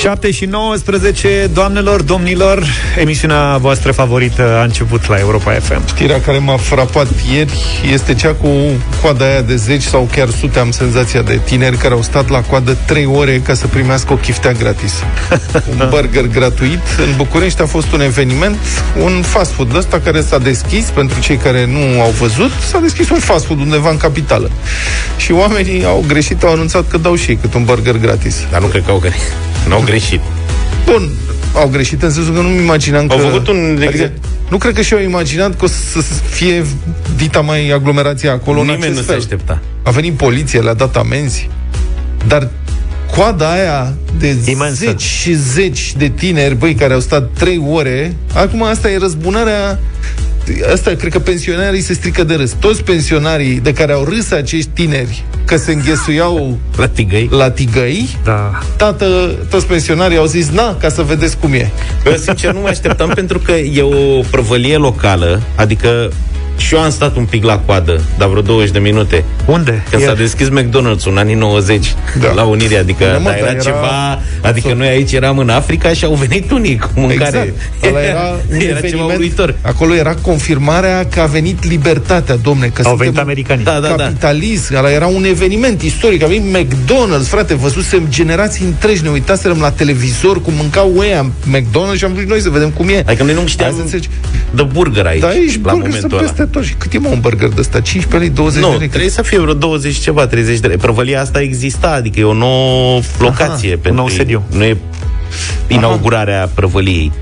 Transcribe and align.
7 0.00 0.30
și 0.30 0.44
19, 0.44 1.50
doamnelor, 1.52 2.02
domnilor, 2.02 2.64
emisiunea 2.98 3.56
voastră 3.56 3.92
favorită 3.92 4.58
a 4.58 4.62
început 4.62 5.08
la 5.08 5.18
Europa 5.18 5.52
FM. 5.52 5.86
Știrea 5.86 6.20
care 6.20 6.38
m-a 6.38 6.56
frapat 6.56 7.06
ieri 7.32 7.52
este 7.92 8.14
cea 8.14 8.32
cu 8.32 8.48
coada 9.02 9.24
aia 9.24 9.40
de 9.40 9.56
10 9.56 9.88
sau 9.88 10.08
chiar 10.12 10.28
sute, 10.28 10.58
am 10.58 10.70
senzația 10.70 11.22
de 11.22 11.40
tineri 11.44 11.76
care 11.76 11.94
au 11.94 12.02
stat 12.02 12.28
la 12.28 12.40
coadă 12.40 12.76
3 12.86 13.06
ore 13.06 13.38
ca 13.38 13.54
să 13.54 13.66
primească 13.66 14.12
o 14.12 14.16
chiftea 14.16 14.52
gratis. 14.52 14.92
un 15.70 15.86
burger 15.90 16.26
gratuit. 16.26 16.80
În 16.98 17.16
București 17.16 17.62
a 17.62 17.66
fost 17.66 17.92
un 17.92 18.00
eveniment, 18.00 18.56
un 19.02 19.22
fast 19.22 19.52
food 19.52 19.74
ăsta 19.74 20.00
care 20.04 20.20
s-a 20.20 20.38
deschis, 20.38 20.84
pentru 20.84 21.20
cei 21.20 21.36
care 21.36 21.66
nu 21.66 22.00
au 22.00 22.10
văzut, 22.10 22.50
s-a 22.70 22.78
deschis 22.78 23.10
un 23.10 23.18
fast 23.18 23.44
food 23.44 23.60
undeva 23.60 23.90
în 23.90 23.96
capitală. 23.96 24.50
Și 25.16 25.32
oamenii 25.32 25.84
au 25.84 26.04
greșit, 26.08 26.42
au 26.42 26.52
anunțat 26.52 26.88
că 26.88 26.98
dau 26.98 27.14
și 27.14 27.30
ei 27.30 27.38
cât 27.40 27.54
un 27.54 27.64
burger 27.64 27.96
gratis. 27.96 28.36
Dar 28.50 28.60
nu 28.60 28.66
cred 28.66 28.84
că 28.84 28.90
au 28.90 28.98
greșit. 28.98 29.32
N-au 29.68 29.80
greșit. 29.90 30.20
Bun, 30.84 31.10
au 31.54 31.68
greșit 31.68 32.02
în 32.02 32.10
sensul 32.10 32.34
că 32.34 32.40
nu-mi 32.40 32.62
imaginam 32.62 33.06
Au 33.10 33.16
că... 33.16 33.22
făcut 33.22 33.48
un... 33.48 33.82
Adică, 33.86 34.12
nu 34.50 34.56
cred 34.56 34.74
că 34.74 34.82
și-au 34.82 35.00
imaginat 35.00 35.56
că 35.56 35.64
o 35.64 35.68
să 35.68 36.00
fie 36.30 36.64
dita 37.16 37.40
mai 37.40 37.70
aglomerația 37.70 38.32
acolo 38.32 38.60
în 38.60 38.66
Nimeni 38.66 38.82
acest 38.84 38.96
nu 38.96 39.02
se 39.02 39.10
fel. 39.10 39.16
aștepta. 39.18 39.60
A 39.82 39.90
venit 39.90 40.12
poliția, 40.12 40.60
le-a 40.60 40.74
dat 40.74 40.96
amenzi, 40.96 41.48
dar 42.26 42.48
coada 43.16 43.52
aia 43.52 43.94
de 44.18 44.36
Imensă. 44.50 44.84
zeci 44.84 45.02
și 45.02 45.34
zeci 45.34 45.92
de 45.96 46.08
tineri, 46.08 46.54
băi, 46.54 46.74
care 46.74 46.92
au 46.92 47.00
stat 47.00 47.30
trei 47.38 47.62
ore, 47.70 48.16
acum 48.34 48.62
asta 48.62 48.90
e 48.90 48.98
răzbunarea 48.98 49.78
Asta, 50.72 50.90
cred 50.98 51.12
că 51.12 51.18
pensionarii 51.18 51.80
se 51.80 51.92
strică 51.94 52.24
de 52.24 52.34
râs. 52.34 52.52
Toți 52.60 52.82
pensionarii 52.84 53.60
de 53.60 53.72
care 53.72 53.92
au 53.92 54.04
râs 54.04 54.30
acești 54.30 54.70
tineri 54.74 55.24
că 55.44 55.56
se 55.56 55.72
înghesuiau 55.72 56.58
La 56.76 56.88
tigăi. 56.88 57.28
la 57.32 57.50
tigăi, 57.50 58.08
Da. 58.24 58.58
tată, 58.76 59.34
toți 59.50 59.66
pensionarii 59.66 60.16
au 60.16 60.26
zis, 60.26 60.48
na, 60.48 60.76
ca 60.76 60.88
să 60.88 61.02
vedeți 61.02 61.36
cum 61.38 61.52
e. 61.52 61.70
Bă, 62.04 62.16
sincer, 62.24 62.52
nu 62.52 62.60
mă 62.60 62.68
așteptam 62.68 63.08
pentru 63.14 63.38
că 63.38 63.52
e 63.52 63.82
o 63.82 64.20
prăvălie 64.30 64.76
locală, 64.76 65.42
adică 65.54 66.10
și 66.60 66.74
eu 66.74 66.80
am 66.80 66.90
stat 66.90 67.16
un 67.16 67.24
pic 67.24 67.44
la 67.44 67.58
coadă, 67.58 68.00
dar 68.18 68.28
vreo 68.28 68.42
20 68.42 68.70
de 68.70 68.78
minute. 68.78 69.24
Unde? 69.46 69.82
Când 69.90 70.02
s-a 70.02 70.08
Ieri. 70.08 70.20
deschis 70.20 70.48
McDonald's 70.48 71.04
în 71.06 71.16
anii 71.16 71.34
90 71.34 71.94
Da. 72.20 72.26
da. 72.26 72.32
la 72.32 72.42
Unire, 72.42 72.76
adică 72.76 73.04
Da, 73.04 73.10
da, 73.12 73.18
mă, 73.18 73.24
dar 73.28 73.36
era, 73.36 73.44
dar 73.46 73.54
era- 73.54 73.62
ceva, 73.62 74.20
adică 74.42 74.74
noi 74.76 74.86
aici 74.88 75.12
eram 75.12 75.38
în 75.38 75.48
Africa 75.48 75.88
și 75.92 76.04
au 76.04 76.14
venit 76.14 76.50
unii 76.50 76.78
cu 76.78 76.88
mâncare. 76.94 77.54
Exact. 77.80 77.94
Ăla 77.96 78.02
era 78.02 78.20
un 78.50 78.54
era 78.54 78.64
ceva 78.64 78.78
eveniment. 78.78 79.14
uluitor. 79.14 79.54
Acolo 79.62 79.94
era 79.94 80.14
confirmarea 80.14 81.06
că 81.06 81.20
a 81.20 81.26
venit 81.26 81.64
libertatea, 81.68 82.36
domne, 82.36 82.66
că 82.66 82.82
Au 82.84 82.88
suntem 82.88 82.96
venit 83.06 83.18
americanii. 83.18 83.64
Da, 83.64 83.80
da, 83.80 83.88
da. 83.88 83.94
capitalism. 84.04 84.74
Ăla 84.76 84.90
era 84.90 85.06
un 85.06 85.24
eveniment 85.24 85.82
istoric. 85.82 86.22
A 86.22 86.26
venit 86.26 86.56
McDonald's, 86.58 87.28
frate, 87.28 87.54
văzusem 87.54 88.02
generații 88.08 88.64
întregi, 88.64 89.02
ne 89.02 89.08
uitaserăm 89.10 89.58
la 89.60 89.70
televizor 89.70 90.42
cum 90.42 90.52
mâncau 90.56 90.94
ăia 90.98 91.26
McDonald's 91.50 91.96
și 91.96 92.04
am 92.04 92.12
vrut 92.12 92.28
noi 92.28 92.40
să 92.40 92.50
vedem 92.50 92.70
cum 92.70 92.88
e. 92.88 93.02
Adică 93.06 93.22
noi 93.22 93.32
nu 93.32 93.38
Hai 93.38 93.48
știam 93.48 93.72
să 93.74 93.80
înțelegi. 93.80 94.08
de 94.54 94.62
burger 94.62 95.06
aici, 95.06 95.20
Da, 95.20 95.26
aici 95.26 95.58
la 95.62 95.72
burger 95.72 95.90
sunt 95.90 96.12
momentul 96.12 96.18
ăla. 96.18 96.26
Peste 96.50 96.58
tot. 96.58 96.64
Și 96.64 96.74
cât 96.74 96.92
e 96.92 96.98
mă 96.98 97.08
un 97.08 97.20
burger 97.20 97.48
de 97.48 97.60
ăsta? 97.60 97.80
15 97.80 98.16
lei, 98.18 98.28
20 98.30 98.62
Nu, 98.62 98.70
de 98.70 98.76
lei? 98.76 98.88
trebuie 98.88 99.10
să 99.10 99.22
fie 99.22 99.38
vreo 99.38 99.54
20 99.54 99.96
ceva, 99.96 100.26
30 100.26 100.58
de 100.58 100.66
lei. 100.66 100.76
Prăvălia 100.76 101.20
asta 101.20 101.40
exista, 101.40 101.90
adică 101.90 102.20
e 102.20 102.24
o 102.24 102.32
nouă 102.32 103.00
locație. 103.18 103.68
Aha, 103.72 103.78
pentru 103.82 103.90
un 103.90 103.96
nou 103.96 104.08
sediu. 104.08 104.42
Nu 104.50 104.64
e 104.64 104.76
inaugurarea 105.68 106.50
prăvăliei. 106.54 107.12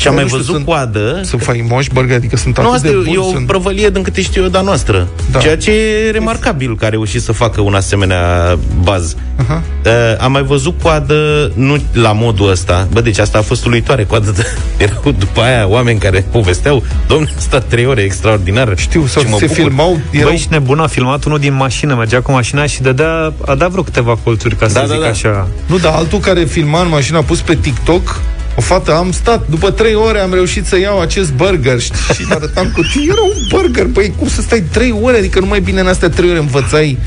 Și 0.00 0.08
am 0.08 0.14
Dar 0.14 0.22
mai 0.22 0.22
nu 0.22 0.28
știu, 0.28 0.38
văzut 0.38 0.54
sunt- 0.54 0.66
coadă. 0.66 1.20
Sunt 1.24 1.42
faimoși 1.42 1.88
burger, 1.92 2.16
adică 2.16 2.36
sunt 2.36 2.56
Nu, 2.58 2.62
atât 2.62 2.74
asta 2.74 2.88
de 2.88 2.94
e, 2.94 2.96
buni. 2.96 3.14
e 3.14 3.18
o 3.18 3.30
sunt... 3.32 3.46
prăvălie, 3.46 3.90
din 3.90 4.02
câte 4.02 4.22
știu 4.22 4.42
eu, 4.42 4.48
de-a 4.48 4.60
noastră. 4.60 5.08
Da. 5.30 5.38
Ceea 5.38 5.56
ce 5.56 5.70
e 5.70 6.10
remarcabil 6.10 6.76
că 6.76 6.84
a 6.84 6.88
reușit 6.88 7.22
să 7.22 7.32
facă 7.32 7.60
un 7.60 7.74
asemenea 7.74 8.58
baz. 8.82 9.16
Aha. 9.36 9.62
Uh, 9.86 9.92
am 10.20 10.32
mai 10.32 10.42
văzut 10.42 10.80
coadă, 10.82 11.50
nu 11.54 11.76
la 11.92 12.12
modul 12.12 12.50
ăsta. 12.50 12.88
Bă, 12.92 13.00
deci 13.00 13.18
asta 13.18 13.38
a 13.38 13.42
fost 13.42 13.64
uluitoare. 13.66 14.04
Coadă 14.04 14.30
de... 14.30 14.44
Erau 14.84 15.14
după 15.18 15.40
aia 15.40 15.66
oameni 15.68 15.98
care 15.98 16.26
povesteau, 16.30 16.82
domnule, 17.08 17.30
a 17.36 17.40
stat 17.40 17.64
trei 17.64 17.86
ore 17.86 18.00
extraordinar. 18.02 18.72
Știu, 18.76 19.06
sau 19.06 19.22
Și 19.22 19.28
mă 19.28 19.36
se 19.38 19.46
bucur. 19.46 19.62
filmau, 19.62 19.98
erau 20.10 20.28
Băi, 20.28 20.38
și 20.38 20.46
nebun 20.50 20.78
a 20.78 20.86
filmat 20.86 21.24
unul 21.24 21.38
din 21.38 21.54
mașină, 21.54 21.94
mergea 21.94 22.20
cu 22.20 22.32
mașina 22.32 22.66
și 22.66 22.82
dădea, 22.82 23.32
a 23.46 23.54
dat 23.54 23.70
vreo 23.70 23.82
câteva 23.82 24.16
colțuri, 24.24 24.56
ca 24.56 24.68
să 24.68 24.72
Da, 24.74 24.80
da, 24.80 24.86
zic 24.86 25.00
da. 25.02 25.08
așa. 25.08 25.48
Nu, 25.66 25.78
dar 25.78 25.92
altul 25.94 26.18
care 26.18 26.44
filma 26.44 26.80
în 26.82 26.88
mașină 26.88 27.18
a 27.18 27.22
pus 27.22 27.40
pe 27.40 27.54
TikTok 27.54 28.20
o 28.54 28.60
fată, 28.60 28.94
am 28.94 29.12
stat, 29.12 29.48
după 29.48 29.70
trei 29.70 29.94
ore 29.94 30.18
am 30.18 30.32
reușit 30.32 30.66
să 30.66 30.78
iau 30.78 31.00
acest 31.00 31.32
burger 31.32 31.80
știi? 31.80 31.98
și 32.14 32.26
arătam 32.30 32.72
cu 32.74 32.80
tine, 32.92 33.04
era 33.08 33.22
un 33.22 33.46
burger, 33.48 33.86
băi, 33.86 34.12
cum 34.18 34.28
să 34.28 34.40
stai 34.40 34.64
trei 34.70 34.94
ore? 35.02 35.16
Adică 35.16 35.40
nu 35.40 35.46
mai 35.46 35.60
bine 35.60 35.80
în 35.80 35.86
astea 35.86 36.08
trei 36.08 36.30
ore 36.30 36.38
învățai 36.38 36.98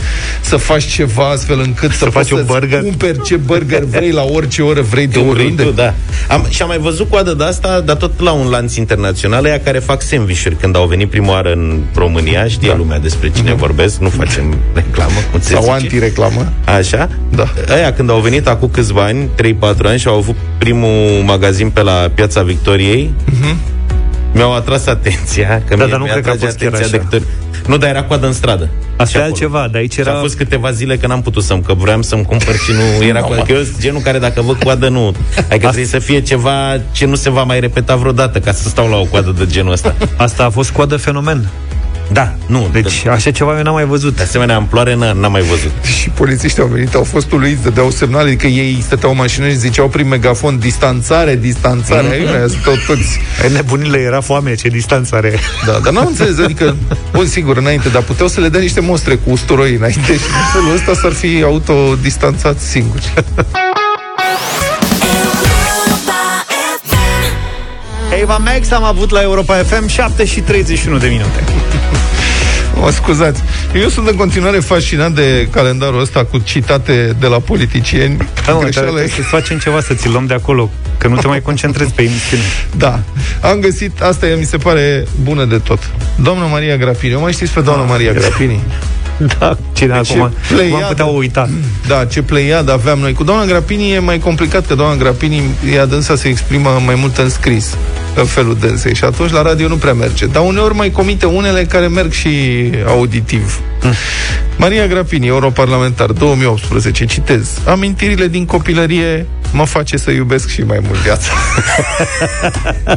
să 0.42 0.56
faci 0.56 0.84
ceva 0.86 1.30
astfel 1.30 1.60
încât 1.60 1.92
să, 1.92 2.06
faci 2.06 2.14
poți 2.14 2.34
un 2.34 2.40
să-ți 2.40 2.52
burger? 2.52 2.82
cumperi 2.82 3.22
ce 3.22 3.36
burger 3.36 3.84
vrei 3.84 4.12
la 4.12 4.24
orice 4.24 4.62
oră 4.62 4.82
vrei 4.82 5.08
de 5.08 5.20
De 5.20 5.26
oriunde. 5.30 5.64
Tu, 5.64 5.70
da. 5.70 5.94
Am, 6.28 6.46
și 6.50 6.62
am 6.62 6.68
mai 6.68 6.78
văzut 6.78 7.10
coadă 7.10 7.34
de 7.34 7.44
asta, 7.44 7.80
dar 7.80 7.96
tot 7.96 8.20
la 8.22 8.32
un 8.32 8.50
lanț 8.50 8.76
internațional, 8.76 9.46
aia 9.46 9.60
care 9.60 9.80
fac 9.80 10.02
sandvișuri. 10.02 10.56
Când 10.56 10.76
au 10.76 10.86
venit 10.88 11.10
prima 11.10 11.32
oară 11.32 11.52
în 11.52 11.82
România, 11.96 12.48
știe 12.48 12.70
da. 12.70 12.76
lumea 12.76 13.00
despre 13.00 13.32
cine 13.36 13.54
vorbesc, 13.54 14.00
nu 14.00 14.10
facem 14.10 14.58
reclamă, 14.74 15.14
cum 15.32 15.42
se 15.42 15.54
Sau 15.54 15.62
zice. 15.62 15.74
antireclamă. 15.74 16.52
Așa? 16.66 17.10
Da. 17.36 17.54
Aia 17.70 17.94
când 17.94 18.10
au 18.10 18.20
venit 18.20 18.48
acum 18.48 18.70
câțiva 18.70 19.04
ani, 19.04 19.30
3-4 19.42 19.60
ani 19.84 20.00
și 20.00 20.08
au 20.08 20.18
avut 20.18 20.36
primul 20.58 21.22
magazin 21.34 21.70
pe 21.70 21.82
la 21.82 22.12
Piața 22.14 22.42
Victoriei, 22.44 23.14
mi-au 24.34 24.54
atras 24.56 24.86
atenția, 24.86 25.48
că 25.68 25.76
Mhm. 25.76 25.78
Da, 25.78 25.84
mie 25.84 25.88
dar 25.88 25.98
nu 26.00 26.04
mi-a 26.04 26.12
cred 26.14 26.24
că 26.24 26.30
a 26.30 26.34
atrage 26.34 26.46
fost 26.46 26.58
chiar 26.58 26.74
atenția 26.74 26.98
așa. 27.00 27.08
de 27.10 27.18
câte 27.18 27.26
ori- 27.26 27.68
Nu, 27.68 27.78
dar 27.78 27.90
era 27.90 28.04
coadă 28.04 28.26
în 28.28 28.34
stradă. 28.34 28.70
Asta 28.98 29.06
Și 29.06 29.16
e 29.16 29.20
acolo. 29.20 29.34
altceva, 29.34 29.68
de 29.72 29.78
aici 29.78 29.94
Și 29.94 30.00
a 30.00 30.04
era... 30.10 30.20
fost 30.20 30.36
câteva 30.36 30.72
zile 30.72 30.98
că 30.98 31.08
n-am 31.08 31.22
putut 31.22 31.44
să-mi, 31.44 31.62
că 31.62 31.74
vreau 31.74 32.02
să-mi 32.02 32.24
cumpăr 32.26 32.56
și 32.56 32.72
nu 33.00 33.06
era 33.06 33.20
coadă. 33.22 33.42
Că 33.42 33.52
eu 33.52 33.62
sunt 33.64 33.80
genul 33.80 34.02
care 34.02 34.20
dacă 34.20 34.42
văd 34.42 34.64
coadă, 34.64 34.88
nu. 34.90 35.06
Adică 35.36 35.58
trebuie 35.58 35.86
să 35.86 36.00
fie 36.00 36.22
ceva 36.22 36.82
ce 36.92 37.06
nu 37.06 37.16
se 37.16 37.30
va 37.30 37.44
mai 37.44 37.60
repeta 37.60 37.96
vreodată 37.96 38.40
ca 38.40 38.52
să 38.52 38.70
stau 38.70 38.90
la 38.90 38.96
o 38.98 39.04
coadă 39.04 39.34
de 39.38 39.46
genul 39.46 39.72
ăsta. 39.72 39.96
Asta 40.18 40.44
a 40.46 40.50
fost 40.50 40.72
coadă 40.72 40.98
fenomen. 40.98 41.48
Da, 42.14 42.34
nu. 42.46 42.70
Deci, 42.72 43.04
de, 43.04 43.10
așa 43.10 43.32
ceva 43.32 43.58
eu 43.58 43.64
n-am 43.64 43.74
mai 43.74 43.86
văzut. 43.86 44.16
de 44.16 44.24
asemenea 44.24 44.56
amploare 44.56 44.94
n- 44.94 45.14
n-am 45.20 45.32
mai 45.32 45.42
văzut. 45.42 45.72
Și 46.00 46.10
polițiștii 46.10 46.62
au 46.62 46.68
venit, 46.68 46.94
au 46.94 47.04
fost 47.04 47.32
uluiți, 47.32 47.64
dădeau 47.64 47.90
semnale, 47.90 48.28
adică 48.28 48.48
ei 48.48 48.82
stăteau 48.86 49.12
în 49.12 49.18
mașină 49.18 49.48
și 49.48 49.56
ziceau 49.58 49.88
prin 49.88 50.08
megafon 50.08 50.60
distanțare, 50.60 51.36
distanțare, 51.36 52.08
mm-hmm. 52.08 52.42
aici 52.42 52.52
stau 52.62 52.74
toți. 52.88 53.20
E, 53.44 53.48
Nebunile 53.48 53.98
era 53.98 54.22
foame, 54.22 54.56
ce 54.56 54.68
distanță 54.68 55.16
are. 55.16 55.34
Da, 55.66 55.80
dar 55.84 55.94
n-am 55.94 56.06
înțeles, 56.08 56.40
adică, 56.40 56.76
bun, 57.12 57.26
sigur, 57.26 57.58
înainte, 57.58 57.90
dar 57.90 58.02
puteau 58.02 58.28
să 58.28 58.40
le 58.40 58.50
dea 58.50 58.60
niște 58.62 58.80
mostre 58.80 59.16
cu 59.16 59.30
usturoi 59.32 59.74
înainte 59.74 60.14
și 60.14 60.24
în 60.44 60.52
felul 60.54 60.74
ăsta 60.74 60.94
s-ar 61.02 61.12
fi 61.12 61.42
autodistanțat 61.44 62.60
singuri. 62.60 63.14
Eva 68.22 68.38
Max 68.38 68.72
am 68.72 68.84
avut 68.84 69.10
la 69.10 69.22
Europa 69.22 69.54
FM 69.56 69.88
7 69.88 70.26
și 70.26 70.40
31 70.40 70.98
de 70.98 71.08
minute. 71.08 71.44
Mă 72.80 72.92
scuzați. 72.92 73.42
Eu 73.82 73.88
sunt 73.88 74.08
în 74.08 74.16
continuare 74.16 74.60
fascinat 74.60 75.12
de 75.12 75.48
calendarul 75.52 76.02
ăsta 76.02 76.26
cu 76.26 76.38
citate 76.38 77.16
de 77.20 77.28
la 77.28 77.40
politicieni. 77.40 78.18
Da, 78.18 78.24
mă, 78.54 78.60
dar 78.60 78.60
Greșeala 78.62 78.88
trebuie 78.88 79.04
e- 79.04 79.22
să 79.22 79.22
facem 79.22 79.58
ceva, 79.58 79.82
să 79.82 79.94
ți 79.94 80.10
luăm 80.10 80.26
de 80.26 80.34
acolo, 80.34 80.70
că 80.98 81.08
nu 81.08 81.16
te 81.16 81.28
mai 81.28 81.42
concentrezi 81.42 81.94
pe 81.94 82.02
emisiune. 82.02 82.44
Da. 82.78 83.00
Am 83.42 83.60
găsit, 83.60 84.02
asta 84.02 84.28
e, 84.28 84.36
mi 84.36 84.46
se 84.46 84.58
pare 84.58 85.06
bună 85.24 85.46
de 85.46 85.58
tot. 85.58 85.80
Doamna 86.16 86.46
Maria 86.46 86.78
Grapini. 86.78 87.14
O 87.14 87.20
mai 87.20 87.32
știți 87.32 87.52
pe 87.54 87.62
doamna 87.62 87.84
Maria 87.84 88.12
Grapini? 88.12 88.60
Da, 89.40 89.58
cine 89.74 90.02
Ce 90.04 90.14
acum? 90.14 90.32
pleiadă. 90.48 90.74
Cum 90.74 90.84
am 90.84 90.88
putea 90.88 91.06
uita? 91.06 91.50
Da, 91.88 92.06
ce 92.06 92.22
pleiad 92.22 92.70
aveam 92.70 93.00
noi. 93.00 93.14
Cu 93.14 93.24
doamna 93.24 93.46
Grapini 93.46 93.92
e 93.92 94.00
mai 94.00 94.20
complicat, 94.20 94.68
că 94.68 94.76
doamna 94.76 94.96
Grapini 94.96 95.42
ea 95.74 95.86
dânsa 95.86 96.16
se 96.16 96.28
exprimă 96.28 96.82
mai 96.86 96.96
mult 96.96 97.18
în 97.18 97.30
scris, 97.30 97.78
în 98.16 98.26
felul 98.26 98.58
dânsei. 98.60 98.96
Și 98.96 99.04
atunci 99.04 99.32
la 99.32 99.42
radio 99.42 99.68
nu 99.68 99.76
prea 99.76 99.94
merge. 99.94 100.26
Dar 100.26 100.44
uneori 100.46 100.76
mai 100.76 100.92
comite 100.92 101.26
unele 101.26 101.64
care 101.64 101.88
merg 101.88 102.12
și 102.12 102.30
auditiv. 102.88 103.60
Maria 104.58 104.88
Grapini, 104.88 105.28
europarlamentar, 105.28 106.12
2018, 106.12 107.06
citez. 107.06 107.50
Amintirile 107.66 108.28
din 108.28 108.46
copilărie 108.46 109.28
mă 109.54 109.66
face 109.66 109.98
să 109.98 110.12
iubesc 110.12 110.50
și 110.50 110.62
mai 110.62 110.80
mult 110.86 111.00
viața. 111.00 111.32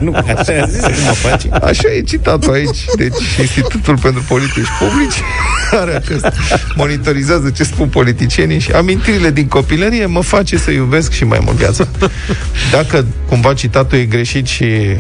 Nu, 0.01 0.13
așa 0.15 0.63
a 0.63 0.67
zis, 0.67 0.81
cum 0.81 0.93
mă 1.05 1.13
face. 1.13 1.49
Așa 1.51 1.89
e 1.97 2.01
citatul 2.01 2.53
aici. 2.53 2.85
Deci 2.97 3.15
Institutul 3.41 3.99
pentru 3.99 4.25
Politici 4.29 4.69
Publici 4.79 5.23
are 5.81 5.95
acest, 5.95 6.27
monitorizează 6.75 7.51
ce 7.51 7.65
spun 7.65 7.89
politicienii 7.89 8.59
și 8.59 8.71
amintirile 8.71 9.31
din 9.31 9.47
copilărie 9.47 10.07
mă 10.07 10.21
face 10.21 10.57
să 10.57 10.71
iubesc 10.71 11.13
și 11.13 11.25
mai 11.25 11.39
mult 11.45 11.57
viața. 11.57 11.89
Dacă 12.71 13.07
cumva 13.29 13.55
citatul 13.55 13.99
e 13.99 14.05
greșit 14.05 14.47
și 14.47 14.97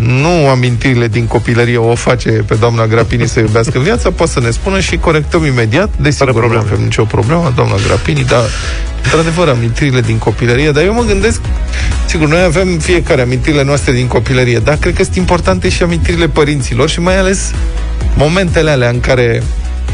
nu 0.00 0.48
amintirile 0.48 1.08
din 1.08 1.26
copilărie 1.26 1.76
o 1.76 1.94
face 1.94 2.30
pe 2.30 2.54
doamna 2.54 2.86
Grapini 2.86 3.26
să 3.26 3.40
iubească 3.40 3.78
viața, 3.78 4.10
poate 4.10 4.32
să 4.32 4.40
ne 4.40 4.50
spună 4.50 4.80
și 4.80 4.96
corectăm 4.96 5.44
imediat. 5.44 5.90
Desigur, 6.00 6.32
nu 6.34 6.38
probleme. 6.38 6.62
avem 6.66 6.82
nicio 6.82 7.04
problemă, 7.04 7.52
doamna 7.54 7.74
Grapini, 7.86 8.24
dar 8.24 8.44
într-adevăr 9.02 9.48
amintirile 9.48 10.00
din 10.00 10.18
copilărie, 10.18 10.70
dar 10.70 10.84
eu 10.84 10.94
mă 10.94 11.02
gândesc 11.02 11.40
Sigur, 12.06 12.28
noi 12.28 12.42
avem 12.42 12.78
fiecare 12.78 13.20
amintirile 13.20 13.64
noastre 13.64 13.92
din 13.92 14.06
copilărie, 14.06 14.58
dar 14.58 14.76
cred 14.76 14.94
că 14.94 15.02
sunt 15.02 15.16
importante 15.16 15.68
și 15.68 15.82
amintirile 15.82 16.28
părinților 16.28 16.88
și 16.88 17.00
mai 17.00 17.18
ales 17.18 17.52
momentele 18.16 18.70
alea 18.70 18.88
în 18.88 19.00
care 19.00 19.42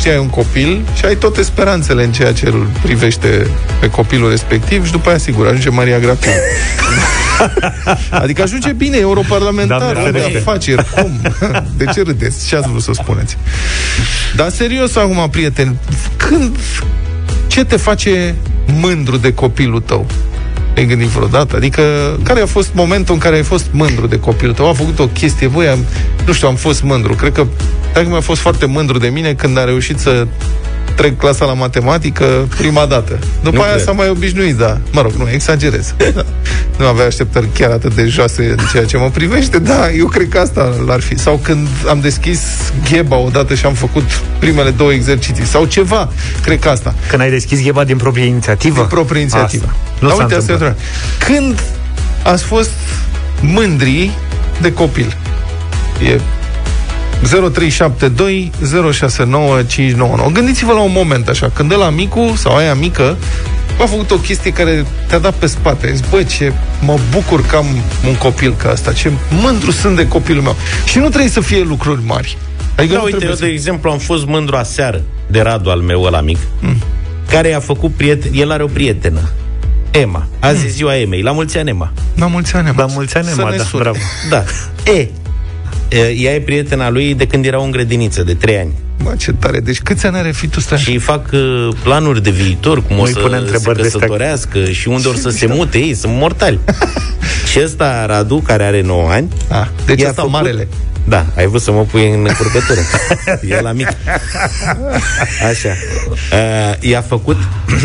ce 0.03 0.11
ai 0.11 0.19
un 0.19 0.29
copil 0.29 0.81
și 0.95 1.05
ai 1.05 1.17
toate 1.17 1.43
speranțele 1.43 2.05
în 2.05 2.13
ceea 2.13 2.33
ce 2.33 2.47
îl 2.47 2.71
privește 2.83 3.47
pe 3.81 3.91
copilul 3.91 4.31
respectiv 4.31 4.87
și 4.87 4.93
după 4.93 5.09
aia, 5.09 5.19
sigur, 5.19 5.47
ajunge 5.47 5.69
Maria 5.69 5.99
Grapin. 5.99 6.31
adică 8.23 8.43
ajunge 8.43 8.73
bine 8.73 8.97
europarlamentar 8.97 10.11
de 10.11 10.35
afaceri. 10.37 10.87
Cum? 10.95 11.21
De 11.77 11.85
ce 11.85 12.03
râdeți? 12.03 12.47
Ce 12.47 12.57
ați 12.57 12.69
vrut 12.69 12.83
să 12.83 12.91
spuneți? 12.93 13.37
Dar 14.37 14.49
serios 14.49 14.97
acum, 14.97 15.29
prieteni, 15.31 15.77
când... 16.17 16.57
Ce 17.47 17.65
te 17.65 17.77
face 17.77 18.35
mândru 18.81 19.17
de 19.17 19.35
copilul 19.35 19.81
tău? 19.81 20.07
Ai 20.77 20.87
gândit 20.87 21.07
vreodată? 21.07 21.57
Adică, 21.57 21.83
care 22.23 22.41
a 22.41 22.47
fost 22.47 22.71
momentul 22.75 23.15
în 23.15 23.21
care 23.21 23.37
ai 23.37 23.43
fost 23.43 23.67
mândru 23.71 24.07
de 24.07 24.19
copilul 24.19 24.55
tău? 24.55 24.69
A 24.69 24.73
făcut 24.73 24.99
o 24.99 25.07
chestie, 25.07 25.47
voi 25.47 25.69
am, 25.69 25.85
nu 26.27 26.33
știu, 26.33 26.49
am 26.49 26.55
fost 26.55 26.83
mândru. 26.83 27.15
Cred 27.15 27.33
că 27.33 27.47
dacă 27.93 28.09
mi-a 28.09 28.21
fost 28.21 28.41
foarte 28.41 28.67
mândru 28.67 28.99
de 28.99 29.09
mine 29.09 29.35
când 29.35 29.59
a 29.59 29.65
reușit 29.65 29.99
să 29.99 30.27
trec 30.95 31.19
clasa 31.19 31.45
la 31.45 31.53
matematică 31.53 32.49
prima 32.57 32.87
dată. 32.87 33.19
După 33.43 33.57
nu 33.57 33.63
aia 33.63 33.73
cred. 33.73 33.85
s-a 33.85 33.93
mai 33.93 34.09
obișnuit, 34.09 34.57
da. 34.57 34.79
Mă 34.93 35.01
rog, 35.01 35.13
nu, 35.13 35.31
exagerez. 35.31 35.95
Da. 36.15 36.25
Nu 36.79 36.87
avea 36.87 37.07
așteptări 37.07 37.49
chiar 37.55 37.71
atât 37.71 37.95
de 37.95 38.07
joase 38.07 38.55
în 38.57 38.65
ceea 38.73 38.85
ce 38.85 38.97
mă 38.97 39.11
privește, 39.11 39.59
da, 39.59 39.91
eu 39.91 40.07
cred 40.07 40.29
că 40.29 40.39
asta 40.39 40.75
l-ar 40.87 41.01
fi. 41.01 41.19
Sau 41.19 41.41
când 41.43 41.69
am 41.89 42.01
deschis 42.01 42.41
gheba 42.91 43.17
odată 43.17 43.55
și 43.55 43.67
am 43.67 43.75
făcut 43.75 44.03
primele 44.39 44.71
două 44.71 44.93
exerciții. 44.93 45.45
Sau 45.45 45.65
ceva, 45.65 46.09
cred 46.43 46.59
că 46.59 46.69
asta. 46.69 46.95
Când 47.09 47.23
ai 47.23 47.31
deschis 47.31 47.63
gheba 47.63 47.85
din 47.85 47.97
proprie 47.97 48.25
inițiativă? 48.25 48.79
Din 48.79 48.87
proprie 48.87 49.21
inițiativă. 49.21 49.65
Asta. 49.65 49.77
Nu 49.99 50.09
da, 50.09 50.15
uite, 50.15 50.35
asta 50.35 50.75
Când 51.19 51.63
ați 52.23 52.45
fost 52.45 52.71
mândri 53.41 54.11
de 54.61 54.73
copil? 54.73 55.17
E 56.07 56.21
0372 57.23 58.53
069599. 58.93 60.31
Gândiți-vă 60.33 60.73
la 60.73 60.81
un 60.81 60.93
moment 60.95 61.29
așa, 61.29 61.51
când 61.55 61.77
la 61.77 61.91
micu 61.91 62.33
sau 62.37 62.57
aia 62.57 62.75
mică 62.75 63.17
a 63.81 63.87
făcut 63.87 64.11
o 64.11 64.17
chestie 64.17 64.53
care 64.53 64.87
te-a 65.09 65.19
dat 65.19 65.35
pe 65.35 65.47
spate. 65.47 65.93
Zici, 65.95 66.05
bă, 66.11 66.23
ce 66.23 66.53
mă 66.81 66.99
bucur 67.11 67.47
că 67.47 67.57
am 67.57 67.67
un 68.07 68.15
copil 68.15 68.55
ca 68.57 68.71
asta, 68.71 68.93
ce 68.93 69.11
mândru 69.43 69.71
sunt 69.71 69.97
de 69.97 70.09
copilul 70.09 70.43
meu. 70.43 70.57
Și 70.85 70.99
nu 70.99 71.09
trebuie 71.09 71.31
să 71.31 71.41
fie 71.41 71.63
lucruri 71.63 72.01
mari. 72.07 72.37
Adică 72.77 72.95
da, 72.95 73.01
uite, 73.01 73.25
eu, 73.25 73.35
să... 73.35 73.45
de 73.45 73.51
exemplu, 73.51 73.91
am 73.91 73.99
fost 73.99 74.27
mândru 74.27 74.57
aseară 74.57 75.03
de 75.27 75.41
Radu 75.41 75.71
al 75.71 75.81
meu 75.81 76.03
ăla 76.03 76.21
mic, 76.21 76.39
mm. 76.61 76.77
care 77.29 77.53
a 77.53 77.61
făcut 77.61 77.93
prieten, 77.95 78.31
el 78.35 78.51
are 78.51 78.63
o 78.63 78.67
prietenă, 78.67 79.21
Emma. 79.91 80.27
Azi 80.41 80.65
mm. 80.65 80.71
ziua 80.71 80.97
Emei. 80.97 81.23
La 81.23 81.33
mulți 81.33 81.59
ani, 81.59 81.69
Emma. 81.69 81.93
La 82.17 82.27
mulți 82.27 82.57
ani, 82.57 82.69
Emma. 82.69 82.81
La 82.87 82.93
mulți 82.93 83.17
ani, 83.17 83.29
Emma, 83.31 83.51
da, 83.57 83.65
bravo. 83.73 83.99
Da. 84.29 84.45
E, 84.93 85.09
ea 85.97 86.35
e 86.35 86.41
prietena 86.41 86.91
lui 86.91 87.15
de 87.15 87.27
când 87.27 87.45
era 87.45 87.63
în 87.63 87.71
grădiniță, 87.71 88.23
de 88.23 88.35
3 88.35 88.59
ani. 88.59 88.73
Mă, 88.99 89.15
ce 89.19 89.33
tare. 89.33 89.61
Deci 89.61 89.81
câți 89.81 90.07
ani 90.07 90.17
are 90.17 90.31
fitul 90.31 90.59
ăsta? 90.59 90.77
Și 90.77 90.99
fac 90.99 91.31
uh, 91.33 91.69
planuri 91.83 92.23
de 92.23 92.31
viitor, 92.31 92.83
cum 92.83 92.99
o 92.99 93.07
să 93.07 93.19
pune 93.19 93.43
se 93.59 93.73
căsătorească 93.73 94.65
și 94.65 94.89
unde 94.89 95.09
o 95.09 95.15
să 95.15 95.31
se 95.31 95.47
mute 95.47 95.79
ei, 95.79 95.95
sunt 95.95 96.13
mortali. 96.15 96.59
și 97.51 97.61
ăsta, 97.65 98.07
Radu, 98.07 98.37
care 98.37 98.65
are 98.65 98.81
9 98.81 99.11
ani... 99.11 99.29
Ah, 99.49 99.67
deci 99.87 100.01
ăsta 100.01 100.13
făcut... 100.13 100.31
marele. 100.31 100.69
Da, 101.05 101.27
ai 101.37 101.47
vrut 101.47 101.63
să 101.63 101.73
mă 101.73 101.83
pui 101.83 102.11
în 102.11 102.27
încurcătură. 102.29 102.81
e 103.57 103.61
la 103.61 103.73
mic. 103.73 103.89
Așa. 105.49 105.69
Uh, 106.33 106.75
i-a 106.81 107.01
făcut... 107.01 107.37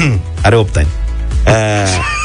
are 0.42 0.56
8 0.56 0.78
ani. 0.78 0.88
Uh, 1.48 2.17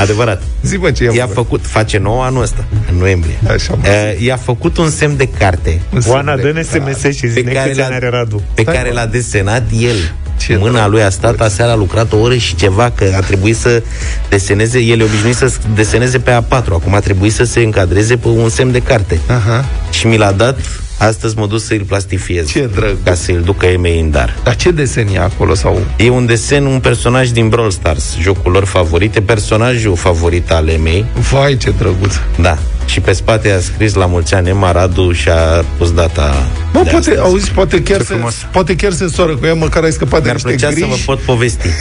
Adevărat. 0.00 0.42
Zi 0.62 0.76
mă 0.76 0.90
ce 0.90 1.10
i-a 1.14 1.26
făcut. 1.26 1.66
Face 1.66 1.98
nouă 1.98 2.24
anul 2.24 2.42
ăsta, 2.42 2.64
în 2.90 2.96
noiembrie. 2.96 3.38
Așa, 3.48 3.78
uh, 3.82 4.20
i-a 4.20 4.36
făcut 4.36 4.76
un 4.76 4.90
semn 4.90 5.16
de 5.16 5.28
carte. 5.38 5.80
Oana, 6.06 6.36
dă-ne 6.36 6.62
SMS 6.62 7.16
și 7.16 7.28
zi 7.28 7.42
care 7.42 7.72
l-a, 7.74 7.84
are 7.84 8.08
Radu. 8.08 8.42
Pe 8.54 8.62
Stai 8.62 8.74
care 8.74 8.92
l-a 8.92 9.06
desenat 9.06 9.62
el. 9.78 10.12
Ce 10.36 10.56
Mâna 10.56 10.86
lui 10.86 11.02
a 11.02 11.10
stat, 11.10 11.40
aseară 11.40 11.70
a 11.70 11.74
lucrat 11.74 12.12
o 12.12 12.16
oră 12.16 12.36
și 12.36 12.54
ceva, 12.54 12.90
că 12.90 13.12
a 13.16 13.20
trebuit 13.20 13.56
să 13.56 13.82
deseneze, 14.28 14.78
el 14.78 15.00
e 15.00 15.04
obișnuit 15.04 15.34
să 15.36 15.52
deseneze 15.74 16.18
pe 16.18 16.30
A4, 16.30 16.64
acum 16.66 16.94
a 16.94 17.00
trebuit 17.00 17.32
să 17.32 17.44
se 17.44 17.60
încadreze 17.60 18.16
pe 18.16 18.28
un 18.28 18.48
semn 18.48 18.72
de 18.72 18.78
carte. 18.78 19.20
Aha. 19.26 19.64
Și 19.90 20.06
mi 20.06 20.16
l-a 20.16 20.32
dat 20.32 20.58
Astăzi 21.00 21.38
mă 21.38 21.46
duc 21.46 21.60
să 21.60 21.74
îl 21.74 21.80
plastifiez. 21.80 22.48
Ce 22.50 22.66
drăg. 22.66 22.96
Ca 23.04 23.14
să 23.14 23.32
îl 23.32 23.40
ducă 23.40 23.66
Emei 23.66 24.00
în 24.00 24.10
dar. 24.10 24.36
Dar 24.42 24.56
ce 24.56 24.70
desen 24.70 25.08
e 25.14 25.18
acolo? 25.18 25.54
sau? 25.54 25.80
E 25.96 26.10
un 26.10 26.26
desen, 26.26 26.64
un 26.64 26.80
personaj 26.80 27.28
din 27.28 27.48
Brawl 27.48 27.70
Stars, 27.70 28.16
jocul 28.20 28.52
lor 28.52 28.64
favorite, 28.64 29.20
personajul 29.20 29.96
favorit 29.96 30.50
al 30.50 30.68
Emei. 30.68 31.04
Vai, 31.30 31.56
ce 31.56 31.70
drăguț. 31.78 32.14
Da. 32.40 32.58
Și 32.84 33.00
pe 33.00 33.12
spate 33.12 33.50
a 33.50 33.60
scris 33.60 33.94
la 33.94 34.06
mulți 34.06 34.34
ani 34.34 34.48
Emma 34.48 34.72
Radu 34.72 35.12
și 35.12 35.28
a 35.28 35.64
pus 35.76 35.92
data 35.92 36.46
Bă, 36.72 36.78
poate, 36.78 36.96
astăzi. 36.96 37.18
auzi, 37.18 37.50
poate 37.50 37.82
chiar, 37.82 38.02
se, 38.02 38.14
poate 38.52 38.76
chiar 38.76 38.92
se 38.92 39.08
soară 39.08 39.36
cu 39.36 39.46
ea, 39.46 39.54
măcar 39.54 39.82
ai 39.82 39.92
scăpat 39.92 40.22
Mi-ar 40.22 40.36
de 40.36 40.50
niște 40.50 40.66
griji. 40.66 40.80
să 40.80 40.86
vă 40.86 40.96
pot 41.04 41.18
povesti. 41.18 41.68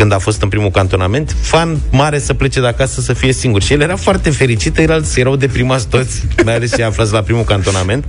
când 0.00 0.12
a 0.12 0.18
fost 0.18 0.42
în 0.42 0.48
primul 0.48 0.70
cantonament, 0.70 1.36
fan 1.40 1.78
mare 1.90 2.18
să 2.18 2.34
plece 2.34 2.60
de 2.60 2.66
acasă 2.66 3.00
să 3.00 3.12
fie 3.12 3.32
singur. 3.32 3.62
Și 3.62 3.72
el 3.72 3.80
era 3.80 3.96
foarte 3.96 4.30
fericit, 4.30 4.90
alții 4.90 5.20
erau 5.20 5.36
deprimați 5.36 5.88
toți, 5.88 6.22
mai 6.44 6.54
ales 6.54 6.74
și 6.74 6.82
aflați 6.82 7.12
la 7.12 7.20
primul 7.20 7.44
cantonament. 7.44 8.04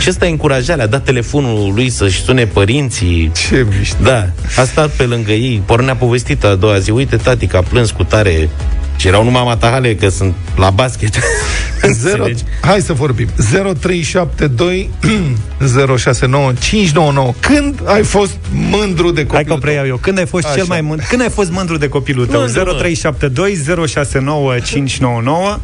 Și 0.00 0.08
ăsta 0.08 0.26
încurajarea, 0.26 0.84
a 0.84 0.86
dat 0.86 1.04
telefonul 1.04 1.72
lui 1.74 1.90
să-și 1.90 2.22
sune 2.22 2.46
părinții. 2.46 3.30
Ce 3.48 3.66
mișto. 3.78 4.02
Da, 4.02 4.26
a 4.56 4.64
stat 4.64 4.90
pe 4.90 5.02
lângă 5.02 5.32
ei, 5.32 5.62
pornea 5.66 5.96
povestit 5.96 6.44
a 6.44 6.54
doua 6.54 6.78
zi, 6.78 6.90
uite 6.90 7.16
tati 7.16 7.46
că 7.46 7.56
a 7.56 7.62
plâns 7.62 7.90
cu 7.90 8.04
tare 8.04 8.48
și 8.98 9.06
erau 9.06 9.24
numai 9.24 9.42
matahale 9.44 9.94
că 9.94 10.08
sunt 10.08 10.34
la 10.56 10.70
basket. 10.70 11.14
Zero, 12.02 12.24
hai 12.60 12.80
să 12.80 12.92
vorbim. 12.92 13.28
0372 13.36 14.90
069599. 15.96 17.32
Când 17.40 17.80
ai 17.84 18.02
fost 18.02 18.36
mândru 18.70 19.10
de 19.10 19.26
copilul 19.26 19.34
Hai 19.34 19.44
că 19.44 19.54
preiau 19.54 19.86
eu. 19.86 19.96
Când 19.96 20.18
ai 20.18 20.26
fost 20.26 20.44
Așa. 20.44 20.54
cel 20.54 20.64
mai 20.64 20.80
mândru? 20.80 21.06
Când 21.08 21.22
ai 21.22 21.28
fost 21.28 21.50
mândru 21.50 21.76
de 21.76 21.88
copilul 21.88 22.26
tău? 22.26 22.46
0372 22.46 23.62
069599. 23.86 25.58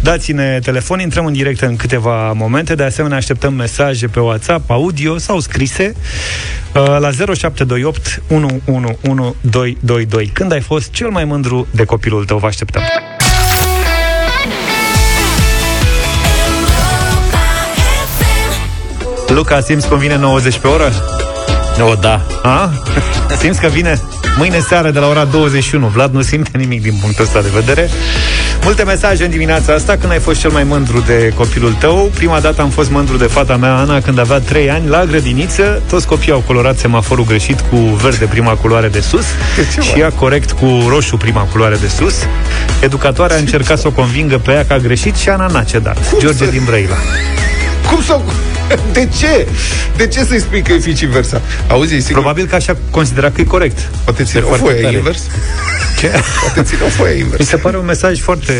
Dați-ne 0.00 0.58
telefon, 0.62 1.00
intrăm 1.00 1.26
în 1.26 1.32
direct 1.32 1.60
în 1.60 1.76
câteva 1.76 2.32
momente. 2.32 2.74
De 2.74 2.82
asemenea, 2.82 3.16
așteptăm 3.16 3.54
mesaje 3.54 4.06
pe 4.06 4.20
WhatsApp, 4.20 4.70
audio 4.70 5.18
sau 5.18 5.40
scrise 5.40 5.94
uh, 6.74 6.98
la 6.98 7.10
0728 7.10 8.22
111222. 8.28 10.30
Când 10.32 10.52
ai 10.52 10.60
fost 10.60 10.90
cel 10.90 11.08
mai 11.08 11.24
mândru 11.24 11.66
de 11.70 11.84
copilul 11.84 12.24
tău? 12.24 12.38
Vă 12.38 12.46
așteptăm. 12.46 12.79
Luca, 19.28 19.60
simți 19.60 19.88
cum 19.88 19.98
vine 19.98 20.16
90 20.16 20.58
pe 20.58 20.66
oră? 20.66 20.92
O, 21.90 21.94
da. 21.94 22.20
A? 22.42 22.70
Simți 23.38 23.60
că 23.60 23.66
vine 23.66 24.00
mâine 24.36 24.58
seară 24.58 24.90
de 24.90 24.98
la 24.98 25.06
ora 25.06 25.24
21. 25.24 25.86
Vlad 25.86 26.12
nu 26.12 26.22
simte 26.22 26.58
nimic 26.58 26.82
din 26.82 26.94
punctul 27.00 27.24
ăsta 27.24 27.40
de 27.40 27.48
vedere. 27.54 27.90
Multe 28.62 28.82
mesaje 28.82 29.24
în 29.24 29.30
dimineața 29.30 29.72
asta 29.72 29.96
când 29.96 30.12
ai 30.12 30.18
fost 30.18 30.40
cel 30.40 30.50
mai 30.50 30.64
mândru 30.64 31.00
de 31.06 31.32
copilul 31.36 31.72
tău. 31.72 32.10
Prima 32.14 32.40
dată 32.40 32.62
am 32.62 32.70
fost 32.70 32.90
mândru 32.90 33.16
de 33.16 33.24
fata 33.24 33.56
mea, 33.56 33.76
Ana, 33.76 34.00
când 34.00 34.18
avea 34.18 34.38
3 34.38 34.70
ani, 34.70 34.88
la 34.88 35.04
grădiniță. 35.04 35.82
Toți 35.88 36.06
copiii 36.06 36.32
au 36.32 36.42
colorat 36.46 36.78
semaforul 36.78 37.24
greșit 37.24 37.60
cu 37.60 37.76
verde 37.76 38.24
prima 38.24 38.52
culoare 38.54 38.88
de 38.88 39.00
sus 39.00 39.24
și 39.80 39.98
ea 39.98 40.10
corect 40.10 40.50
cu 40.50 40.84
roșu 40.88 41.16
prima 41.16 41.40
culoare 41.40 41.76
de 41.76 41.88
sus. 41.88 42.14
Educatoarea 42.80 43.36
a 43.36 43.38
încercat 43.38 43.78
să 43.78 43.86
o 43.86 43.90
convingă 43.90 44.38
pe 44.38 44.52
ea 44.52 44.64
că 44.64 44.72
a 44.72 44.78
greșit 44.78 45.16
și 45.16 45.28
Ana 45.28 45.46
n-a 45.46 45.62
cedat. 45.62 46.18
George 46.18 46.50
din 46.50 46.62
Brăila. 46.64 46.96
Cum 47.90 48.02
să... 48.02 48.20
De 48.92 49.08
ce? 49.18 49.48
De 49.96 50.06
ce 50.06 50.24
să-i 50.24 50.40
spui 50.40 50.62
că 50.62 50.72
e 50.72 50.76
vice 50.76 51.06
versa? 51.06 51.40
Auzi, 51.68 51.94
e 51.94 51.98
sigur... 51.98 52.12
Probabil 52.12 52.46
că 52.46 52.54
așa 52.54 52.76
considera 52.90 53.30
că 53.30 53.40
e 53.40 53.44
corect. 53.44 53.78
Poate 54.04 54.22
ți 54.22 54.36
o 54.38 54.54
foaie 54.54 54.96
invers? 54.96 55.22
Ce? 56.00 56.10
Poate 56.40 56.62
ține 56.62 56.80
o 56.86 56.88
foaie 56.88 57.18
invers. 57.18 57.38
Mi 57.38 57.44
se 57.44 57.56
pare 57.56 57.76
un 57.76 57.84
mesaj 57.84 58.20
foarte, 58.20 58.52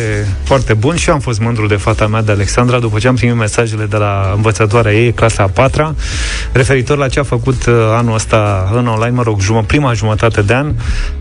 foarte 0.43 0.75
bun 0.75 0.97
și 0.97 1.09
eu 1.09 1.15
am 1.15 1.21
fost 1.21 1.41
mândru 1.41 1.67
de 1.67 1.75
fata 1.75 2.07
mea, 2.07 2.23
de 2.23 2.33
Alexandra, 2.33 2.79
după 2.79 2.99
ce 2.99 3.09
am 3.09 3.15
primit 3.15 3.37
mesajele 3.37 3.85
de 3.85 3.97
la 3.97 4.33
învățătoarea 4.35 4.93
ei, 4.93 5.13
clasa 5.13 5.43
a 5.43 5.47
patra, 5.47 5.95
referitor 6.53 6.99
la 6.99 7.09
ce 7.09 7.21
a 7.21 7.23
făcut 7.23 7.67
uh, 7.67 7.75
anul 7.97 8.15
ăsta 8.15 8.71
în 8.75 8.87
online, 8.87 9.17
mă 9.17 9.23
rog, 9.23 9.41
jumă, 9.41 9.65
prima 9.67 9.93
jumătate 9.93 10.43
de 10.43 10.55
an. 10.55 10.73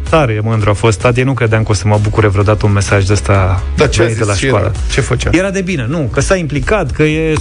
Tare 0.09 0.39
mândru 0.43 0.69
a 0.69 0.73
fost 0.73 0.99
tati, 0.99 1.21
nu 1.21 1.33
credeam 1.33 1.63
că 1.63 1.71
o 1.71 1.73
să 1.73 1.83
mă 1.87 1.99
bucure 2.01 2.27
vreodată 2.27 2.65
un 2.65 2.71
mesaj 2.71 3.05
de 3.05 3.13
ăsta 3.13 3.63
da, 3.75 3.87
ce 3.87 4.15
de 4.17 4.23
la 4.23 4.33
școală. 4.33 4.65
Era? 4.65 4.71
Ce 4.91 5.01
făcea? 5.01 5.29
Era 5.33 5.49
de 5.49 5.61
bine, 5.61 5.85
nu, 5.89 6.09
că 6.13 6.19
s-a 6.19 6.35
implicat, 6.35 6.91
că 6.91 7.03
e 7.03 7.33
100% 7.33 7.37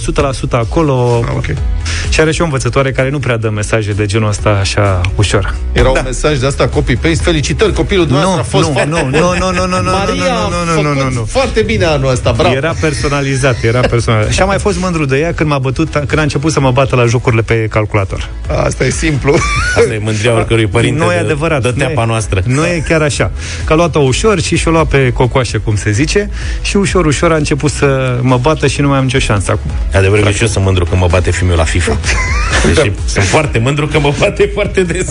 acolo. 0.51 1.23
Ah, 1.39 1.49
okay. 1.49 1.63
Și 2.09 2.19
are 2.19 2.31
și 2.31 2.41
o 2.41 2.43
învățătoare 2.43 2.91
care 2.91 3.09
nu 3.09 3.19
prea 3.19 3.37
dă 3.37 3.49
mesaje 3.49 3.91
de 3.91 4.05
genul 4.05 4.27
ăsta 4.27 4.49
așa 4.49 5.01
ușor. 5.15 5.55
Era 5.71 5.83
da. 5.83 5.89
un 5.89 6.01
mesaj 6.05 6.37
de 6.37 6.45
asta 6.45 6.67
copy-paste. 6.67 7.23
Felicitări, 7.23 7.73
copilul 7.73 8.05
dumneavoastră 8.05 8.45
nu, 8.51 8.57
a 8.57 8.61
fost 8.61 8.67
nu, 8.67 8.73
foarte... 8.73 9.17
Nu, 9.17 9.19
nu, 9.19 9.51
nu, 9.51 9.67
nu, 9.67 9.81
nu, 9.81 9.91
Maria 9.91 10.33
nu, 10.33 10.73
nu, 10.73 10.81
nu, 10.81 10.93
nu, 10.93 11.03
nu, 11.03 11.09
nu. 11.13 11.25
foarte 11.25 11.61
bine 11.61 11.85
anul 11.85 12.11
ăsta, 12.11 12.31
bravo. 12.31 12.55
Era 12.55 12.75
personalizat, 12.79 13.63
era 13.63 13.79
personalizat. 13.79 14.33
și 14.33 14.41
am 14.41 14.47
mai 14.47 14.59
fost 14.59 14.79
mândru 14.79 15.05
de 15.05 15.17
ea 15.17 15.33
când 15.33 15.49
m-a 15.49 15.59
bătut, 15.59 15.91
când 15.91 16.17
a 16.17 16.21
început 16.21 16.51
să 16.51 16.59
mă 16.59 16.71
bată 16.71 16.95
la 16.95 17.05
jocurile 17.05 17.41
pe 17.41 17.67
calculator. 17.69 18.29
Asta 18.65 18.85
e 18.85 18.89
simplu. 18.89 19.35
Asta 19.77 19.93
e 19.93 19.99
mândria 20.03 20.33
oricărui 20.33 20.67
părinte 20.67 21.03
nu 21.03 21.11
e 21.11 21.17
adevărat, 21.17 21.61
de, 21.61 21.71
de 21.71 21.77
teapa 21.77 22.05
noastră. 22.05 22.41
Nu 22.45 22.65
e 22.65 22.83
chiar 22.87 23.01
așa. 23.01 23.31
Că 23.65 23.73
a 23.73 23.75
luat-o 23.75 23.99
ușor 23.99 24.41
și 24.41 24.57
și-o 24.57 24.71
luat 24.71 24.87
pe 24.87 25.11
cocoașe, 25.11 25.57
cum 25.57 25.75
se 25.75 25.91
zice, 25.91 26.29
și 26.61 26.77
ușor, 26.77 27.05
ușor 27.05 27.31
a 27.31 27.35
început 27.35 27.71
să 27.71 28.17
mă 28.21 28.37
bată 28.37 28.67
și 28.67 28.81
nu 28.81 28.87
mai 28.87 28.97
am 28.97 29.03
nicio 29.03 29.19
șansă 29.19 29.51
acum. 29.51 29.71
Adevărul 29.93 30.23
că 30.23 30.31
și 30.31 30.41
eu 30.41 30.47
sunt 30.47 30.63
mândru 30.63 30.85
când 30.85 31.01
mă 31.01 31.07
bate 31.09 31.28
filmul 31.31 31.55
la 31.55 31.63
FIFA. 31.63 31.97
Deci 32.65 32.91
sunt 33.05 33.23
foarte 33.25 33.59
mândru 33.59 33.87
că 33.87 33.99
mă 33.99 34.13
bate 34.19 34.49
foarte 34.53 34.81
des. 34.83 35.07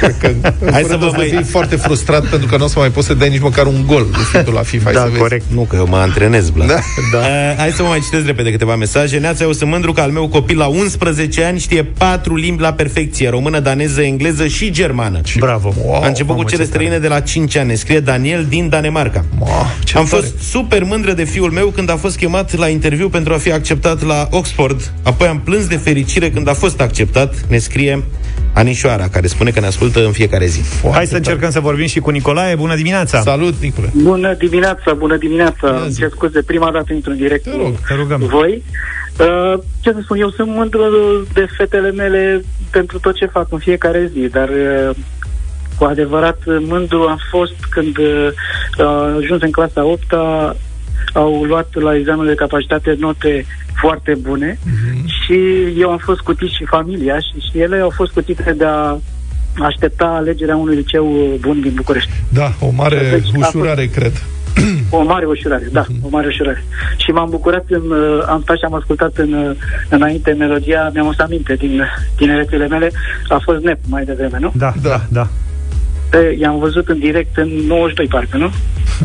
Hai, 0.00 0.14
că, 0.20 0.30
Hai 0.70 0.84
să 0.88 0.96
vă 0.96 1.12
mai... 1.16 1.28
fii 1.28 1.42
foarte 1.42 1.76
frustrat 1.76 2.26
pentru 2.26 2.48
că 2.48 2.56
nu 2.56 2.64
o 2.64 2.68
să 2.68 2.78
mai 2.78 2.90
poți 2.90 3.06
să 3.06 3.14
dai 3.14 3.28
nici 3.28 3.40
măcar 3.40 3.66
un 3.66 3.84
gol 3.86 4.06
la 4.52 4.62
FIFA. 4.62 4.90
Da, 4.92 5.08
corect. 5.18 5.44
Nu, 5.48 5.60
că 5.60 5.76
eu 5.76 5.86
mă 5.86 5.96
antrenez, 5.96 6.50
Bla. 6.50 6.66
Da. 6.66 6.78
da. 7.12 7.18
Uh, 7.18 7.54
hai 7.56 7.70
să 7.70 7.82
vă 7.82 7.88
mai 7.88 8.00
citesc 8.00 8.26
repede 8.26 8.50
câteva 8.50 8.76
mesaje. 8.76 9.18
Neața, 9.18 9.44
eu 9.44 9.52
sunt 9.52 9.70
mândru 9.70 9.92
că 9.92 10.00
al 10.00 10.10
meu 10.10 10.28
copil 10.28 10.58
la 10.58 10.66
11 10.66 11.44
ani 11.44 11.58
știe 11.58 11.82
patru 11.84 12.34
limbi 12.36 12.62
la 12.62 12.72
perfecție. 12.72 13.28
Română, 13.28 13.60
daneză, 13.60 14.02
engleză 14.02 14.46
și 14.46 14.70
germană. 14.70 15.20
Bravo. 15.38 15.74
Wow, 15.84 16.02
a 16.02 16.06
început 16.06 16.36
cu 16.36 16.42
cele 16.42 16.64
străine 16.64 16.98
de 16.98 17.08
la 17.08 17.20
5 17.20 17.56
ani. 17.56 17.76
Scrie 17.76 18.00
Daniel 18.00 18.46
din 18.48 18.68
Danemarca. 18.68 19.24
Wow, 19.38 19.50
Am 19.50 19.76
tare. 19.92 20.06
fost 20.06 20.34
super 20.50 20.82
mândră 20.84 21.12
de 21.12 21.24
fiul 21.24 21.50
meu 21.50 21.66
când 21.66 21.90
a 21.90 21.96
fost 21.96 22.16
chemat 22.16 22.56
la 22.56 22.68
interviu 22.68 23.08
pentru 23.08 23.32
a 23.32 23.36
fi 23.36 23.52
acceptat 23.52 24.02
la 24.02 24.28
Oxford. 24.30 24.92
Apoi 25.18 25.30
am 25.30 25.40
plâns 25.40 25.66
de 25.66 25.76
fericire 25.76 26.30
când 26.30 26.48
a 26.48 26.52
fost 26.52 26.80
acceptat. 26.80 27.34
Ne 27.48 27.58
scrie 27.58 28.04
Anișoara, 28.54 29.08
care 29.08 29.26
spune 29.26 29.50
că 29.50 29.60
ne 29.60 29.66
ascultă 29.66 30.04
în 30.04 30.12
fiecare 30.12 30.46
zi. 30.46 30.60
Foarte 30.60 30.96
Hai 30.96 31.06
să 31.06 31.16
încercăm 31.16 31.50
să 31.50 31.60
vorbim 31.60 31.86
și 31.86 32.00
cu 32.00 32.10
Nicolae. 32.10 32.54
Bună 32.54 32.74
dimineața! 32.74 33.20
Salut, 33.20 33.54
Nicolae! 33.60 33.90
Bună 34.02 34.34
dimineața, 34.34 34.92
bună 34.92 35.16
dimineața! 35.16 35.80
Îmi 35.84 35.94
cer 35.94 36.08
scuze, 36.10 36.42
prima 36.42 36.70
dată 36.70 36.92
intru 36.92 37.10
în 37.10 37.16
direct 37.16 37.42
te 37.42 37.56
rog, 37.56 37.74
te 37.88 37.94
rugăm. 37.94 38.20
voi. 38.20 38.62
Uh, 39.20 39.58
ce 39.80 39.92
să 39.92 39.98
spun, 40.02 40.18
eu 40.20 40.30
sunt 40.30 40.48
mândru 40.48 40.82
de 41.32 41.46
fetele 41.56 41.90
mele 41.90 42.44
pentru 42.70 42.98
tot 42.98 43.14
ce 43.14 43.26
fac 43.26 43.46
în 43.50 43.58
fiecare 43.58 44.10
zi, 44.12 44.20
dar 44.20 44.48
uh, 44.48 44.96
cu 45.78 45.84
adevărat 45.84 46.38
mândru 46.46 47.02
am 47.02 47.18
fost 47.30 47.64
când 47.70 47.98
uh, 47.98 48.28
a 48.78 49.14
ajuns 49.16 49.42
în 49.42 49.50
clasa 49.50 49.84
8 49.84 50.12
au 51.12 51.42
luat 51.42 51.74
la 51.74 51.94
examenul 51.94 52.26
de 52.26 52.34
capacitate 52.34 52.96
note 52.98 53.44
foarte 53.80 54.14
bune 54.20 54.58
uh-huh. 54.58 55.04
și 55.06 55.38
eu 55.78 55.90
am 55.90 55.98
fost 55.98 56.20
cutit 56.20 56.48
și 56.48 56.64
familia 56.64 57.18
și, 57.18 57.50
și 57.50 57.58
ele 57.58 57.76
au 57.76 57.90
fost 57.90 58.12
cutite 58.12 58.54
de 58.56 58.64
a 58.64 58.96
aștepta 59.60 60.04
alegerea 60.04 60.56
unui 60.56 60.76
liceu 60.76 61.36
bun 61.40 61.60
din 61.60 61.72
București. 61.74 62.10
Da, 62.28 62.52
o 62.60 62.70
mare 62.70 63.08
deci, 63.10 63.30
ușurare, 63.36 63.84
fost... 63.84 63.98
cred. 63.98 64.12
O 64.90 65.02
mare 65.02 65.26
ușurare, 65.26 65.68
da, 65.72 65.84
uh-huh. 65.84 66.02
o 66.02 66.08
mare 66.10 66.26
ușurare. 66.26 66.64
Și 66.96 67.10
m-am 67.10 67.30
bucurat, 67.30 67.64
în, 67.68 67.92
am 68.26 68.40
stat 68.42 68.56
și 68.56 68.64
am 68.64 68.74
ascultat 68.74 69.16
în, 69.16 69.56
înainte 69.88 70.32
melodia, 70.32 70.90
mi-am 70.92 71.06
adus 71.06 71.18
aminte 71.18 71.54
din 71.54 71.82
tineretele 72.16 72.68
mele, 72.68 72.90
a 73.28 73.40
fost 73.44 73.62
NEP 73.62 73.78
mai 73.86 74.04
devreme, 74.04 74.38
nu? 74.40 74.52
Da, 74.56 74.72
da, 74.82 75.00
da. 75.08 75.28
I-am 76.38 76.58
văzut 76.58 76.88
în 76.88 76.98
direct 76.98 77.36
în 77.36 77.48
92, 77.66 78.06
parcă, 78.06 78.36
nu? 78.36 78.50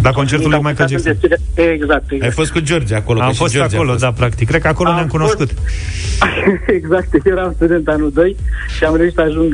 La 0.02 0.12
concertul 0.12 0.50
lui 0.50 0.60
Michael 0.64 0.90
Jackson. 0.90 1.12
Exact, 1.54 2.12
exact. 2.12 2.22
Ai 2.22 2.32
fost 2.32 2.52
cu 2.52 2.60
George 2.60 2.96
acolo. 2.96 3.22
Am 3.22 3.34
fost 3.34 3.54
George 3.54 3.76
acolo, 3.76 3.96
da, 3.96 4.12
practic. 4.12 4.48
Cred 4.48 4.62
că 4.62 4.68
acolo 4.68 4.90
am 4.90 4.96
ne-am 4.96 5.08
cunoscut. 5.08 5.50
exact, 6.78 7.26
eram 7.26 7.54
student 7.56 7.88
anul 7.88 8.12
2 8.14 8.36
și 8.78 8.84
am 8.84 8.96
reușit 8.96 9.14
să 9.14 9.22
ajung, 9.22 9.54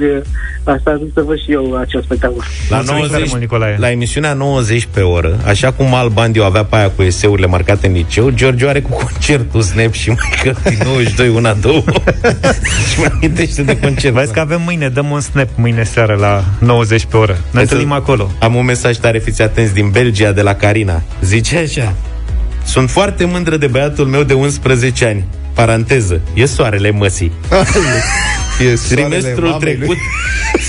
să 0.64 0.82
ajung 0.84 1.10
să 1.14 1.22
văd 1.22 1.38
și 1.38 1.52
eu 1.52 1.78
acel 1.78 2.02
spectacol. 2.02 2.44
La, 2.70 2.82
90, 2.82 3.30
mult, 3.30 3.78
la 3.78 3.92
emisiunea 3.92 4.34
90 4.34 4.88
pe 4.94 5.02
oră, 5.02 5.40
așa 5.46 5.72
cum 5.72 5.94
Al 5.94 6.10
Bandiu 6.10 6.44
avea 6.44 6.64
pe 6.64 6.76
aia 6.76 6.90
cu 6.90 7.02
eseurile 7.02 7.48
marcate 7.48 7.88
în 7.88 7.94
liceu, 7.94 8.30
George 8.30 8.68
are 8.68 8.82
cu 8.82 8.90
concertul 8.90 9.62
Snap 9.62 9.92
și 9.92 10.10
Michael 10.10 10.58
din 10.64 10.78
92, 10.84 11.30
una, 11.30 11.54
două. 11.54 11.84
și 12.92 13.00
mai 13.00 13.10
amintește 13.14 13.64
de 13.64 13.80
concert. 13.80 14.14
Vezi 14.14 14.34
că 14.34 14.40
avem 14.40 14.62
mâine, 14.62 14.90
dăm 14.90 15.10
un 15.10 15.20
Snap 15.20 15.50
mâine 15.56 15.84
seară 15.84 16.16
la 16.20 16.44
90 16.60 17.06
pe 17.06 17.18
oră. 17.18 17.39
Ne 17.52 17.62
întâlnim 17.62 17.92
acolo. 17.92 18.32
Am 18.40 18.56
un 18.56 18.66
mesaj 18.66 18.98
tare, 18.98 19.20
fiți 19.20 19.42
atenți, 19.42 19.74
din 19.74 19.90
Belgia, 19.90 20.32
de 20.32 20.42
la 20.42 20.54
Carina. 20.54 21.02
Zice 21.22 21.58
așa. 21.58 21.94
Sunt 22.66 22.90
foarte 22.90 23.26
mândră 23.26 23.58
de 23.58 23.68
băiatul 23.68 24.06
meu 24.06 24.24
de 24.24 24.34
11 24.34 25.06
ani. 25.06 25.26
Paranteză. 25.54 26.22
E 26.34 26.46
soarele 26.46 26.92
măsii. 26.92 27.32
e 28.72 28.78
Trimestrul 28.90 29.54
trecut 29.54 29.98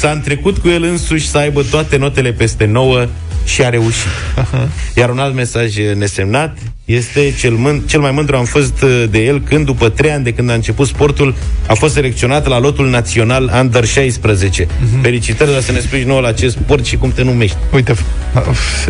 s-a 0.00 0.11
întrecut 0.11 0.59
cu 0.59 0.69
el 0.69 0.83
însuși 0.83 1.29
să 1.29 1.39
aibă 1.39 1.62
toate 1.62 1.97
notele 1.97 2.33
peste 2.33 2.65
9 2.65 3.07
și 3.45 3.62
a 3.62 3.69
reușit. 3.69 4.09
Aha. 4.37 4.69
Iar 4.97 5.11
un 5.11 5.19
alt 5.19 5.35
mesaj 5.35 5.77
nesemnat 5.95 6.59
este 6.91 7.35
cel, 7.39 7.55
mân- 7.55 7.87
cel 7.87 8.01
mai 8.01 8.11
mândru 8.11 8.37
am 8.37 8.45
fost 8.45 8.83
uh, 8.83 9.05
de 9.11 9.19
el 9.19 9.41
când, 9.41 9.65
după 9.65 9.89
trei 9.89 10.11
ani 10.11 10.25
de 10.25 10.33
când 10.33 10.51
a 10.51 10.55
început 10.55 10.87
sportul, 10.87 11.35
a 11.67 11.75
fost 11.75 11.95
selecționat 11.95 12.47
la 12.47 12.59
lotul 12.59 12.89
național 12.89 13.51
Under 13.61 13.85
16. 13.85 14.65
Mm-hmm. 14.65 15.03
Felicitări, 15.03 15.53
dar 15.53 15.61
să 15.61 15.73
ne 15.73 15.79
spui 15.79 16.03
nouă 16.03 16.21
la 16.21 16.29
acest 16.29 16.57
sport 16.57 16.85
și 16.85 16.97
cum 16.97 17.13
te 17.13 17.23
numești. 17.23 17.57
Uite, 17.73 17.95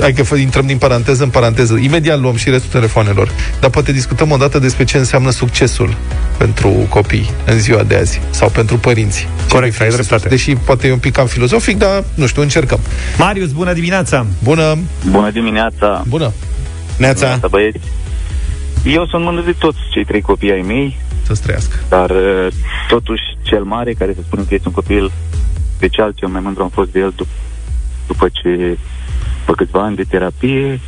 hai 0.00 0.12
că 0.12 0.36
intrăm 0.36 0.66
din 0.66 0.78
paranteză 0.78 1.22
în 1.22 1.30
paranteză. 1.30 1.78
Imediat 1.82 2.20
luăm 2.20 2.36
și 2.36 2.50
restul 2.50 2.70
telefonelor. 2.70 3.30
Dar 3.60 3.70
poate 3.70 3.92
discutăm 3.92 4.30
o 4.30 4.36
dată 4.36 4.58
despre 4.58 4.84
ce 4.84 4.96
înseamnă 4.96 5.30
succesul 5.30 5.96
pentru 6.38 6.68
copii 6.88 7.30
în 7.44 7.58
ziua 7.58 7.82
de 7.82 7.96
azi 7.96 8.20
sau 8.30 8.48
pentru 8.48 8.76
părinți. 8.78 9.28
Corect, 9.48 9.80
ai 9.80 9.88
dreptate. 9.88 10.28
Deși 10.28 10.52
poate 10.54 10.86
e 10.86 10.92
un 10.92 10.98
pic 10.98 11.12
cam 11.12 11.26
filozofic, 11.26 11.78
dar 11.78 12.04
nu 12.14 12.26
știu, 12.26 12.42
încercăm. 12.42 12.80
Marius, 13.18 13.50
bună 13.50 13.72
dimineața! 13.72 14.26
Bună! 14.42 14.78
Bună 15.10 15.30
dimineața! 15.30 16.04
Bună! 16.08 16.32
Neața. 17.00 17.26
Neața, 17.26 17.48
băieți. 17.48 17.86
Eu 18.84 19.06
sunt 19.06 19.22
mândru 19.24 19.44
de 19.44 19.52
toți 19.58 19.78
cei 19.90 20.04
trei 20.04 20.20
copii 20.20 20.52
ai 20.52 20.60
mei. 20.60 20.98
Să 21.22 21.34
trăiască. 21.42 21.76
Dar 21.88 22.10
uh, 22.10 22.46
totuși 22.88 23.22
cel 23.42 23.62
mare, 23.62 23.92
care 23.92 24.12
să 24.14 24.20
spunem 24.26 24.44
că 24.44 24.54
este 24.54 24.68
un 24.68 24.74
copil 24.74 25.12
special, 25.76 26.12
cel 26.14 26.28
mai 26.28 26.40
mândru 26.40 26.62
am 26.62 26.68
fost 26.68 26.90
de 26.90 26.98
el 26.98 27.12
dup- 27.12 27.38
după 28.06 28.28
ce, 28.32 28.78
după 29.38 29.52
câțiva 29.56 29.82
ani 29.82 29.96
de 29.96 30.04
terapie, 30.08 30.80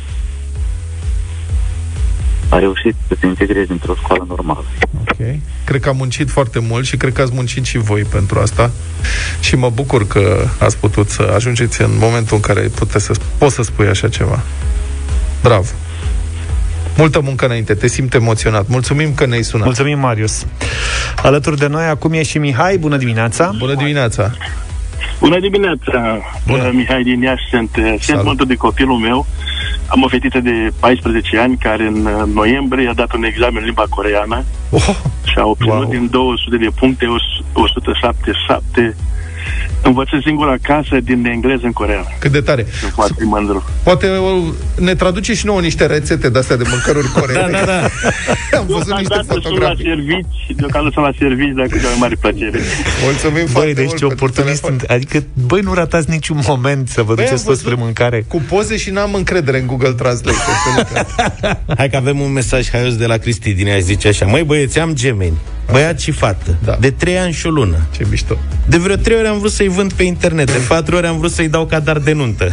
a 2.49 2.59
reușit 2.59 2.95
să 3.07 3.15
se 3.19 3.25
integreze 3.25 3.71
într-o 3.71 3.95
școală 3.95 4.25
normală. 4.27 4.65
Ok. 5.01 5.17
Cred 5.65 5.81
că 5.81 5.89
am 5.89 5.97
muncit 5.97 6.29
foarte 6.29 6.59
mult 6.59 6.85
și 6.85 6.97
cred 6.97 7.13
că 7.13 7.21
ați 7.21 7.33
muncit 7.33 7.65
și 7.65 7.77
voi 7.77 8.01
pentru 8.01 8.39
asta 8.39 8.71
și 9.39 9.55
mă 9.55 9.69
bucur 9.69 10.07
că 10.07 10.45
ați 10.59 10.77
putut 10.77 11.09
să 11.09 11.31
ajungeți 11.35 11.81
în 11.81 11.97
momentul 11.97 12.35
în 12.35 12.41
care 12.41 12.61
puteți 12.61 13.05
să, 13.05 13.13
poți 13.37 13.55
să 13.55 13.61
spui 13.61 13.87
așa 13.87 14.09
ceva. 14.09 14.39
Bravo! 15.41 15.67
Multă 16.97 17.21
muncă 17.21 17.45
înainte, 17.45 17.73
te 17.73 17.87
simt 17.87 18.13
emoționat. 18.13 18.67
Mulțumim 18.67 19.13
că 19.13 19.25
ne-ai 19.25 19.43
sunat. 19.43 19.65
Mulțumim, 19.65 19.99
Marius. 19.99 20.45
Alături 21.23 21.57
de 21.57 21.67
noi 21.67 21.85
acum 21.85 22.13
e 22.13 22.23
și 22.23 22.37
Mihai. 22.37 22.77
Bună 22.77 22.97
dimineața! 22.97 23.51
Bună 23.57 23.73
dimineața! 23.73 24.31
Bună 25.19 25.39
dimineața! 25.39 26.19
Bună. 26.47 26.71
Mihai 26.73 27.03
din 27.03 27.21
Iași 27.21 27.43
sunt. 27.49 27.69
Sunt 27.99 28.23
mult 28.23 28.43
de 28.47 28.55
copilul 28.55 28.97
meu. 28.97 29.25
Am 29.87 30.03
o 30.03 30.07
fetiță 30.07 30.39
de 30.39 30.71
14 30.79 31.37
ani 31.37 31.57
care 31.57 31.83
în 31.83 32.09
noiembrie 32.33 32.89
a 32.89 32.93
dat 32.93 33.13
un 33.13 33.23
examen 33.23 33.57
în 33.57 33.65
limba 33.65 33.85
coreeană 33.89 34.43
oh, 34.69 34.89
și 35.23 35.37
a 35.37 35.45
obținut 35.45 35.73
wow. 35.73 35.89
din 35.89 36.07
200 36.11 36.57
de 36.57 36.69
puncte 36.79 37.05
177 37.53 38.95
învățăm 39.81 40.21
singur 40.21 40.47
acasă 40.47 40.97
din 41.03 41.25
engleză 41.25 41.65
în 41.65 41.71
coreană. 41.71 42.07
Cât 42.19 42.31
de 42.31 42.41
tare. 42.41 42.65
Sunt 42.79 42.91
foarte 42.91 43.23
mândru. 43.23 43.63
Poate 43.83 44.07
ne 44.79 44.95
traduce 44.95 45.33
și 45.33 45.45
nouă 45.45 45.61
niște 45.61 45.85
rețete 45.85 46.29
de-astea 46.29 46.55
de 46.55 46.63
mâncăruri 46.69 47.07
coreene. 47.19 47.51
da, 47.51 47.57
da, 47.57 47.65
da. 47.65 47.87
Am 48.57 48.65
văzut 48.67 48.97
niște 48.97 49.19
fotografii. 49.27 49.85
la 49.85 49.93
servici, 49.95 50.55
deocamdată 50.55 50.93
sunt 50.93 51.05
la 51.05 51.11
servici, 51.19 51.53
dar 51.55 51.65
cu 51.65 51.77
cea 51.77 51.87
mai 51.87 51.97
mare 51.99 52.15
plăcere. 52.19 52.59
Mulțumim 53.03 53.33
băi, 53.33 53.51
foarte 53.51 53.73
deci 53.73 53.85
mult 53.85 54.03
oportunist, 54.03 54.71
adică, 54.87 55.23
băi, 55.47 55.61
nu 55.61 55.73
ratați 55.73 56.09
niciun 56.09 56.39
moment 56.47 56.89
să 56.89 57.01
vă 57.01 57.15
duceți 57.15 57.45
toți 57.45 57.59
spre 57.59 57.73
mâncare. 57.73 58.25
Cu 58.27 58.41
poze 58.49 58.77
și 58.77 58.89
n-am 58.89 59.13
încredere 59.13 59.59
în 59.59 59.67
Google 59.67 59.91
Translate. 59.91 60.37
Hai 61.77 61.89
că 61.89 61.97
avem 61.97 62.19
un 62.19 62.31
mesaj 62.31 62.69
haios 62.69 62.95
de 62.95 63.05
la 63.05 63.17
Cristi 63.17 63.53
din 63.53 63.67
ea 63.67 63.79
zice 63.79 64.07
așa, 64.07 64.25
măi 64.25 64.43
băieți, 64.43 64.79
am 64.79 64.93
gemeni 64.93 65.37
băiat 65.71 65.99
și 65.99 66.11
fată, 66.11 66.55
da. 66.63 66.77
de 66.79 66.91
trei 66.91 67.17
ani 67.17 67.33
și 67.33 67.47
o 67.47 67.49
lună. 67.49 67.77
Ce 67.91 68.05
mișto. 68.09 68.37
De 68.67 68.77
vreo 68.77 68.95
trei 68.95 69.17
ori 69.17 69.27
am 69.27 69.39
vrut 69.39 69.51
să-i 69.51 69.67
vând 69.67 69.93
pe 69.93 70.03
internet, 70.03 70.51
de 70.51 70.59
patru 70.67 70.95
ori 70.95 71.07
am 71.07 71.17
vrut 71.17 71.31
să-i 71.31 71.47
dau 71.49 71.65
cadar 71.65 71.97
de 71.97 72.11
nuntă. 72.11 72.51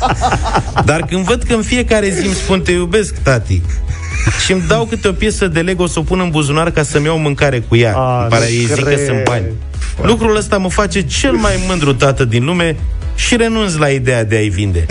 Dar 0.84 1.00
când 1.00 1.24
văd 1.24 1.42
că 1.42 1.54
în 1.54 1.62
fiecare 1.62 2.10
zi 2.10 2.26
îmi 2.26 2.34
spun 2.34 2.60
te 2.60 2.72
iubesc, 2.72 3.14
tati, 3.22 3.62
și 4.44 4.52
îmi 4.52 4.62
dau 4.68 4.84
câte 4.84 5.08
o 5.08 5.12
piesă 5.12 5.48
de 5.48 5.60
Lego 5.60 5.86
să 5.86 5.98
o 5.98 6.02
pun 6.02 6.20
în 6.20 6.30
buzunar 6.30 6.70
ca 6.70 6.82
să-mi 6.82 7.04
iau 7.04 7.18
mâncare 7.18 7.58
cu 7.60 7.76
ea. 7.76 7.96
A, 7.96 8.26
pare 8.28 8.44
ei 8.44 8.64
zic 8.64 8.84
că 8.84 8.96
sunt 9.06 9.24
bani. 9.24 9.44
Lucrul 10.02 10.36
ăsta 10.36 10.58
mă 10.58 10.70
face 10.70 11.02
cel 11.02 11.32
mai 11.32 11.64
mândru 11.68 11.94
tată 11.94 12.24
din 12.24 12.44
lume 12.44 12.76
și 13.14 13.36
renunț 13.36 13.74
la 13.74 13.88
ideea 13.88 14.24
de 14.24 14.36
a-i 14.36 14.48
vinde. 14.48 14.86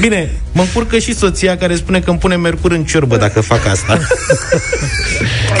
Bine, 0.00 0.30
mă 0.52 0.60
încurcă 0.60 0.98
și 0.98 1.14
soția 1.14 1.56
care 1.56 1.74
spune 1.74 2.00
că 2.00 2.10
îmi 2.10 2.18
pune 2.18 2.36
mercur 2.36 2.70
în 2.70 2.84
ciorbă 2.84 3.16
dacă 3.16 3.40
fac 3.40 3.66
asta. 3.66 3.98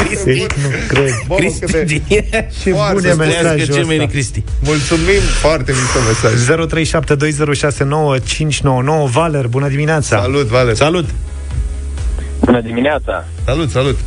Cristi, 0.04 0.46
nu 0.62 0.68
cred. 0.88 1.10
Cristi, 1.36 2.02
ce 2.62 2.74
bune 2.92 3.12
mesajul 3.12 3.80
ăsta. 3.80 4.06
Cristi. 4.06 4.44
Mulțumim, 4.64 5.20
foarte 5.40 5.72
mișto 5.72 5.98
mesaj. 6.08 6.32
0372069599 9.06 9.10
Valer, 9.10 9.46
bună 9.46 9.68
dimineața. 9.68 10.20
Salut, 10.20 10.46
Valer. 10.46 10.74
Salut. 10.74 11.08
Bună 12.40 12.60
dimineața. 12.60 13.24
Salut, 13.44 13.70
salut. 13.70 13.98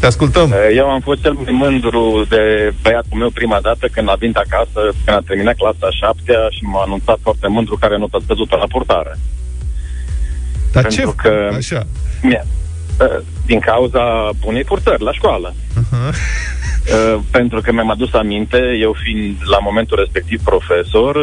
Te 0.00 0.06
ascultăm. 0.06 0.52
Eh, 0.52 0.76
eu 0.76 0.90
am 0.90 1.00
fost 1.00 1.20
cel 1.20 1.32
mai 1.32 1.52
mândru 1.52 2.26
de 2.28 2.72
băiatul 2.82 3.18
meu 3.18 3.30
prima 3.30 3.58
dată 3.62 3.88
când 3.92 4.08
a 4.08 4.14
venit 4.18 4.36
acasă, 4.36 4.80
când 5.04 5.16
a 5.16 5.22
terminat 5.26 5.56
clasa 5.56 5.86
a 5.86 5.90
șaptea 5.90 6.48
și 6.50 6.62
m-a 6.62 6.82
anunțat 6.82 7.18
foarte 7.22 7.48
mândru 7.48 7.76
care 7.76 7.96
nu 7.98 8.08
a 8.10 8.18
scăzut 8.24 8.50
la 8.50 8.66
purtare. 8.68 9.18
Dar 10.72 10.82
Pentru 10.82 11.00
ce? 11.00 11.12
Că, 11.16 11.50
Așa. 11.56 11.86
Mie, 12.22 12.44
eh, 13.00 13.18
din 13.46 13.58
cauza 13.58 14.30
bunei 14.40 14.64
purtări 14.64 15.02
la 15.02 15.12
școală. 15.12 15.54
Uh-huh. 15.54 16.14
Pentru 17.30 17.60
că 17.60 17.72
mi-am 17.72 17.90
adus 17.90 18.12
aminte, 18.12 18.76
eu 18.80 18.96
fiind 19.02 19.36
la 19.44 19.58
momentul 19.58 19.96
respectiv 19.98 20.42
profesor, 20.42 21.16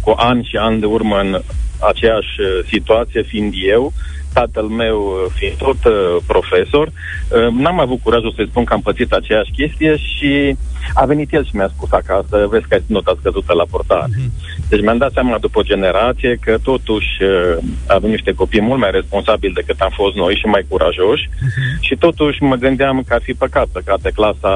cu 0.00 0.14
ani 0.16 0.44
și 0.44 0.56
ani 0.56 0.80
de 0.80 0.86
urmă 0.86 1.16
în 1.16 1.42
aceeași 1.78 2.34
situație, 2.68 3.22
fiind 3.22 3.52
eu, 3.66 3.84
uh, 3.84 4.19
tatăl 4.32 4.64
meu 4.64 4.98
uh, 5.00 5.32
fiind 5.34 5.56
tot 5.56 5.84
uh, 5.84 6.16
profesor, 6.26 6.86
uh, 6.86 7.48
n-am 7.52 7.80
avut 7.80 8.00
curajul 8.02 8.32
să-i 8.36 8.48
spun 8.50 8.64
că 8.64 8.72
am 8.72 8.80
pățit 8.80 9.12
aceeași 9.12 9.50
chestie 9.50 9.96
și 9.96 10.56
a 10.94 11.04
venit 11.04 11.32
el 11.32 11.44
și 11.44 11.56
mi-a 11.56 11.70
spus 11.74 11.92
acasă, 11.92 12.46
vezi 12.50 12.68
că 12.68 12.74
ai 12.74 12.82
nota 12.86 13.16
scăzută 13.18 13.52
la 13.52 13.64
portare. 13.70 14.12
Mm-hmm. 14.12 14.68
Deci 14.68 14.80
mi-am 14.80 14.98
dat 14.98 15.12
seama 15.12 15.38
după 15.38 15.58
o 15.58 15.62
generație 15.62 16.38
că 16.40 16.58
totuși 16.62 17.22
uh, 17.22 17.56
avem 17.86 18.10
niște 18.10 18.32
copii 18.32 18.60
mult 18.60 18.80
mai 18.80 18.90
responsabili 18.90 19.54
decât 19.54 19.80
am 19.80 19.92
fost 19.94 20.14
noi 20.14 20.34
și 20.34 20.46
mai 20.46 20.66
curajoși 20.68 21.28
mm-hmm. 21.28 21.80
și 21.80 21.94
totuși 21.96 22.42
mă 22.42 22.54
gândeam 22.54 23.02
că 23.06 23.14
ar 23.14 23.22
fi 23.22 23.32
păcat 23.32 23.68
să 23.72 23.80
cate 23.84 24.10
clasa, 24.14 24.54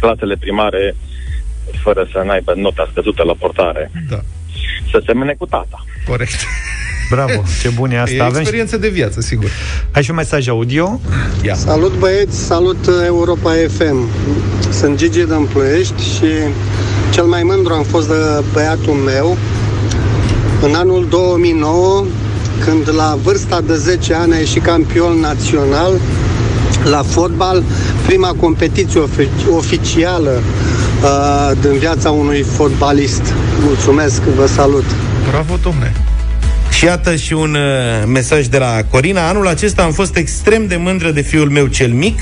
clasele 0.00 0.36
primare 0.36 0.94
fără 1.82 2.08
să 2.12 2.22
n-aibă 2.26 2.52
nota 2.56 2.88
scăzută 2.90 3.22
la 3.24 3.34
portare. 3.38 3.90
Da. 4.08 4.18
Să 4.90 5.02
semene 5.06 5.34
cu 5.38 5.46
tata. 5.46 5.84
Corect. 6.08 6.34
Bravo, 7.10 7.42
ce 7.60 7.68
bun 7.68 7.90
e 7.90 8.00
asta. 8.00 8.14
E 8.14 8.22
Avem 8.22 8.38
experiență 8.40 8.76
de 8.76 8.88
viață, 8.88 9.20
sigur. 9.20 9.50
Ai 9.90 10.02
și 10.02 10.10
un 10.10 10.16
mesaj 10.16 10.48
audio? 10.48 11.00
Ia. 11.42 11.54
Salut 11.54 11.94
băieți, 11.98 12.38
salut 12.44 12.86
uh, 12.86 12.94
Europa 13.06 13.52
FM. 13.68 14.08
Sunt 14.70 14.96
Gigi 14.96 15.18
din 15.18 15.48
Ploiești 15.52 16.02
și 16.02 16.26
cel 17.10 17.24
mai 17.24 17.42
mândru 17.42 17.72
am 17.72 17.82
fost 17.82 18.08
de 18.08 18.14
băiatul 18.52 18.92
meu 18.94 19.36
în 20.62 20.74
anul 20.74 21.06
2009 21.10 22.04
când 22.64 22.94
la 22.96 23.18
vârsta 23.22 23.60
de 23.60 23.76
10 23.76 24.14
ani 24.14 24.32
a 24.34 24.38
ieșit 24.38 24.62
campion 24.62 25.18
național 25.20 25.92
la 26.84 27.02
fotbal, 27.02 27.62
prima 28.06 28.34
competiție 28.40 29.00
ofi- 29.00 29.48
oficială 29.56 30.42
uh, 31.02 31.50
din 31.60 31.78
viața 31.78 32.10
unui 32.10 32.42
fotbalist. 32.42 33.22
Mulțumesc, 33.60 34.22
vă 34.22 34.46
salut! 34.46 34.84
Bravo, 35.30 35.58
domne! 35.62 35.92
Și 36.70 36.84
iată 36.84 37.16
și 37.16 37.32
un 37.32 37.54
uh, 37.54 38.06
mesaj 38.06 38.46
de 38.46 38.58
la 38.58 38.84
Corina. 38.90 39.28
Anul 39.28 39.46
acesta 39.48 39.82
am 39.82 39.92
fost 39.92 40.16
extrem 40.16 40.66
de 40.66 40.76
mândră 40.76 41.10
de 41.10 41.20
fiul 41.20 41.50
meu 41.50 41.66
cel 41.66 41.92
mic, 41.92 42.18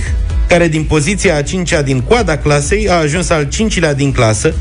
care 0.49 0.69
din 0.69 0.83
poziția 0.83 1.37
a 1.37 1.43
cincea 1.43 1.83
din 1.83 2.01
coada 2.01 2.37
clasei 2.37 2.89
a 2.89 2.95
ajuns 2.95 3.31
al 3.31 3.49
cincilea 3.49 3.95
din 3.95 4.13
clasă 4.13 4.55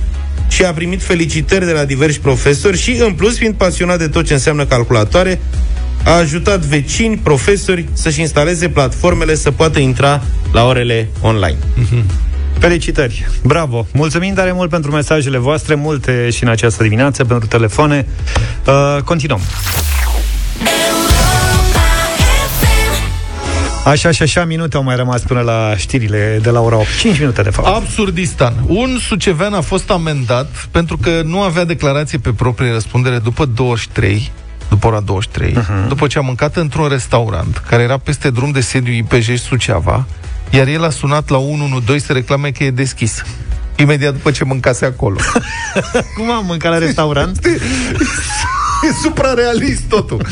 și 0.47 0.63
a 0.63 0.73
primit 0.73 1.01
felicitări 1.01 1.65
de 1.65 1.71
la 1.71 1.85
diversi 1.85 2.19
profesori 2.19 2.77
și, 2.77 2.91
în 2.91 3.13
plus, 3.13 3.37
fiind 3.37 3.53
pasionat 3.53 3.97
de 3.97 4.07
tot 4.07 4.25
ce 4.25 4.33
înseamnă 4.33 4.65
calculatoare, 4.65 5.39
a 6.03 6.11
ajutat 6.11 6.59
vecini, 6.59 7.17
profesori 7.17 7.85
să-și 7.93 8.19
instaleze 8.19 8.69
platformele 8.69 9.35
să 9.35 9.51
poată 9.51 9.79
intra 9.79 10.23
la 10.51 10.65
orele 10.65 11.09
online. 11.21 11.57
Mm-hmm. 11.57 12.28
Felicitări! 12.59 13.27
Bravo! 13.43 13.87
Mulțumim 13.93 14.33
tare 14.33 14.51
mult 14.51 14.69
pentru 14.69 14.91
mesajele 14.91 15.37
voastre, 15.37 15.75
multe 15.75 16.29
și 16.29 16.43
în 16.43 16.49
această 16.49 16.83
dimineață, 16.83 17.25
pentru 17.25 17.47
telefoane. 17.47 18.07
Uh, 18.65 19.01
continuăm. 19.03 19.39
Așa 23.85 24.11
și 24.11 24.21
așa 24.21 24.45
minute 24.45 24.77
au 24.77 24.83
mai 24.83 24.95
rămas 24.95 25.21
până 25.21 25.39
la 25.39 25.73
știrile 25.77 26.39
de 26.41 26.49
la 26.49 26.59
ora 26.59 26.75
8. 26.75 26.87
5 26.99 27.19
minute, 27.19 27.41
de 27.41 27.49
fapt. 27.49 27.67
Absurdistan. 27.67 28.53
Un 28.67 28.97
sucevean 29.07 29.53
a 29.53 29.61
fost 29.61 29.89
amendat 29.89 30.67
pentru 30.71 30.97
că 30.97 31.21
nu 31.25 31.41
avea 31.41 31.65
declarație 31.65 32.17
pe 32.17 32.31
proprie 32.31 32.71
răspundere 32.71 33.17
după 33.17 33.45
23 33.45 34.31
după 34.69 34.87
ora 34.87 34.99
23, 34.99 35.51
uh-huh. 35.51 35.55
Mhm. 35.55 35.87
după 35.87 36.07
ce 36.07 36.17
a 36.17 36.21
mâncat 36.21 36.55
într-un 36.55 36.87
restaurant 36.87 37.63
care 37.69 37.83
era 37.83 37.97
peste 37.97 38.29
drum 38.29 38.51
de 38.51 38.59
sediu 38.59 38.93
IPJ 38.93 39.37
Suceava, 39.37 40.05
iar 40.49 40.67
el 40.67 40.83
a 40.83 40.89
sunat 40.89 41.29
la 41.29 41.37
112 41.37 42.05
să 42.05 42.13
reclame 42.13 42.51
că 42.51 42.63
e 42.63 42.71
deschis. 42.71 43.23
Imediat 43.75 44.13
după 44.13 44.31
ce 44.31 44.43
mâncase 44.43 44.85
acolo. 44.85 45.15
Cum 46.15 46.31
am 46.31 46.45
mâncat 46.45 46.71
la 46.71 46.77
restaurant? 46.77 47.45
e 48.89 48.93
suprarealist 49.03 49.81
totul. 49.81 50.25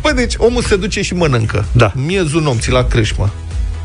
Păi 0.00 0.12
deci 0.12 0.34
omul 0.36 0.62
se 0.62 0.76
duce 0.76 1.02
și 1.02 1.14
mănâncă. 1.14 1.64
Da. 1.72 1.92
Miezul 1.94 2.42
nopții 2.42 2.72
la 2.72 2.84
crâșmă. 2.84 3.30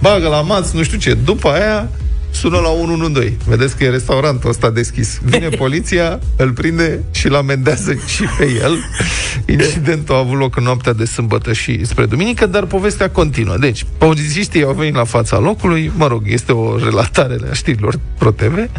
Bagă 0.02 0.28
la 0.28 0.42
maț, 0.42 0.72
nu 0.72 0.84
știu 0.84 0.98
ce. 0.98 1.14
După 1.14 1.50
aia 1.50 1.90
sună 2.36 2.58
la 2.58 2.70
112. 2.70 3.38
Vedeți 3.46 3.78
că 3.78 3.84
e 3.84 3.90
restaurantul 3.90 4.50
ăsta 4.50 4.70
deschis. 4.70 5.20
Vine 5.24 5.50
poliția, 5.64 6.20
îl 6.38 6.52
prinde 6.52 7.04
și 7.12 7.28
îl 7.28 7.36
amendează 7.36 7.94
și 7.94 8.24
pe 8.38 8.60
el. 8.64 8.78
Incidentul 9.46 10.16
a 10.16 10.18
avut 10.18 10.38
loc 10.38 10.56
în 10.56 10.64
noaptea 10.64 10.94
de 10.94 11.06
sâmbătă 11.06 11.54
și 11.54 11.86
spre 11.86 12.06
duminică, 12.06 12.46
dar 12.46 12.66
povestea 12.66 13.10
continuă. 13.10 13.58
Deci, 13.58 13.86
polițiștii 13.98 14.64
au 14.64 14.74
venit 14.74 14.96
la 14.96 15.04
fața 15.04 15.40
locului, 15.40 15.92
mă 15.96 16.08
rog, 16.08 16.24
este 16.26 16.52
o 16.52 16.78
relatare 16.78 17.38
a 17.50 17.54
știrilor 17.54 18.00
ProTV, 18.18 18.70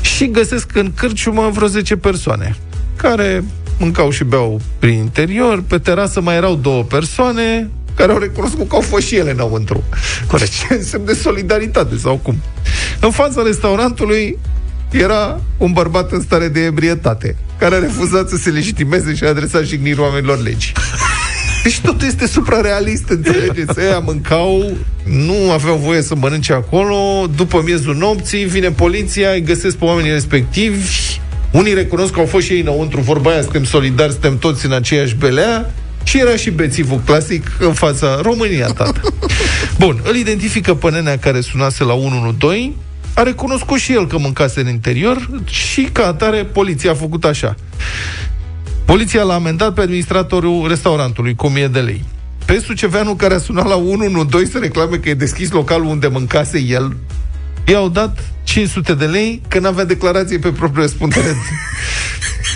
și 0.00 0.30
găsesc 0.30 0.76
în 0.76 0.92
cârciumă 0.94 1.50
vreo 1.52 1.66
10 1.66 1.96
persoane 1.96 2.56
care 2.96 3.44
mâncau 3.78 4.10
și 4.10 4.24
beau 4.24 4.60
prin 4.78 4.98
interior, 4.98 5.62
pe 5.66 5.78
terasă 5.78 6.20
mai 6.20 6.36
erau 6.36 6.54
două 6.54 6.82
persoane, 6.82 7.70
care 7.94 8.12
au 8.12 8.18
recunoscut 8.18 8.68
că 8.68 8.74
au 8.74 8.80
fost 8.80 9.06
și 9.06 9.16
ele 9.16 9.30
înăuntru. 9.30 9.84
Corect. 10.26 10.50
Ce 10.68 10.74
însemn 10.74 11.04
de 11.04 11.14
solidaritate 11.14 11.96
sau 11.96 12.16
cum. 12.22 12.36
În 13.00 13.10
fața 13.10 13.42
restaurantului 13.42 14.38
era 14.90 15.40
un 15.56 15.72
bărbat 15.72 16.12
în 16.12 16.20
stare 16.20 16.48
de 16.48 16.60
ebrietate, 16.60 17.36
care 17.58 17.74
a 17.74 17.78
refuzat 17.78 18.28
să 18.28 18.36
se 18.36 18.50
legitimeze 18.50 19.14
și 19.14 19.24
a 19.24 19.28
adresat 19.28 19.64
jigniri 19.64 20.00
oamenilor 20.00 20.42
legi. 20.42 20.72
Deci 21.62 21.80
totul 21.80 22.06
este 22.06 22.26
suprarealist, 22.26 23.08
înțelegeți? 23.08 23.80
Aia 23.80 23.98
mâncau, 23.98 24.76
nu 25.04 25.50
aveau 25.52 25.76
voie 25.76 26.02
să 26.02 26.14
mănânce 26.14 26.52
acolo, 26.52 27.26
după 27.36 27.62
miezul 27.64 27.96
nopții 27.96 28.44
vine 28.44 28.70
poliția, 28.70 29.30
îi 29.30 29.42
găsesc 29.42 29.76
pe 29.76 29.84
oamenii 29.84 30.10
respectivi, 30.10 31.18
unii 31.50 31.74
recunosc 31.74 32.12
că 32.12 32.20
au 32.20 32.26
fost 32.26 32.46
și 32.46 32.52
ei 32.52 32.60
înăuntru, 32.60 33.00
vorba 33.00 33.30
aia, 33.30 33.42
suntem 33.42 33.64
solidari, 33.64 34.12
suntem 34.12 34.38
toți 34.38 34.66
în 34.66 34.72
aceeași 34.72 35.14
belea, 35.14 35.72
și 36.04 36.18
era 36.18 36.36
și 36.36 36.50
bețivul 36.50 37.00
clasic 37.04 37.56
în 37.58 37.72
fața 37.72 38.20
România, 38.22 38.66
tată. 38.66 39.00
Bun, 39.78 40.00
îl 40.04 40.16
identifică 40.16 40.74
pe 40.74 40.90
nenea 40.90 41.18
care 41.18 41.40
sunase 41.40 41.84
la 41.84 41.94
112, 41.94 42.72
a 43.14 43.22
recunoscut 43.22 43.78
și 43.78 43.92
el 43.92 44.06
că 44.06 44.18
mâncase 44.18 44.60
în 44.60 44.68
interior 44.68 45.28
și 45.44 45.82
ca 45.92 46.06
atare 46.06 46.44
poliția 46.44 46.90
a 46.90 46.94
făcut 46.94 47.24
așa. 47.24 47.54
Poliția 48.84 49.22
l-a 49.22 49.34
amendat 49.34 49.74
pe 49.74 49.80
administratorul 49.80 50.68
restaurantului 50.68 51.34
cu 51.34 51.46
1000 51.46 51.68
de 51.68 51.80
lei. 51.80 52.04
Pe 52.44 52.58
Suceveanu 52.58 53.14
care 53.14 53.34
a 53.34 53.38
sunat 53.38 53.66
la 53.66 53.76
112 53.76 54.50
să 54.50 54.58
reclame 54.58 54.96
că 54.96 55.08
e 55.08 55.14
deschis 55.14 55.50
localul 55.50 55.86
unde 55.86 56.06
mâncase 56.06 56.58
el, 56.58 56.96
i-au 57.66 57.88
dat 57.88 58.18
500 58.42 58.94
de 58.94 59.04
lei 59.04 59.42
că 59.48 59.58
n-avea 59.58 59.84
declarație 59.84 60.38
pe 60.38 60.48
propriu 60.48 60.82
răspundere. 60.82 61.36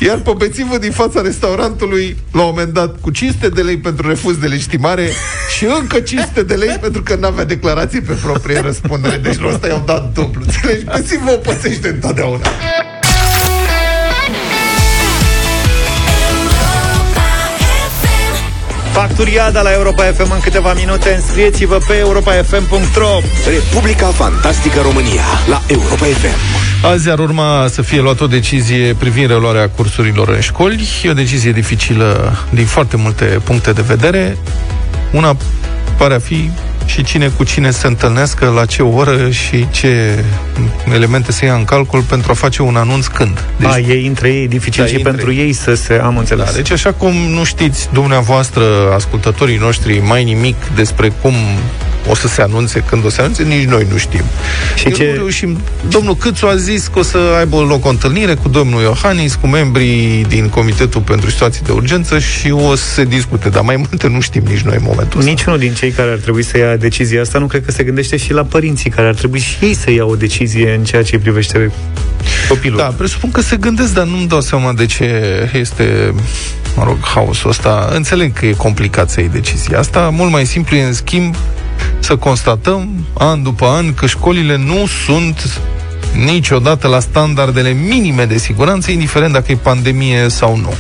Iar 0.01 0.19
pe 0.19 0.33
bețivul 0.37 0.79
din 0.79 0.91
fața 0.91 1.21
restaurantului 1.21 2.17
l-a 2.33 2.43
moment 2.43 2.73
dat 2.73 3.01
cu 3.01 3.11
500 3.11 3.49
de 3.49 3.63
lei 3.63 3.79
pentru 3.79 4.09
refuz 4.09 4.37
de 4.37 4.47
legitimare 4.47 5.09
și 5.57 5.65
încă 5.81 6.01
500 6.01 6.43
de 6.43 6.55
lei 6.55 6.77
pentru 6.81 7.03
că 7.03 7.15
n-avea 7.15 7.45
declarație 7.45 8.01
pe 8.01 8.13
proprie 8.13 8.61
răspundere. 8.61 9.17
Deci 9.17 9.39
la 9.39 9.49
ăsta 9.49 9.67
i-au 9.67 9.83
dat 9.87 10.13
dublu. 10.13 10.43
Înțelegi? 10.47 10.85
Bețivul 10.85 11.29
o 11.29 11.37
pățește 11.37 11.89
întotdeauna. 11.89 12.49
Fac 18.97 19.15
Turiada 19.15 19.63
la 19.63 19.73
Europa 19.73 20.03
FM 20.03 20.31
în 20.33 20.41
câteva 20.41 20.73
minute. 20.73 21.15
Înscrieți-vă 21.15 21.79
pe 21.87 21.95
europafm.ro 21.97 23.21
Republica 23.49 24.07
Fantastică 24.07 24.81
România 24.81 25.23
la 25.49 25.63
Europa 25.67 26.05
FM. 26.05 26.87
Azi 26.87 27.11
ar 27.11 27.19
urma 27.19 27.67
să 27.69 27.83
fie 27.83 28.01
luată 28.01 28.25
o 28.25 28.27
decizie 28.27 28.95
privind 28.99 29.29
reluarea 29.29 29.69
cursurilor 29.69 30.29
în 30.29 30.41
școli. 30.41 30.89
E 31.03 31.11
o 31.11 31.13
decizie 31.13 31.53
dificilă 31.53 32.39
din 32.51 32.67
foarte 32.67 32.97
multe 32.97 33.25
puncte 33.25 33.73
de 33.73 33.83
vedere. 33.83 34.37
Una 35.13 35.37
pare 35.97 36.15
a 36.15 36.19
fi 36.19 36.51
și 36.87 37.05
cine 37.05 37.29
cu 37.29 37.45
cine 37.45 37.71
se 37.71 37.87
întâlnească, 37.87 38.53
la 38.55 38.65
ce 38.65 38.83
oră 38.83 39.31
și 39.31 39.67
ce 39.71 40.25
elemente 40.95 41.33
se 41.33 41.45
ia 41.45 41.55
în 41.55 41.65
calcul 41.65 42.03
pentru 42.03 42.31
a 42.31 42.35
face 42.35 42.63
un 42.63 42.77
anunț 42.77 43.07
când. 43.07 43.45
Deci, 43.57 43.69
a, 43.69 43.79
ei 43.79 44.07
între 44.07 44.29
ei, 44.29 44.49
dificil 44.49 44.83
da, 44.83 44.89
și 44.89 44.99
pentru 44.99 45.33
ei 45.33 45.53
să 45.53 45.75
se 45.75 45.95
am 45.95 46.17
înțeles. 46.17 46.45
Da, 46.45 46.53
deci 46.53 46.71
așa 46.71 46.93
cum 46.93 47.13
nu 47.13 47.45
știți 47.45 47.89
dumneavoastră, 47.93 48.93
ascultătorii 48.95 49.57
noștri, 49.57 49.99
mai 49.99 50.25
nimic 50.25 50.57
despre 50.75 51.13
cum 51.21 51.35
o 52.09 52.15
să 52.15 52.29
se 52.29 52.43
anunțe 52.43 52.85
când 52.89 53.05
o 53.05 53.09
să 53.09 53.15
se 53.15 53.21
anunțe, 53.21 53.43
nici 53.43 53.65
noi 53.65 53.87
nu 53.91 53.97
știm. 53.97 54.23
Și 54.75 54.87
Eu 54.87 54.93
ce... 54.93 55.07
nu 55.07 55.13
reușim. 55.13 55.59
Domnul 55.89 56.17
Câțu 56.17 56.47
a 56.47 56.57
zis 56.57 56.87
că 56.87 56.99
o 56.99 57.03
să 57.03 57.19
aibă 57.39 57.57
loc 57.57 57.85
o 57.85 57.89
întâlnire 57.89 58.35
cu 58.35 58.49
domnul 58.49 58.83
Iohannis, 58.83 59.35
cu 59.35 59.47
membrii 59.47 60.25
din 60.29 60.49
Comitetul 60.49 61.01
pentru 61.01 61.31
Situații 61.31 61.63
de 61.65 61.73
Urgență 61.73 62.19
și 62.19 62.51
o 62.51 62.75
să 62.75 62.85
se 62.85 63.05
discute, 63.05 63.49
dar 63.49 63.63
mai 63.63 63.77
multe 63.77 64.09
nu 64.09 64.21
știm 64.21 64.43
nici 64.49 64.61
noi 64.61 64.77
în 64.77 64.83
momentul 64.85 65.19
ăsta. 65.19 65.31
Niciunul 65.31 65.59
din 65.59 65.75
cei 65.75 65.91
care 65.91 66.11
ar 66.11 66.19
trebui 66.19 66.43
să 66.43 66.59
ia 66.59 66.77
decizia 66.77 67.21
asta 67.21 67.39
nu 67.39 67.47
cred 67.47 67.65
că 67.65 67.71
se 67.71 67.83
gândește 67.83 68.17
și 68.17 68.33
la 68.33 68.43
părinții 68.43 68.91
care 68.91 69.09
ar 69.09 69.15
trebui 69.15 69.39
și 69.39 69.57
ei 69.61 69.75
să 69.75 69.91
ia 69.91 70.05
o 70.05 70.15
decizie 70.15 70.75
în 70.75 70.85
ceea 70.85 71.03
ce 71.03 71.15
îi 71.15 71.21
privește 71.21 71.71
copilul. 72.49 72.79
Da, 72.79 72.95
presupun 72.97 73.31
că 73.31 73.41
se 73.41 73.57
gândesc, 73.57 73.95
dar 73.95 74.07
nu-mi 74.07 74.29
dau 74.29 74.41
seama 74.41 74.73
de 74.73 74.87
ce 74.87 75.05
este, 75.53 76.15
mă 76.77 76.85
rog, 76.85 76.97
haosul 77.01 77.51
ăsta. 77.51 77.91
Înțeleg 77.95 78.33
că 78.33 78.47
e 78.47 78.53
complicat 78.53 79.11
să 79.11 79.21
iei 79.21 79.29
decizia 79.29 79.79
asta. 79.79 80.09
Mult 80.13 80.31
mai 80.31 80.47
simplu 80.47 80.77
e, 80.77 80.83
în 80.83 80.93
schimb, 80.93 81.37
să 82.07 82.17
constatăm 82.17 83.07
an 83.19 83.43
după 83.43 83.67
an 83.67 83.95
că 83.95 84.07
școlile 84.07 84.57
nu 84.57 84.87
sunt 85.05 85.61
niciodată 86.25 86.89
la 86.89 87.01
standardele 87.01 87.71
minime 87.71 88.25
de 88.25 88.39
siguranță, 88.39 88.91
indiferent 88.91 89.33
dacă 89.33 89.53
e 89.53 89.57
pandemie 89.57 90.29
sau 90.29 90.57
nu. 90.57 90.75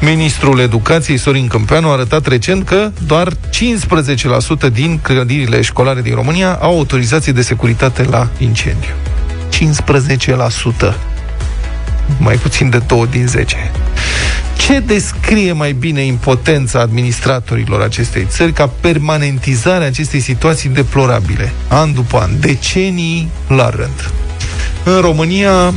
Ministrul 0.00 0.58
Educației, 0.58 1.16
Sorin 1.16 1.46
Câmpeanu, 1.46 1.88
a 1.88 1.92
arătat 1.92 2.26
recent 2.26 2.64
că 2.64 2.90
doar 3.06 3.32
15% 3.32 3.36
din 4.72 4.98
clădirile 5.02 5.60
școlare 5.60 6.00
din 6.00 6.14
România 6.14 6.58
au 6.60 6.76
autorizație 6.76 7.32
de 7.32 7.42
securitate 7.42 8.02
la 8.02 8.28
incendiu. 8.38 8.94
15%. 9.50 10.94
Mai 12.18 12.34
puțin 12.34 12.70
de 12.70 12.78
2 12.78 13.06
din 13.10 13.26
10. 13.26 13.70
Ce 14.56 14.78
descrie 14.78 15.52
mai 15.52 15.72
bine 15.72 16.00
impotența 16.00 16.80
administratorilor 16.80 17.82
acestei 17.82 18.26
țări 18.28 18.52
ca 18.52 18.66
permanentizarea 18.80 19.86
acestei 19.86 20.20
situații 20.20 20.68
deplorabile, 20.68 21.52
an 21.68 21.94
după 21.94 22.18
an, 22.18 22.40
decenii 22.40 23.28
la 23.48 23.70
rând? 23.70 24.10
În 24.84 25.00
România, 25.00 25.74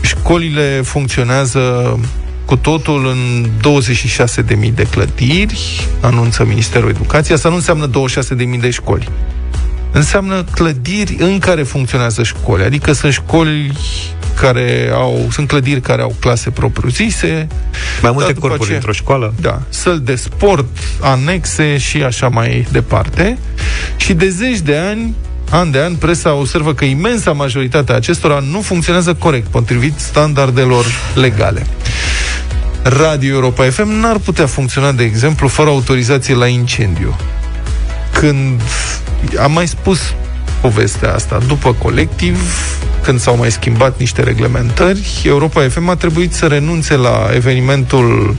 școlile 0.00 0.80
funcționează 0.84 1.60
cu 2.44 2.56
totul 2.56 3.06
în 3.06 3.50
26.000 4.68 4.74
de 4.74 4.82
clădiri, 4.82 5.88
anunță 6.00 6.44
Ministerul 6.44 6.88
Educației. 6.88 7.36
Asta 7.36 7.48
nu 7.48 7.54
înseamnă 7.54 7.90
26.000 7.90 8.60
de 8.60 8.70
școli 8.70 9.08
înseamnă 9.92 10.44
clădiri 10.50 11.16
în 11.18 11.38
care 11.38 11.62
funcționează 11.62 12.22
școli. 12.22 12.64
Adică 12.64 12.92
sunt 12.92 13.12
școli 13.12 13.72
care 14.40 14.90
au, 14.94 15.28
sunt 15.30 15.48
clădiri 15.48 15.80
care 15.80 16.02
au 16.02 16.14
clase 16.20 16.50
propriu-zise. 16.50 17.46
Mai 18.02 18.10
multe 18.12 18.34
corpuri 18.34 18.62
aceea, 18.62 18.76
într-o 18.76 18.92
școală? 18.92 19.34
Da. 19.40 19.62
Săl 19.68 20.00
de 20.00 20.14
sport, 20.14 20.78
anexe 21.00 21.78
și 21.78 22.02
așa 22.02 22.28
mai 22.28 22.66
departe. 22.70 23.38
Și 23.96 24.14
de 24.14 24.28
zeci 24.28 24.58
de 24.58 24.76
ani 24.76 25.14
an 25.50 25.70
de 25.70 25.78
an, 25.78 25.94
presa 25.94 26.34
observă 26.34 26.74
că 26.74 26.84
imensa 26.84 27.32
majoritatea 27.32 27.94
acestora 27.94 28.38
nu 28.50 28.60
funcționează 28.60 29.14
corect, 29.14 29.46
potrivit 29.46 29.98
standardelor 29.98 30.84
legale. 31.14 31.66
Radio 32.82 33.34
Europa 33.34 33.64
FM 33.64 33.88
n-ar 33.88 34.18
putea 34.18 34.46
funcționa, 34.46 34.92
de 34.92 35.04
exemplu, 35.04 35.48
fără 35.48 35.68
autorizație 35.68 36.34
la 36.34 36.46
incendiu. 36.46 37.16
Când 38.12 38.60
am 39.38 39.52
mai 39.52 39.66
spus 39.66 40.14
povestea 40.60 41.14
asta. 41.14 41.38
După 41.46 41.72
colectiv, 41.72 42.38
când 43.02 43.20
s-au 43.20 43.36
mai 43.36 43.50
schimbat 43.50 43.98
niște 43.98 44.22
reglementări, 44.22 45.22
Europa 45.24 45.68
FM 45.68 45.88
a 45.88 45.96
trebuit 45.96 46.32
să 46.32 46.46
renunțe 46.46 46.96
la 46.96 47.28
evenimentul 47.34 48.36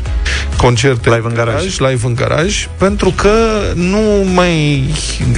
concerte 0.58 1.10
live 1.10 1.28
în 1.28 1.34
garaj, 1.34 1.78
live 1.78 2.08
în 2.08 2.16
garaj 2.16 2.68
pentru 2.78 3.14
că 3.16 3.30
nu 3.76 4.02
mai 4.34 4.84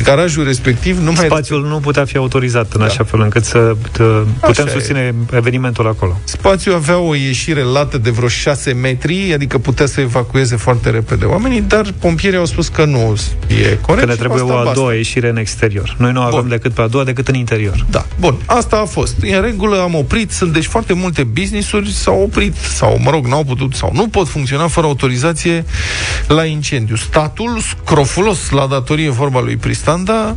garajul 0.03 0.43
respectiv 0.43 0.97
nu 0.97 1.11
mai 1.11 1.25
spațiul 1.25 1.67
nu 1.67 1.79
putea 1.79 2.05
fi 2.05 2.17
autorizat 2.17 2.73
în 2.73 2.79
da. 2.79 2.85
așa 2.85 3.03
fel 3.03 3.21
încât 3.21 3.43
să 3.43 3.75
putem 4.39 4.67
susține 4.67 4.99
e. 4.99 5.35
evenimentul 5.35 5.87
acolo. 5.87 6.19
Spațiul 6.23 6.75
avea 6.75 6.97
o 6.97 7.15
ieșire 7.15 7.61
lată 7.61 7.97
de 7.97 8.09
vreo 8.09 8.27
6 8.27 8.73
metri, 8.73 9.33
adică 9.33 9.57
putea 9.57 9.85
să 9.85 10.01
evacueze 10.01 10.55
foarte 10.55 10.89
repede 10.89 11.25
oamenii, 11.25 11.61
dar 11.61 11.93
pompierii 11.99 12.37
au 12.37 12.45
spus 12.45 12.67
că 12.67 12.85
nu 12.85 13.17
e 13.47 13.77
corect. 13.81 14.05
Că 14.05 14.11
ne 14.11 14.15
trebuie 14.15 14.41
o 14.41 14.57
a 14.57 14.71
doua 14.73 14.93
ieșire 14.93 15.29
în 15.29 15.37
exterior. 15.37 15.95
Noi 15.97 16.11
nu 16.11 16.21
avem 16.21 16.39
Bun. 16.39 16.49
decât 16.49 16.71
pe 16.71 16.81
a 16.81 16.87
doua 16.87 17.03
decât 17.03 17.27
în 17.27 17.35
interior. 17.35 17.85
Da. 17.89 18.05
Bun, 18.19 18.35
asta 18.45 18.77
a 18.77 18.85
fost. 18.85 19.14
În 19.19 19.41
regulă 19.41 19.81
am 19.81 19.95
oprit, 19.95 20.31
sunt 20.31 20.53
deci 20.53 20.65
foarte 20.65 20.93
multe 20.93 21.23
business-uri 21.23 21.91
s-au 21.91 22.21
oprit, 22.21 22.55
sau 22.55 22.99
mă 23.03 23.09
rog, 23.09 23.25
n-au 23.25 23.43
putut, 23.43 23.73
sau 23.73 23.91
nu 23.93 24.07
pot 24.07 24.27
funcționa 24.27 24.67
fără 24.67 24.87
autorizație 24.87 25.65
la 26.27 26.45
incendiu. 26.45 26.95
Statul, 26.95 27.59
scrofulos 27.59 28.49
la 28.49 28.67
datorie 28.67 29.09
vorba 29.09 29.41
lui 29.41 29.57
Pristanda, 29.57 30.35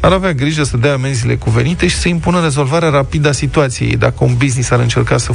ar 0.00 0.12
avea 0.12 0.32
grijă 0.32 0.62
să 0.62 0.76
dea 0.76 0.92
amenziile 0.92 1.36
cuvenite 1.36 1.86
și 1.86 1.96
să 1.96 2.08
impună 2.08 2.40
rezolvarea 2.42 2.88
rapidă 2.88 3.28
a 3.28 3.32
situației 3.32 3.96
dacă 3.96 4.24
un 4.24 4.34
business 4.36 4.70
ar 4.70 4.80
încerca 4.80 5.16
să 5.18 5.32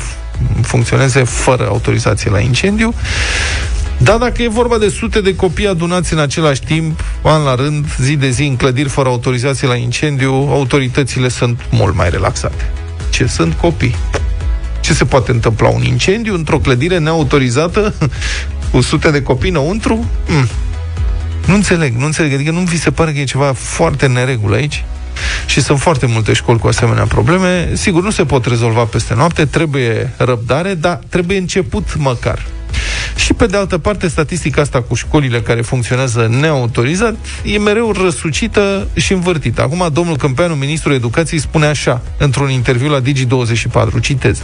funcționeze 0.61 1.23
fără 1.23 1.67
autorizație 1.67 2.31
la 2.31 2.39
incendiu. 2.39 2.93
Dar 4.03 4.17
dacă 4.17 4.41
e 4.41 4.47
vorba 4.47 4.77
de 4.77 4.89
sute 4.89 5.21
de 5.21 5.35
copii 5.35 5.67
adunați 5.67 6.13
în 6.13 6.19
același 6.19 6.63
timp, 6.63 7.03
an 7.21 7.43
la 7.43 7.55
rând, 7.55 7.85
zi 7.97 8.15
de 8.15 8.29
zi, 8.29 8.43
în 8.43 8.55
clădiri 8.55 8.89
fără 8.89 9.09
autorizație 9.09 9.67
la 9.67 9.75
incendiu, 9.75 10.33
autoritățile 10.33 11.27
sunt 11.27 11.59
mult 11.69 11.95
mai 11.95 12.09
relaxate. 12.09 12.71
Ce 13.09 13.25
sunt 13.25 13.53
copii? 13.53 13.95
Ce 14.81 14.93
se 14.93 15.05
poate 15.05 15.31
întâmpla? 15.31 15.67
Un 15.67 15.83
incendiu 15.83 16.33
într-o 16.33 16.59
clădire 16.59 16.97
neautorizată 16.97 17.93
cu 18.71 18.81
sute 18.81 19.11
de 19.11 19.21
copii 19.21 19.49
înăuntru? 19.49 20.05
Mm. 20.27 20.47
Nu 21.45 21.53
înțeleg, 21.53 21.95
nu 21.95 22.05
înțeleg. 22.05 22.33
Adică 22.33 22.51
nu 22.51 22.59
vi 22.59 22.79
se 22.79 22.91
pare 22.91 23.11
că 23.11 23.19
e 23.19 23.23
ceva 23.23 23.53
foarte 23.53 24.07
neregulă 24.07 24.55
aici? 24.55 24.83
Și 25.45 25.61
sunt 25.61 25.79
foarte 25.79 26.05
multe 26.05 26.33
școli 26.33 26.59
cu 26.59 26.67
asemenea 26.67 27.05
probleme. 27.05 27.69
Sigur, 27.73 28.03
nu 28.03 28.11
se 28.11 28.25
pot 28.25 28.45
rezolva 28.45 28.83
peste 28.83 29.13
noapte, 29.15 29.45
trebuie 29.45 30.13
răbdare, 30.17 30.73
dar 30.73 30.99
trebuie 31.09 31.37
început 31.37 31.95
măcar. 31.97 32.45
Și 33.15 33.33
pe 33.33 33.45
de 33.45 33.57
altă 33.57 33.77
parte, 33.77 34.07
statistica 34.07 34.61
asta 34.61 34.81
cu 34.81 34.95
școlile 34.95 35.41
care 35.41 35.61
funcționează 35.61 36.27
neautorizat 36.39 37.15
e 37.43 37.57
mereu 37.57 37.91
răsucită 37.91 38.87
și 38.93 39.13
învârtită. 39.13 39.61
Acum, 39.61 39.89
domnul 39.93 40.17
Câmpeanu, 40.17 40.53
ministrul 40.53 40.93
educației, 40.93 41.39
spune 41.39 41.65
așa, 41.65 42.01
într-un 42.17 42.49
interviu 42.49 42.89
la 42.89 43.01
Digi24, 43.01 44.01
citez, 44.01 44.41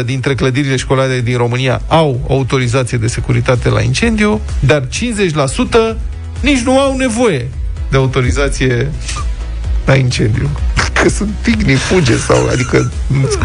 15% 0.00 0.04
dintre 0.04 0.34
clădirile 0.34 0.76
școlare 0.76 1.20
din 1.20 1.36
România 1.36 1.82
au 1.88 2.26
autorizație 2.28 2.98
de 2.98 3.06
securitate 3.06 3.68
la 3.68 3.80
incendiu, 3.80 4.40
dar 4.60 4.82
50% 5.92 5.96
nici 6.40 6.60
nu 6.60 6.78
au 6.80 6.96
nevoie 6.96 7.48
de 7.90 7.96
autorizație 7.96 8.90
la 9.84 9.94
incendiu. 9.94 10.50
Că 11.02 11.08
sunt 11.08 11.30
tigni, 11.42 11.74
fuge 11.74 12.16
sau, 12.16 12.48
adică, 12.52 12.92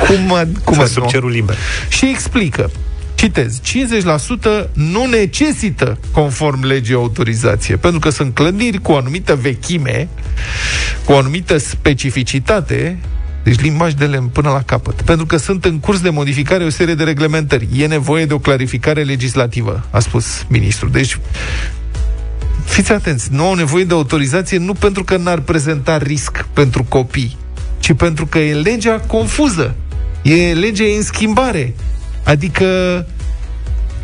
cum, 0.08 0.53
cum 0.63 0.86
sub 0.86 1.05
cerul 1.05 1.29
liber. 1.29 1.55
Și 1.89 2.05
explică. 2.05 2.71
Citez, 3.19 3.62
50% 3.62 4.69
nu 4.73 5.05
necesită, 5.05 5.99
conform 6.12 6.65
legii, 6.65 6.95
autorizație, 6.95 7.75
pentru 7.75 7.99
că 7.99 8.10
sunt 8.10 8.34
clădiri 8.34 8.82
cu 8.82 8.91
o 8.91 8.95
anumită 8.95 9.36
vechime, 9.36 10.10
cu 11.05 11.12
o 11.12 11.17
anumită 11.17 11.58
specificitate, 11.58 12.99
deci 13.43 13.60
limbaj 13.60 13.93
de 13.93 14.05
lemn 14.05 14.27
până 14.27 14.49
la 14.49 14.62
capăt. 14.62 15.01
Pentru 15.01 15.25
că 15.25 15.38
sunt 15.38 15.65
în 15.65 15.79
curs 15.79 16.01
de 16.01 16.10
modificare 16.10 16.63
o 16.63 16.69
serie 16.69 16.93
de 16.93 17.03
reglementări. 17.03 17.67
E 17.75 17.88
nevoie 17.88 18.25
de 18.25 18.34
o 18.34 18.39
clarificare 18.39 19.03
legislativă, 19.03 19.86
a 19.91 19.99
spus 19.99 20.45
ministrul. 20.47 20.91
Deci, 20.91 21.19
fiți 22.65 22.91
atenți, 22.91 23.27
nu 23.32 23.45
au 23.45 23.53
nevoie 23.53 23.84
de 23.84 23.93
autorizație 23.93 24.58
nu 24.58 24.73
pentru 24.73 25.03
că 25.03 25.17
n-ar 25.17 25.39
prezenta 25.39 25.97
risc 25.97 26.45
pentru 26.53 26.84
copii, 26.84 27.38
ci 27.79 27.93
pentru 27.93 28.25
că 28.25 28.39
e 28.39 28.53
legea 28.53 28.99
confuză. 28.99 29.75
E 30.21 30.53
legea 30.53 30.84
în 30.97 31.03
schimbare. 31.03 31.73
Adică 32.29 32.65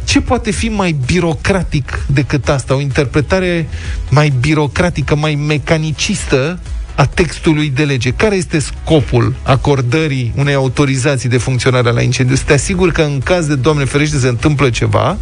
ce 0.06 0.22
poate 0.22 0.52
fi 0.52 0.70
mai 0.70 0.96
birocratic 1.06 2.06
decât 2.08 2.50
asta? 2.50 2.76
O 2.76 2.82
interpretare 2.82 3.68
mai 4.10 4.34
birocratică, 4.40 5.16
mai 5.16 5.36
mecanicistă 5.36 6.60
a 6.96 7.06
textului 7.06 7.70
de 7.70 7.84
lege. 7.84 8.12
Care 8.12 8.36
este 8.36 8.60
scopul 8.60 9.36
acordării 9.44 10.34
unei 10.36 10.54
autorizații 10.54 11.30
de 11.30 11.38
funcționare 11.38 11.92
la 11.92 12.02
incendiu? 12.02 12.36
Să 12.36 12.44
te 12.46 12.54
asiguri 12.54 12.92
că 12.92 13.02
în 13.02 13.20
caz 13.20 13.46
de, 13.46 13.56
Doamne 13.56 13.86
ferește, 13.86 14.18
se 14.18 14.28
întâmplă 14.28 14.70
ceva, 14.70 15.18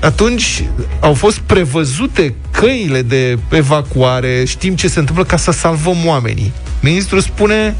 atunci 0.00 0.64
au 1.00 1.14
fost 1.14 1.38
prevăzute 1.38 2.34
căile 2.50 3.02
de 3.02 3.38
evacuare, 3.50 4.44
știm 4.44 4.74
ce 4.74 4.88
se 4.88 4.98
întâmplă 4.98 5.24
ca 5.24 5.36
să 5.36 5.50
salvăm 5.50 5.96
oamenii. 6.04 6.52
Ministrul 6.80 7.20
spune, 7.20 7.74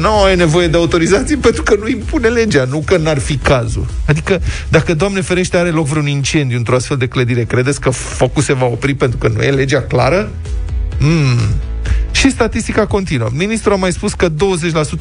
nu 0.00 0.28
e 0.30 0.34
nevoie 0.34 0.68
de 0.68 0.76
autorizații 0.76 1.36
pentru 1.36 1.62
că 1.62 1.74
nu 1.80 1.88
impune 1.88 2.28
legea, 2.28 2.64
nu 2.64 2.82
că 2.86 2.96
n-ar 2.96 3.18
fi 3.18 3.36
cazul. 3.36 3.86
Adică, 4.06 4.40
dacă, 4.68 4.94
Doamne 4.94 5.20
ferește, 5.20 5.56
are 5.56 5.70
loc 5.70 5.86
vreun 5.86 6.06
incendiu 6.06 6.56
într-o 6.56 6.74
astfel 6.74 6.96
de 6.96 7.06
clădire, 7.06 7.44
credeți 7.44 7.80
că 7.80 7.90
focul 7.90 8.42
se 8.42 8.52
va 8.52 8.64
opri 8.64 8.94
pentru 8.94 9.18
că 9.18 9.28
nu 9.28 9.42
e 9.42 9.50
legea 9.50 9.82
clară? 9.82 10.30
Mm. 10.98 11.38
Și 12.10 12.30
statistica 12.30 12.86
continuă. 12.86 13.28
Ministrul 13.32 13.72
a 13.72 13.76
mai 13.76 13.92
spus 13.92 14.12
că 14.12 14.28
20% 14.28 14.32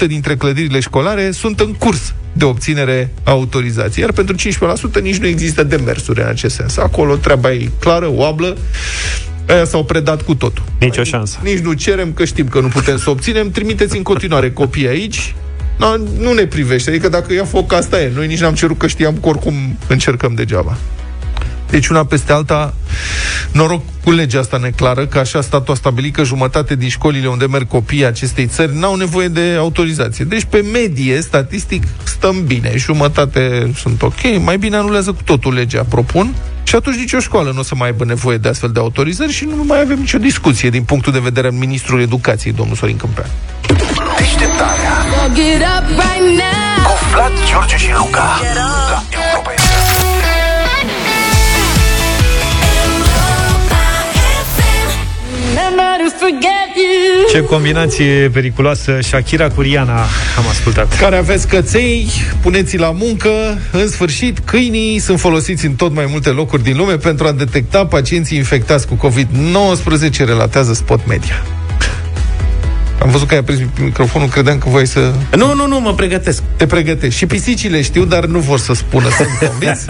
dintre 0.07 0.35
clădirile 0.35 0.79
școlare 0.79 1.31
sunt 1.31 1.59
în 1.59 1.73
curs 1.73 2.13
de 2.33 2.45
obținere 2.45 3.13
a 3.23 3.31
autorizației, 3.31 4.03
iar 4.03 4.13
pentru 4.13 4.35
15% 4.99 5.01
nici 5.01 5.17
nu 5.17 5.27
există 5.27 5.63
demersuri 5.63 6.21
în 6.21 6.27
acest 6.27 6.55
sens. 6.55 6.77
Acolo 6.77 7.15
treaba 7.15 7.51
e 7.51 7.69
clară, 7.79 8.09
oablă, 8.11 8.57
Aia 9.47 9.65
s-au 9.65 9.83
predat 9.83 10.21
cu 10.21 10.35
totul. 10.35 10.63
Nici 10.79 10.97
o 10.97 11.03
șansă. 11.03 11.37
Nici 11.43 11.59
nu 11.59 11.73
cerem, 11.73 12.13
că 12.13 12.25
știm 12.25 12.47
că 12.47 12.59
nu 12.59 12.67
putem 12.67 12.97
să 12.97 13.09
obținem. 13.09 13.51
Trimiteți 13.51 13.97
în 13.97 14.03
continuare 14.03 14.51
copii 14.51 14.87
aici. 14.87 15.35
No, 15.77 15.87
nu 16.19 16.33
ne 16.33 16.45
privește. 16.45 16.89
Adică 16.89 17.09
dacă 17.09 17.33
ia 17.33 17.45
foc, 17.45 17.73
asta 17.73 18.01
e. 18.01 18.11
Noi 18.15 18.27
nici 18.27 18.39
n-am 18.39 18.53
cerut 18.53 18.77
că 18.77 18.87
știam 18.87 19.17
că 19.21 19.27
oricum 19.27 19.77
încercăm 19.87 20.33
degeaba. 20.33 20.77
Deci 21.69 21.87
una 21.87 22.05
peste 22.05 22.31
alta, 22.31 22.73
noroc 23.51 23.81
cu 24.03 24.11
legea 24.11 24.39
asta 24.39 24.57
neclară, 24.57 25.05
că 25.05 25.19
așa 25.19 25.41
statul 25.41 25.73
a 25.73 25.77
stabilit 25.77 26.13
că 26.13 26.23
jumătate 26.23 26.75
din 26.75 26.89
școlile 26.89 27.27
unde 27.27 27.45
merg 27.45 27.67
copiii 27.67 28.05
acestei 28.05 28.45
țări 28.45 28.77
n-au 28.77 28.95
nevoie 28.95 29.27
de 29.27 29.55
autorizație. 29.57 30.25
Deci 30.25 30.43
pe 30.43 30.65
medie, 30.73 31.21
statistic, 31.21 31.83
stăm 32.03 32.43
bine. 32.45 32.73
Jumătate 32.75 33.71
sunt 33.75 34.01
ok, 34.01 34.43
mai 34.43 34.57
bine 34.57 34.75
anulează 34.75 35.11
cu 35.11 35.23
totul 35.23 35.53
legea, 35.53 35.83
propun. 35.83 36.33
Și 36.63 36.75
atunci 36.75 36.95
nicio 36.95 37.19
școală 37.19 37.51
nu 37.51 37.59
o 37.59 37.63
să 37.63 37.75
mai 37.75 37.87
aibă 37.87 38.05
nevoie 38.05 38.37
de 38.37 38.49
astfel 38.49 38.69
de 38.69 38.79
autorizări 38.79 39.31
și 39.31 39.45
nu 39.45 39.63
mai 39.63 39.81
avem 39.81 39.99
nicio 39.99 40.17
discuție 40.17 40.69
din 40.69 40.83
punctul 40.83 41.11
de 41.11 41.19
vedere 41.19 41.47
al 41.47 41.53
Ministrului 41.53 42.03
Educației, 42.03 42.53
domnul 42.53 42.75
Sorin 42.75 42.97
Câmpean. 42.97 43.29
Deșteptarea. 44.17 44.91
Cu 46.83 46.93
Vlad, 47.11 47.31
George 47.51 47.77
și 47.77 47.91
Luca. 47.97 48.39
La 48.55 49.30
Ce 57.31 57.43
combinație 57.43 58.29
periculoasă 58.33 58.97
Shakira 59.01 59.49
cu 59.49 59.61
Rihanna 59.61 59.99
am 60.37 60.47
ascultat. 60.49 60.97
Care 60.99 61.17
aveți 61.17 61.47
căței, 61.47 62.07
puneți 62.41 62.77
la 62.77 62.91
muncă. 62.91 63.29
În 63.71 63.87
sfârșit, 63.87 64.39
câinii 64.39 64.99
sunt 64.99 65.19
folosiți 65.19 65.65
în 65.65 65.73
tot 65.75 65.93
mai 65.93 66.05
multe 66.09 66.29
locuri 66.29 66.63
din 66.63 66.77
lume 66.77 66.95
pentru 66.95 67.27
a 67.27 67.31
detecta 67.31 67.85
pacienții 67.85 68.37
infectați 68.37 68.87
cu 68.87 69.07
COVID-19, 69.07 70.17
relatează 70.17 70.73
Spot 70.73 71.07
Media. 71.07 71.45
Am 73.01 73.09
văzut 73.09 73.27
că 73.27 73.33
ai 73.33 73.43
prins 73.43 73.59
microfonul, 73.79 74.27
credeam 74.27 74.57
că 74.57 74.69
voi 74.69 74.85
să... 74.85 75.13
Nu, 75.35 75.55
nu, 75.55 75.67
nu, 75.67 75.79
mă 75.79 75.93
pregătesc. 75.93 76.43
Te 76.55 76.65
pregătești. 76.65 77.17
Și 77.17 77.25
pisicile 77.25 77.81
știu, 77.81 78.05
dar 78.05 78.25
nu 78.25 78.39
vor 78.39 78.59
să 78.59 78.73
spună, 78.73 79.07
sunt 79.09 79.49
convins. 79.49 79.85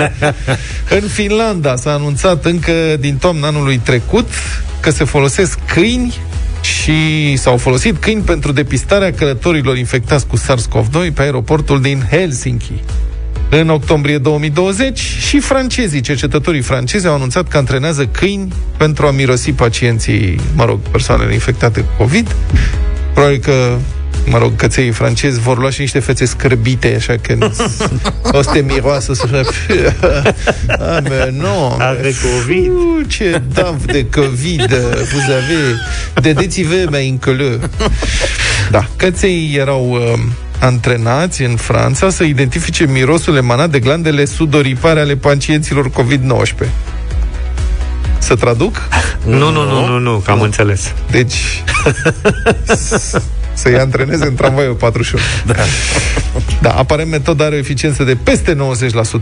în 1.02 1.08
Finlanda 1.08 1.76
s-a 1.76 1.93
anunțat 1.93 2.45
încă 2.45 2.71
din 3.00 3.15
toamna 3.15 3.47
anului 3.47 3.78
trecut 3.78 4.28
că 4.80 4.89
se 4.89 5.04
folosesc 5.04 5.60
câini 5.65 6.19
și 6.62 7.36
s-au 7.38 7.58
folosit 7.58 7.97
câini 7.97 8.21
pentru 8.21 8.52
depistarea 8.52 9.13
călătorilor 9.13 9.78
infectați 9.78 10.28
cu 10.28 10.38
SARS-CoV-2 10.38 11.13
pe 11.13 11.21
aeroportul 11.21 11.82
din 11.82 12.08
Helsinki. 12.10 12.74
În 13.50 13.69
octombrie 13.69 14.17
2020 14.17 15.00
și 15.00 15.39
francezii, 15.39 16.02
cercetătorii 16.02 16.62
francezi 16.62 17.08
au 17.08 17.13
anunțat 17.13 17.47
că 17.47 17.58
antrenează 17.58 18.06
câini 18.06 18.54
pentru 18.78 19.06
a 19.06 19.12
mirosi 19.12 19.52
pacienții, 19.52 20.39
mă 20.56 20.65
rog, 20.65 20.80
persoanele 20.80 21.34
infectate 21.34 21.80
cu 21.82 21.89
COVID. 21.97 22.36
Probabil 23.13 23.38
că 23.39 23.78
mă 24.26 24.38
rog, 24.38 24.56
căței 24.56 24.89
francezi 24.89 25.39
vor 25.39 25.58
lua 25.58 25.69
și 25.69 25.82
niște 25.82 26.00
fețe 26.00 26.26
scârbite, 26.26 26.93
așa 26.97 27.15
că 27.21 27.38
o 28.38 28.41
să 28.41 28.50
te 28.54 28.60
miroasă 28.60 29.13
să 29.13 29.26
fie... 29.26 29.95
ah, 30.67 30.97
mais 31.10 31.32
non, 31.32 31.80
Are 31.80 32.12
COVID. 32.21 32.71
ce 33.08 33.41
dav 33.54 33.86
de 33.86 34.06
COVID 34.10 34.67
vous 35.12 35.24
avez. 35.24 35.76
Dedeți-vă 36.21 36.88
mai 36.89 37.10
încălă. 37.10 37.60
Da, 38.71 38.88
căței 38.95 39.54
erau 39.58 39.89
uh, 39.91 40.19
antrenați 40.60 41.41
în 41.43 41.56
Franța 41.56 42.10
să 42.10 42.24
identifice 42.24 42.86
mirosul 42.86 43.36
emanat 43.36 43.69
de 43.69 43.80
glandele 43.80 44.26
sudoripare 44.26 45.00
ale 45.00 45.15
pacienților 45.15 45.89
COVID-19. 45.89 46.67
Să 48.21 48.36
traduc? 48.36 48.75
Nu, 49.25 49.51
nu, 49.51 49.63
nu, 49.63 49.88
nu, 49.88 49.97
nu, 49.97 50.17
că 50.17 50.31
am 50.31 50.41
înțeles. 50.41 50.93
Deci, 51.12 51.63
să-i 53.62 53.77
antreneze 53.77 54.25
în 54.25 54.36
tramvaiul 54.36 54.73
41. 54.73 55.23
Da. 55.45 55.53
da, 56.62 56.69
aparent 56.69 57.10
metoda 57.10 57.45
are 57.45 57.55
o 57.55 57.57
eficiență 57.57 58.03
de 58.03 58.17
peste 58.23 58.57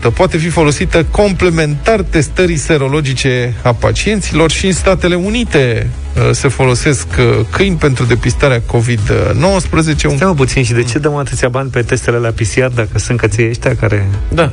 90%. 0.09 0.13
Poate 0.13 0.37
fi 0.37 0.49
folosită 0.49 1.03
complementar 1.03 2.01
testării 2.01 2.57
serologice 2.57 3.53
a 3.61 3.73
pacienților 3.73 4.51
și 4.51 4.65
în 4.65 4.73
Statele 4.73 5.15
Unite 5.15 5.87
uh, 5.87 6.08
se 6.31 6.47
folosesc 6.47 7.07
uh, 7.19 7.45
câini 7.49 7.75
pentru 7.75 8.05
depistarea 8.05 8.61
COVID-19. 8.61 9.95
Stai 9.95 10.33
puțin, 10.35 10.63
și 10.63 10.73
de 10.73 10.83
ce 10.83 10.99
dăm 10.99 11.15
atâția 11.15 11.49
bani 11.49 11.69
pe 11.69 11.81
testele 11.81 12.17
la 12.17 12.29
PCR 12.29 12.65
dacă 12.65 12.99
sunt 12.99 13.19
căței 13.19 13.49
ăștia 13.49 13.75
care... 13.75 14.07
Da. 14.33 14.51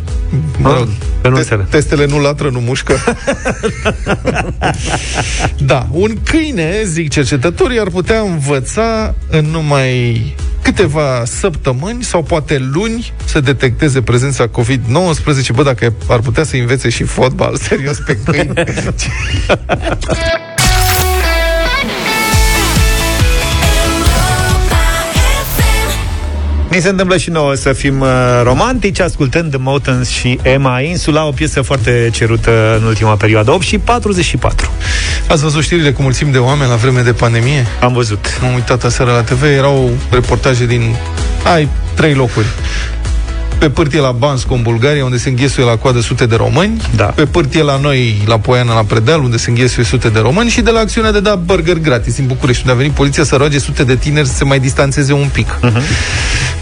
Mă 0.59 0.73
rog, 0.73 0.89
pe 1.21 1.29
nu 1.29 1.39
Te- 1.39 1.57
testele 1.71 2.07
nu 2.07 2.21
latră, 2.21 2.51
nu 2.51 2.61
mușcă. 2.61 2.95
da, 5.67 5.87
un 5.91 6.17
câine, 6.23 6.83
zic 6.85 7.11
cercetătorii, 7.11 7.81
ar 7.81 7.89
putea 7.89 8.21
învăța 8.21 9.15
în 9.31 9.45
numai 9.45 10.35
câteva 10.63 11.23
săptămâni 11.25 12.03
sau 12.03 12.23
poate 12.23 12.59
luni 12.73 13.13
să 13.25 13.41
detecteze 13.41 14.03
prezența 14.03 14.47
COVID-19. 14.47 15.55
Bă, 15.55 15.63
dacă 15.63 15.93
ar 16.09 16.21
putea 16.21 16.45
să 16.45 16.57
învețe 16.57 16.89
și 16.89 17.03
fotbal, 17.03 17.57
serios, 17.57 17.99
pe 17.99 18.19
câini. 18.25 18.53
Ni 26.77 26.83
se 26.83 26.89
întâmplă 26.89 27.17
și 27.17 27.31
nouă 27.31 27.55
să 27.55 27.73
fim 27.73 28.01
uh, 28.01 28.09
romantici 28.43 29.01
ascultând 29.01 29.51
The 29.51 29.59
Mountains 29.59 30.09
și 30.09 30.39
Emma 30.43 30.81
Insula, 30.81 31.27
o 31.27 31.31
piesă 31.31 31.63
foarte 31.63 32.11
cerută 32.13 32.77
în 32.81 32.87
ultima 32.87 33.15
perioadă, 33.15 33.51
8 33.51 33.63
și 33.63 33.79
44. 33.79 34.71
Ați 35.29 35.43
văzut 35.43 35.63
știrile 35.63 35.93
cu 35.93 36.03
mulțimi 36.03 36.33
de 36.33 36.39
oameni 36.39 36.71
la 36.71 36.77
vreme 36.77 37.01
de 37.01 37.13
pandemie? 37.13 37.67
Am 37.81 37.93
văzut. 37.93 38.39
M-am 38.43 38.55
uitat 38.55 38.85
aseară 38.85 39.11
la 39.11 39.23
TV, 39.23 39.43
erau 39.43 39.91
reportaje 40.11 40.67
din... 40.67 40.97
Ai, 41.55 41.69
trei 41.95 42.15
locuri 42.15 42.47
pe 43.67 43.73
pârtie 43.73 44.01
la 44.01 44.11
Bansko, 44.11 44.55
în 44.55 44.63
Bulgaria, 44.63 45.05
unde 45.05 45.17
se 45.17 45.29
înghesuie 45.29 45.67
la 45.67 45.77
coadă 45.77 46.01
sute 46.01 46.27
de 46.27 46.35
români, 46.37 46.81
Da. 46.97 47.05
pe 47.05 47.25
pârtie 47.27 47.63
la 47.63 47.77
noi, 47.77 48.23
la 48.27 48.39
Poiana, 48.39 48.75
la 48.75 48.83
Predeal, 48.85 49.23
unde 49.23 49.37
se 49.37 49.51
înghesuie 49.51 49.85
sute 49.85 50.09
de 50.09 50.19
români 50.19 50.51
și 50.51 50.61
de 50.61 50.71
la 50.71 50.81
acțiunea 50.81 51.13
de 51.13 51.21
da 51.21 51.35
burger 51.35 51.79
gratis 51.79 52.19
în 52.19 52.27
București, 52.27 52.61
unde 52.63 52.73
a 52.75 52.77
venit 52.77 52.93
poliția 52.93 53.25
să 53.25 53.37
roage 53.37 53.59
sute 53.59 53.85
de 53.85 53.97
tineri 53.97 54.27
să 54.27 54.35
se 54.35 54.45
mai 54.45 54.59
distanțeze 54.61 55.13
un 55.13 55.29
pic. 55.33 55.59
Mhm. 55.63 55.81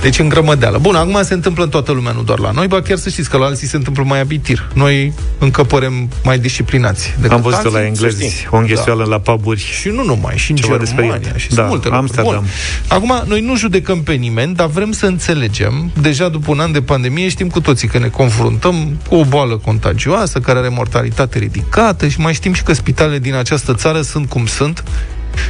Deci 0.02 0.18
în 0.18 0.28
grămădeală. 0.28 0.78
Bun, 0.78 0.94
acum 0.94 1.18
se 1.22 1.34
întâmplă 1.34 1.64
în 1.64 1.70
toată 1.70 1.92
lumea, 1.92 2.12
nu 2.12 2.22
doar 2.22 2.38
la 2.38 2.50
noi, 2.50 2.66
ba 2.66 2.80
chiar 2.82 2.98
să 2.98 3.08
știți 3.08 3.30
că 3.30 3.36
la 3.36 3.44
alții 3.44 3.66
se 3.66 3.76
întâmplă 3.76 4.02
mai 4.06 4.20
abitir. 4.20 4.68
Noi 4.74 5.12
încă 5.38 5.62
părem 5.62 6.08
mai 6.24 6.38
disciplinați. 6.38 7.14
decât 7.16 7.30
Am 7.32 7.40
văzut-o 7.40 7.70
la 7.70 7.78
alții. 7.78 8.04
englezi, 8.04 8.46
o 8.50 8.56
înghesuială 8.56 9.04
la 9.08 9.18
puburi. 9.18 9.60
Și 9.80 9.88
nu 9.88 10.04
numai, 10.04 10.36
și 10.36 10.50
în 10.50 10.56
Ceva 10.56 10.76
de 10.76 10.84
Germania 10.84 11.14
speriat. 11.14 11.38
și 11.38 11.48
Da, 11.48 11.54
sunt 11.54 11.68
multe 11.68 11.88
locuri. 11.88 12.00
Amsterdam. 12.00 12.32
Bun. 12.34 12.44
Acum, 12.88 13.22
noi 13.28 13.40
nu 13.40 13.56
judecăm 13.56 14.02
pe 14.02 14.12
nimeni, 14.12 14.54
dar 14.54 14.66
vrem 14.66 14.92
să 14.92 15.06
înțelegem, 15.06 15.90
deja 16.00 16.28
după 16.28 16.50
un 16.50 16.60
an 16.60 16.72
de 16.72 16.80
pandemie, 16.94 17.28
știm 17.28 17.48
cu 17.48 17.60
toții 17.60 17.88
că 17.88 17.98
ne 17.98 18.08
confruntăm 18.08 18.98
cu 19.08 19.14
o 19.14 19.24
boală 19.24 19.56
contagioasă, 19.56 20.38
care 20.38 20.58
are 20.58 20.68
mortalitate 20.68 21.38
ridicată 21.38 22.08
și 22.08 22.20
mai 22.20 22.34
știm 22.34 22.52
și 22.52 22.62
că 22.62 22.72
spitalele 22.72 23.18
din 23.18 23.34
această 23.34 23.74
țară 23.74 24.00
sunt 24.00 24.28
cum 24.28 24.46
sunt. 24.46 24.84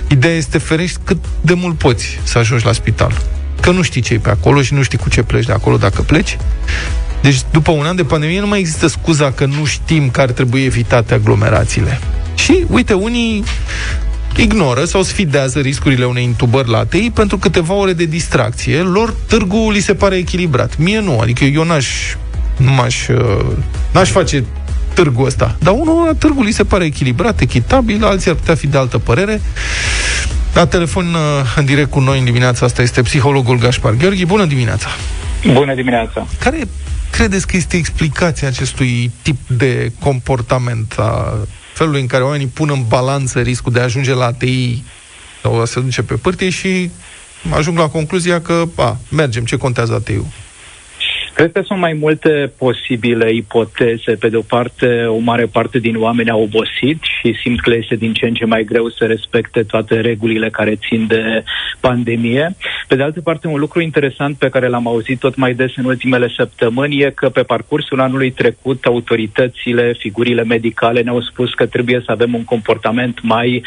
Ideea 0.09 0.35
este 0.35 0.59
ferești 0.59 0.99
cât 1.05 1.17
de 1.41 1.55
mult 1.55 1.79
poți 1.79 2.19
să 2.23 2.39
ajungi 2.39 2.65
la 2.65 2.73
spital. 2.73 3.13
Că 3.61 3.71
nu 3.71 3.83
știi 3.83 4.01
ce 4.01 4.15
e 4.15 4.19
pe 4.19 4.31
acolo 4.31 4.63
și 4.63 4.75
nu 4.75 4.83
știi 4.83 4.99
cu 4.99 5.09
ce 5.09 5.23
pleci 5.23 5.45
de 5.45 5.53
acolo 5.53 5.77
dacă 5.77 6.03
pleci. 6.03 6.39
Deci, 7.23 7.41
după 7.51 7.71
un 7.71 7.87
an 7.87 7.97
de 7.97 8.05
pandemie, 8.05 8.41
nu 8.41 8.47
mai 8.47 8.59
există 8.59 8.87
scuza 8.87 9.33
că 9.33 9.45
nu 9.45 9.65
știm 9.65 10.11
că 10.11 10.21
ar 10.21 10.31
trebui 10.31 10.65
evitate 10.65 11.15
aglomerațiile. 11.15 12.01
Și, 12.35 12.65
uite, 12.69 12.93
unii 12.93 13.45
ignoră 14.37 14.85
sau 14.85 15.03
sfidează 15.03 15.61
riscurile 15.61 16.05
unei 16.05 16.25
intubări 16.25 16.70
la 16.70 16.79
ATI 16.79 17.11
pentru 17.11 17.38
câteva 17.38 17.75
ore 17.75 17.92
de 17.92 18.05
distracție. 18.05 18.79
Lor 18.79 19.14
târgul 19.29 19.73
li 19.73 19.81
se 19.81 19.94
pare 19.94 20.16
echilibrat. 20.16 20.77
Mie 20.79 21.01
nu, 21.01 21.18
adică 21.18 21.44
eu 21.44 21.64
n-aș, 21.64 21.87
nu 22.57 22.70
m-aș, 22.73 23.09
uh, 23.09 23.47
n-aș 23.92 24.11
face 24.11 24.44
târgul 24.94 25.27
ăsta. 25.27 25.57
Dar 25.59 25.75
unul 25.77 26.05
la 26.05 26.14
târgul 26.18 26.44
li 26.44 26.53
se 26.53 26.64
pare 26.64 26.85
echilibrat, 26.85 27.40
echitabil, 27.40 28.05
alții 28.05 28.31
ar 28.31 28.37
putea 28.37 28.55
fi 28.55 28.66
de 28.66 28.79
altă 28.79 28.99
părere. 28.99 29.40
La 30.55 30.66
telefon 30.66 31.05
uh, 31.05 31.20
în 31.57 31.64
direct 31.64 31.90
cu 31.90 32.01
noi 32.01 32.18
în 32.18 32.25
dimineața 32.25 32.66
asta 32.66 32.83
este 32.83 33.03
psihologul 33.03 33.59
Gaspar 33.59 33.92
Gheorghi. 33.92 34.27
Bună 34.27 34.44
dimineața! 34.44 34.88
Bună 35.53 35.75
dimineața! 35.75 36.27
Care 36.38 36.59
credeți 37.11 37.47
că 37.47 37.57
este 37.57 37.77
explicația 37.77 38.49
acestui 38.49 39.11
tip 39.23 39.38
de 39.47 39.92
comportament, 39.99 40.94
a 40.99 41.35
felului 41.75 42.01
în 42.01 42.07
care 42.07 42.23
oamenii 42.23 42.47
pun 42.47 42.71
în 42.71 42.85
balanță 42.89 43.41
riscul 43.41 43.73
de 43.73 43.81
a 43.81 43.83
ajunge 43.83 44.15
la 44.15 44.25
ATI 44.25 44.83
sau 45.43 45.61
a 45.61 45.65
se 45.65 45.81
duce 45.81 46.03
pe 46.03 46.15
pârtie 46.15 46.51
și 46.51 46.91
ajung 47.51 47.79
la 47.79 47.89
concluzia 47.89 48.41
că, 48.41 48.65
a, 48.77 48.99
mergem, 49.09 49.45
ce 49.45 49.57
contează 49.57 49.95
ATI-ul? 49.95 50.27
Cred 51.35 51.53
că 51.53 51.61
sunt 51.62 51.79
mai 51.79 51.92
multe 51.92 52.53
posibile 52.59 53.33
ipoteze. 53.33 54.12
Pe 54.12 54.29
de 54.29 54.37
o 54.37 54.40
parte, 54.40 55.05
o 55.05 55.18
mare 55.18 55.47
parte 55.47 55.79
din 55.79 55.97
oameni 55.97 56.31
au 56.31 56.42
obosit 56.42 57.03
și 57.03 57.37
simt 57.42 57.61
că 57.61 57.75
este 57.75 57.94
din 57.94 58.12
ce 58.12 58.27
în 58.27 58.35
ce 58.35 58.44
mai 58.44 58.64
greu 58.64 58.88
să 58.88 59.05
respecte 59.05 59.62
toate 59.62 60.01
regulile 60.01 60.51
care 60.51 60.75
țin 60.75 61.07
de 61.07 61.44
pandemie. 61.81 62.57
Pe 62.88 62.97
de 62.97 63.03
altă 63.03 63.20
parte, 63.20 63.47
un 63.47 63.59
lucru 63.59 63.81
interesant 63.81 64.37
pe 64.37 64.49
care 64.49 64.68
l-am 64.68 64.87
auzit 64.87 65.18
tot 65.18 65.37
mai 65.37 65.55
des 65.55 65.77
în 65.77 65.85
ultimele 65.85 66.29
săptămâni 66.37 67.01
e 67.01 67.11
că 67.11 67.29
pe 67.29 67.42
parcursul 67.42 68.01
anului 68.01 68.31
trecut 68.31 68.85
autoritățile, 68.85 69.94
figurile 69.99 70.44
medicale 70.44 71.01
ne-au 71.01 71.20
spus 71.20 71.55
că 71.55 71.66
trebuie 71.66 72.03
să 72.05 72.12
avem 72.12 72.35
un 72.35 72.44
comportament 72.44 73.23
mai 73.23 73.62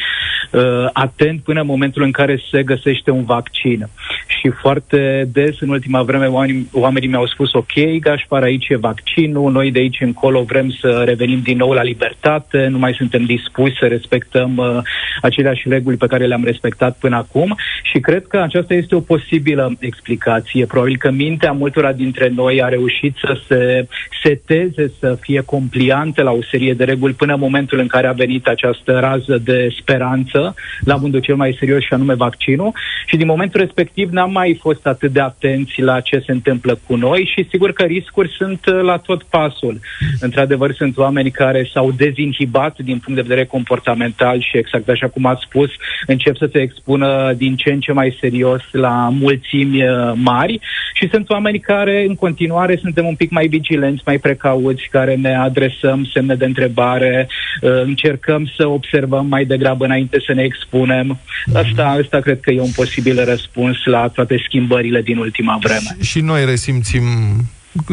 uh, 0.51 0.89
atent 0.93 1.41
până 1.41 1.59
în 1.59 1.65
momentul 1.65 2.03
în 2.03 2.11
care 2.11 2.39
se 2.51 2.63
găsește 2.63 3.11
un 3.11 3.23
vaccin. 3.23 3.87
Și 4.27 4.49
foarte 4.49 5.27
des, 5.31 5.59
în 5.59 5.69
ultima 5.69 6.01
vreme, 6.03 6.25
oamenii, 6.25 6.69
oamenii 6.71 7.09
mi-au 7.09 7.27
spus 7.27 7.55
ok, 7.57 7.99
Gașpar, 7.99 8.43
aici 8.43 8.67
e 8.69 8.75
vaccinul, 8.75 9.51
noi 9.51 9.71
de 9.71 9.79
aici 9.79 10.01
încolo 10.01 10.43
vrem 10.43 10.69
să 10.69 11.03
revenim 11.05 11.39
din 11.41 11.57
nou 11.57 11.71
la 11.71 11.83
libertate, 11.83 12.67
nu 12.67 12.77
mai 12.77 12.93
suntem 12.93 13.23
dispuși 13.23 13.77
să 13.79 13.85
respectăm 13.85 14.57
uh, 14.57 14.77
aceleași 15.21 15.69
reguli 15.69 15.97
pe 15.97 16.07
care 16.07 16.25
le-am 16.25 16.43
respectat 16.43 16.97
până 16.97 17.15
acum 17.15 17.55
și 17.83 17.99
cred 17.99 18.27
că 18.27 18.37
aceasta 18.37 18.73
este 18.73 18.95
o 18.95 18.99
posibilă 18.99 19.75
explicație. 19.79 20.65
Probabil 20.65 20.97
că 20.97 21.11
mintea 21.11 21.51
multora 21.51 21.93
dintre 21.93 22.31
noi 22.35 22.63
a 22.63 22.67
reușit 22.67 23.15
să 23.25 23.39
se 23.47 23.87
seteze, 24.23 24.91
să 24.99 25.17
fie 25.19 25.41
compliante 25.41 26.21
la 26.21 26.31
o 26.31 26.43
serie 26.51 26.73
de 26.73 26.83
reguli 26.83 27.13
până 27.13 27.33
în 27.33 27.39
momentul 27.39 27.79
în 27.79 27.87
care 27.87 28.07
a 28.07 28.11
venit 28.11 28.47
această 28.47 28.99
rază 28.99 29.37
de 29.43 29.69
speranță 29.79 30.55
la 30.79 30.95
modul 30.95 31.19
cel 31.19 31.35
mai 31.35 31.55
serios 31.59 31.81
și 31.81 31.93
anume 31.93 32.13
vaccinul 32.13 32.73
și 33.05 33.17
din 33.17 33.25
momentul 33.25 33.59
respectiv 33.59 34.09
n-am 34.11 34.31
mai 34.31 34.57
fost 34.61 34.85
atât 34.87 35.11
de 35.11 35.19
atenți 35.19 35.81
la 35.81 35.99
ce 35.99 36.23
se 36.25 36.31
întâmplă 36.31 36.79
cu 36.87 36.95
noi 36.95 37.31
și 37.35 37.46
sigur 37.49 37.71
că 37.71 37.83
riscuri 37.83 38.35
sunt 38.37 38.65
uh, 38.65 38.81
la 38.81 38.97
tot 38.97 39.23
pasul. 39.23 39.79
Într-adevăr, 40.19 40.73
sunt 40.73 40.97
oameni 40.97 41.31
care 41.31 41.69
s-au 41.73 41.91
dezinhibat 41.91 42.77
din 42.79 42.99
punct 42.99 43.15
de 43.15 43.27
vedere 43.27 43.45
comportamental 43.45 44.41
și 44.41 44.57
exact 44.57 44.89
așa 44.89 45.07
cum 45.07 45.25
ați 45.25 45.45
spus, 45.47 45.69
încep 46.07 46.37
să 46.37 46.49
se 46.51 46.59
expună 46.59 47.33
din 47.37 47.55
ce 47.55 47.71
în 47.71 47.79
ce 47.79 47.91
mai 47.91 48.17
serios 48.19 48.61
la 48.71 49.09
mulțimi 49.11 49.83
uh, 49.83 50.11
mari 50.15 50.59
și 50.93 51.09
sunt 51.11 51.29
oameni 51.29 51.59
care 51.59 52.05
în 52.07 52.15
continuare 52.15 52.79
suntem 52.81 53.05
un 53.05 53.15
pic 53.15 53.31
mai 53.31 53.47
vigilenți, 53.47 54.03
mai 54.05 54.17
precauți, 54.17 54.87
care 54.91 55.15
ne 55.15 55.35
adresăm 55.35 56.09
semne 56.13 56.35
de 56.35 56.45
întrebare, 56.45 57.27
uh, 57.61 57.81
încercăm 57.83 58.51
să 58.57 58.67
observăm 58.67 59.25
mai 59.27 59.45
degrabă 59.45 59.85
înainte 59.85 60.17
să 60.25 60.33
ne 60.33 60.43
expunem. 60.43 61.19
Asta, 61.53 61.85
asta 61.85 62.19
cred 62.19 62.39
că 62.39 62.51
e 62.51 62.61
un 62.61 62.71
posibil 62.75 63.25
răspuns 63.25 63.77
la 63.85 64.07
toate 64.07 64.43
schimbările 64.45 65.01
din 65.01 65.17
ultima 65.17 65.59
vreme. 65.61 65.97
Și, 66.01 66.17
și 66.17 66.23
noi 66.23 66.45
resimțim 66.45 67.03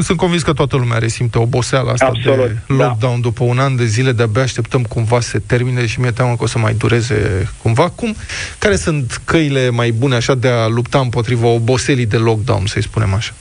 sunt 0.03 0.19
convins 0.19 0.43
că 0.43 0.53
toată 0.53 0.77
lumea 0.77 0.99
resimte 0.99 1.39
oboseala 1.39 1.93
asta 1.93 2.05
Absolut, 2.05 2.47
de 2.47 2.57
da. 2.67 2.75
lockdown 2.75 3.15
da. 3.15 3.21
după 3.21 3.45
un 3.45 3.59
an 3.59 3.77
de 3.77 3.85
zile, 3.85 4.13
de-abia 4.13 4.43
așteptăm 4.43 4.83
cumva 4.83 5.21
să 5.21 5.29
se 5.29 5.39
termine 5.39 5.87
și 5.87 6.01
mi-e 6.01 6.11
teamă 6.11 6.37
că 6.37 6.43
o 6.43 6.47
să 6.47 6.59
mai 6.59 6.75
dureze 6.75 7.49
cumva. 7.63 7.89
Cum, 7.89 8.17
care 8.59 8.77
sunt 8.77 9.21
căile 9.25 9.71
mai 9.71 9.91
bune 9.91 10.15
așa 10.15 10.35
de 10.35 10.49
a 10.49 10.67
lupta 10.67 10.99
împotriva 10.99 11.47
oboselii 11.47 12.07
de 12.07 12.17
lockdown, 12.17 12.67
să-i 12.67 12.83
spunem 12.83 13.15
așa? 13.15 13.35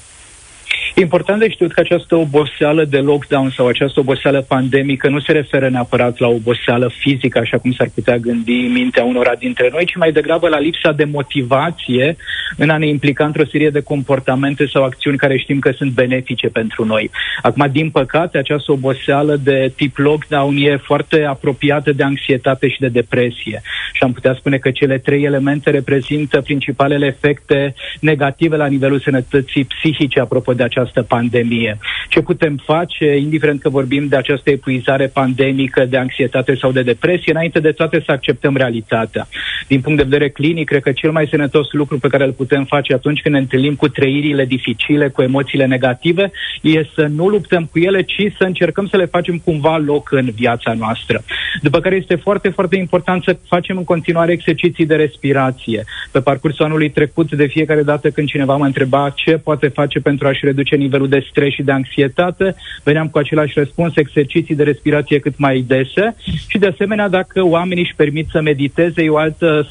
E 0.95 1.01
important 1.01 1.39
de 1.39 1.49
știut 1.49 1.73
că 1.73 1.79
această 1.79 2.15
oboseală 2.15 2.83
de 2.83 2.97
lockdown 2.97 3.49
sau 3.49 3.67
această 3.67 3.99
oboseală 3.99 4.41
pandemică 4.41 5.09
nu 5.09 5.19
se 5.19 5.31
referă 5.31 5.69
neapărat 5.69 6.17
la 6.19 6.27
oboseală 6.27 6.91
fizică, 6.97 7.39
așa 7.39 7.57
cum 7.57 7.71
s-ar 7.71 7.89
putea 7.93 8.17
gândi 8.17 8.67
mintea 8.73 9.03
unora 9.03 9.35
dintre 9.39 9.69
noi, 9.71 9.85
ci 9.85 9.95
mai 9.95 10.11
degrabă 10.11 10.47
la 10.47 10.59
lipsa 10.59 10.91
de 10.91 11.03
motivație 11.03 12.15
în 12.57 12.69
a 12.69 12.77
ne 12.77 12.87
implica 12.87 13.25
într-o 13.25 13.45
serie 13.45 13.69
de 13.69 13.81
comportamente 13.81 14.65
sau 14.65 14.83
acțiuni 14.83 15.17
care 15.17 15.37
știm 15.37 15.59
că 15.59 15.71
sunt 15.71 15.91
benefice 15.91 16.47
pentru 16.47 16.85
noi. 16.85 17.09
Acum, 17.41 17.67
din 17.71 17.89
păcate, 17.89 18.37
această 18.37 18.71
oboseală 18.71 19.35
de 19.35 19.71
tip 19.75 19.97
lockdown 19.97 20.55
e 20.57 20.77
foarte 20.77 21.23
apropiată 21.23 21.91
de 21.91 22.03
anxietate 22.03 22.67
și 22.67 22.79
de 22.79 22.87
depresie. 22.87 23.61
Și 23.93 24.03
am 24.03 24.11
putea 24.11 24.33
spune 24.33 24.57
că 24.57 24.71
cele 24.71 24.97
trei 24.97 25.23
elemente 25.23 25.69
reprezintă 25.69 26.41
principalele 26.41 27.05
efecte 27.05 27.73
negative 27.99 28.55
la 28.55 28.65
nivelul 28.65 28.99
sănătății 28.99 29.65
psihice, 29.65 30.19
apropo 30.19 30.53
de 30.53 30.63
această 30.63 30.81
această 30.83 31.01
pandemie. 31.01 31.77
Ce 32.09 32.21
putem 32.21 32.55
face, 32.65 33.17
indiferent 33.17 33.61
că 33.61 33.69
vorbim 33.69 34.07
de 34.07 34.15
această 34.15 34.49
epuizare 34.49 35.07
pandemică, 35.07 35.85
de 35.85 35.97
anxietate 35.97 36.55
sau 36.55 36.71
de 36.71 36.81
depresie, 36.81 37.31
înainte 37.31 37.59
de 37.59 37.71
toate 37.71 38.01
să 38.05 38.11
acceptăm 38.11 38.55
realitatea. 38.55 39.27
Din 39.67 39.81
punct 39.81 39.97
de 39.97 40.03
vedere 40.03 40.29
clinic, 40.29 40.67
cred 40.67 40.81
că 40.81 40.91
cel 40.91 41.11
mai 41.11 41.27
sănătos 41.29 41.71
lucru 41.71 41.97
pe 41.97 42.07
care 42.07 42.23
îl 42.23 42.31
putem 42.31 42.63
face 42.63 42.93
atunci 42.93 43.21
când 43.21 43.33
ne 43.33 43.41
întâlnim 43.41 43.75
cu 43.75 43.87
trăirile 43.87 44.45
dificile, 44.45 45.07
cu 45.09 45.21
emoțiile 45.21 45.65
negative, 45.65 46.31
e 46.61 46.85
să 46.95 47.07
nu 47.15 47.27
luptăm 47.27 47.65
cu 47.71 47.79
ele, 47.79 48.01
ci 48.01 48.21
să 48.37 48.43
încercăm 48.43 48.87
să 48.87 48.97
le 48.97 49.05
facem 49.05 49.37
cumva 49.37 49.77
loc 49.77 50.11
în 50.11 50.29
viața 50.35 50.73
noastră. 50.73 51.23
După 51.61 51.79
care 51.79 51.95
este 51.95 52.15
foarte, 52.15 52.49
foarte 52.49 52.75
important 52.75 53.23
să 53.23 53.37
facem 53.47 53.77
în 53.77 53.83
continuare 53.83 54.31
exerciții 54.31 54.85
de 54.85 54.95
respirație. 54.95 55.83
Pe 56.11 56.19
parcursul 56.19 56.65
anului 56.65 56.89
trecut, 56.89 57.31
de 57.31 57.45
fiecare 57.45 57.83
dată 57.83 58.09
când 58.09 58.27
cineva 58.27 58.55
mă 58.55 58.65
întreba 58.65 59.13
ce 59.15 59.37
poate 59.37 59.67
face 59.67 59.99
pentru 59.99 60.27
a-și 60.27 60.45
reduce 60.45 60.72
reduce 60.73 60.75
nivelul 60.75 61.09
de 61.09 61.25
stres 61.29 61.53
și 61.53 61.63
de 61.63 61.71
anxietate. 61.71 62.55
Veneam 62.83 63.07
cu 63.07 63.17
același 63.17 63.59
răspuns, 63.59 63.95
exerciții 63.95 64.55
de 64.55 64.63
respirație 64.63 65.19
cât 65.19 65.37
mai 65.37 65.63
dese 65.67 66.15
și 66.47 66.57
de 66.57 66.67
asemenea 66.67 67.09
dacă 67.09 67.45
oamenii 67.45 67.83
își 67.83 67.95
permit 67.95 68.27
să 68.31 68.41
mediteze, 68.41 69.03
e 69.03 69.09
o 69.09 69.17
altă 69.17 69.67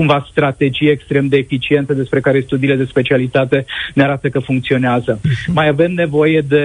cumva 0.00 0.26
strategie 0.30 0.90
extrem 0.90 1.26
de 1.28 1.36
eficientă 1.36 1.92
despre 1.92 2.20
care 2.20 2.40
studiile 2.40 2.74
de 2.74 2.84
specialitate 2.84 3.64
ne 3.94 4.02
arată 4.02 4.28
că 4.28 4.38
funcționează. 4.38 5.20
Mai 5.46 5.68
avem 5.68 5.92
nevoie 5.92 6.40
de 6.48 6.64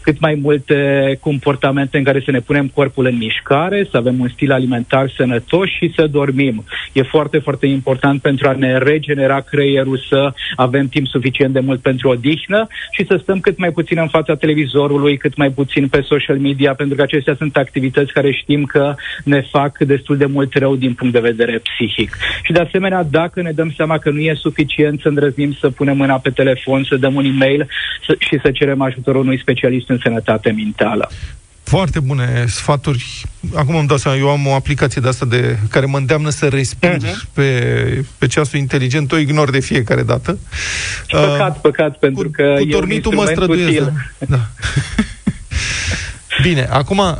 cât 0.00 0.20
mai 0.20 0.38
multe 0.42 0.76
comportamente 1.20 1.98
în 1.98 2.04
care 2.04 2.22
să 2.24 2.30
ne 2.30 2.40
punem 2.40 2.66
corpul 2.74 3.06
în 3.06 3.16
mișcare, 3.16 3.86
să 3.90 3.96
avem 3.96 4.20
un 4.20 4.28
stil 4.28 4.52
alimentar 4.52 5.10
sănătos 5.16 5.68
și 5.68 5.92
să 5.96 6.06
dormim. 6.06 6.64
E 6.92 7.02
foarte, 7.02 7.38
foarte 7.38 7.66
important 7.66 8.20
pentru 8.20 8.48
a 8.48 8.52
ne 8.52 8.78
regenera 8.78 9.40
creierul 9.40 9.98
să 10.08 10.32
avem 10.56 10.88
timp 10.88 11.06
suficient 11.06 11.52
de 11.52 11.60
mult 11.60 11.80
pentru 11.80 12.08
odihnă 12.08 12.66
și 12.90 13.06
să 13.08 13.18
stăm 13.22 13.40
cât 13.40 13.58
mai 13.58 13.70
puțin 13.70 13.98
în 13.98 14.08
fața 14.08 14.34
televizorului, 14.34 15.16
cât 15.16 15.36
mai 15.36 15.50
puțin 15.50 15.88
pe 15.88 16.00
social 16.00 16.38
media, 16.38 16.74
pentru 16.74 16.96
că 16.96 17.02
acestea 17.02 17.34
sunt 17.38 17.56
activități 17.56 18.12
care 18.12 18.32
știm 18.32 18.64
că 18.64 18.94
ne 19.24 19.40
fac 19.40 19.78
destul 19.78 20.16
de 20.16 20.26
mult 20.26 20.54
rău 20.54 20.76
din 20.76 20.94
punct 20.94 21.12
de 21.12 21.20
vedere 21.30 21.58
psihic. 21.58 22.16
Și 22.42 22.52
de 22.58 22.64
asemenea, 22.64 23.02
dacă 23.02 23.42
ne 23.42 23.52
dăm 23.52 23.72
seama 23.76 23.98
că 23.98 24.10
nu 24.10 24.18
e 24.18 24.34
suficient 24.34 25.00
să 25.00 25.08
îndrăznim 25.08 25.56
să 25.60 25.70
punem 25.70 25.96
mâna 25.96 26.18
pe 26.18 26.30
telefon, 26.30 26.84
să 26.84 26.96
dăm 26.96 27.14
un 27.14 27.24
e-mail 27.24 27.68
să, 28.06 28.16
și 28.18 28.38
să 28.42 28.50
cerem 28.50 28.80
ajutorul 28.80 29.20
unui 29.20 29.38
specialist 29.38 29.88
în 29.88 29.98
sănătate 30.02 30.50
mentală. 30.50 31.10
Foarte 31.62 32.00
bune 32.00 32.44
sfaturi. 32.46 33.22
Acum 33.54 33.74
îmi 33.74 33.88
dau 33.88 33.96
seama, 33.96 34.18
eu 34.18 34.28
am 34.28 34.46
o 34.46 34.54
aplicație 34.54 35.00
de 35.00 35.08
asta 35.08 35.26
de, 35.26 35.58
care 35.70 35.86
mă 35.86 35.96
îndeamnă 35.96 36.30
să 36.30 36.46
respir 36.48 36.96
uh-huh. 36.96 37.32
pe, 37.32 37.48
pe 38.18 38.26
ceasul 38.26 38.58
inteligent, 38.58 39.12
o 39.12 39.16
ignor 39.16 39.50
de 39.50 39.60
fiecare 39.60 40.02
dată. 40.02 40.38
Păcat, 41.10 41.54
uh, 41.54 41.60
păcat, 41.62 41.98
pentru 41.98 42.24
cu, 42.24 42.30
că 42.30 42.54
cu 42.58 42.68
e 42.68 42.76
un 42.76 42.90
instrument 42.90 43.26
mă 43.26 43.32
străduiesc, 43.34 43.68
util. 43.68 43.92
Da. 44.28 44.40
Bine, 46.42 46.68
acum, 46.70 46.98
um, 46.98 47.16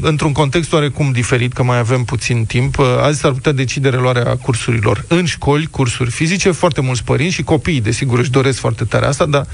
într-un 0.00 0.32
context 0.32 0.72
oarecum 0.72 1.12
diferit, 1.12 1.52
că 1.52 1.62
mai 1.62 1.78
avem 1.78 2.04
puțin 2.04 2.44
timp, 2.44 2.78
uh, 2.78 2.86
azi 3.00 3.20
s-ar 3.20 3.32
putea 3.32 3.52
decide 3.52 3.88
reluarea 3.88 4.36
cursurilor 4.36 5.04
în 5.08 5.24
școli, 5.24 5.66
cursuri 5.66 6.10
fizice, 6.10 6.50
foarte 6.50 6.80
mulți 6.80 7.04
părinți 7.04 7.34
și 7.34 7.42
copiii, 7.42 7.80
desigur, 7.80 8.18
își 8.18 8.30
doresc 8.30 8.58
foarte 8.58 8.84
tare 8.84 9.06
asta, 9.06 9.26
dar 9.26 9.46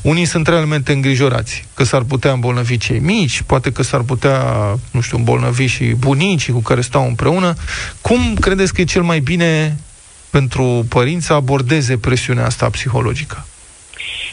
unii 0.00 0.24
sunt 0.24 0.46
realmente 0.46 0.92
îngrijorați 0.92 1.64
că 1.74 1.84
s-ar 1.84 2.02
putea 2.02 2.32
îmbolnăvi 2.32 2.76
cei 2.76 2.98
mici, 2.98 3.42
poate 3.42 3.72
că 3.72 3.82
s-ar 3.82 4.00
putea, 4.00 4.42
nu 4.90 5.00
știu, 5.00 5.16
îmbolnăvi 5.16 5.66
și 5.66 5.84
bunicii 5.84 6.52
cu 6.52 6.60
care 6.60 6.80
stau 6.80 7.06
împreună. 7.06 7.54
Cum 8.00 8.34
credeți 8.34 8.74
că 8.74 8.80
e 8.80 8.84
cel 8.84 9.02
mai 9.02 9.20
bine 9.20 9.78
pentru 10.30 10.86
părinți 10.88 11.26
să 11.26 11.32
abordeze 11.32 11.96
presiunea 11.96 12.46
asta 12.46 12.68
psihologică? 12.68 13.44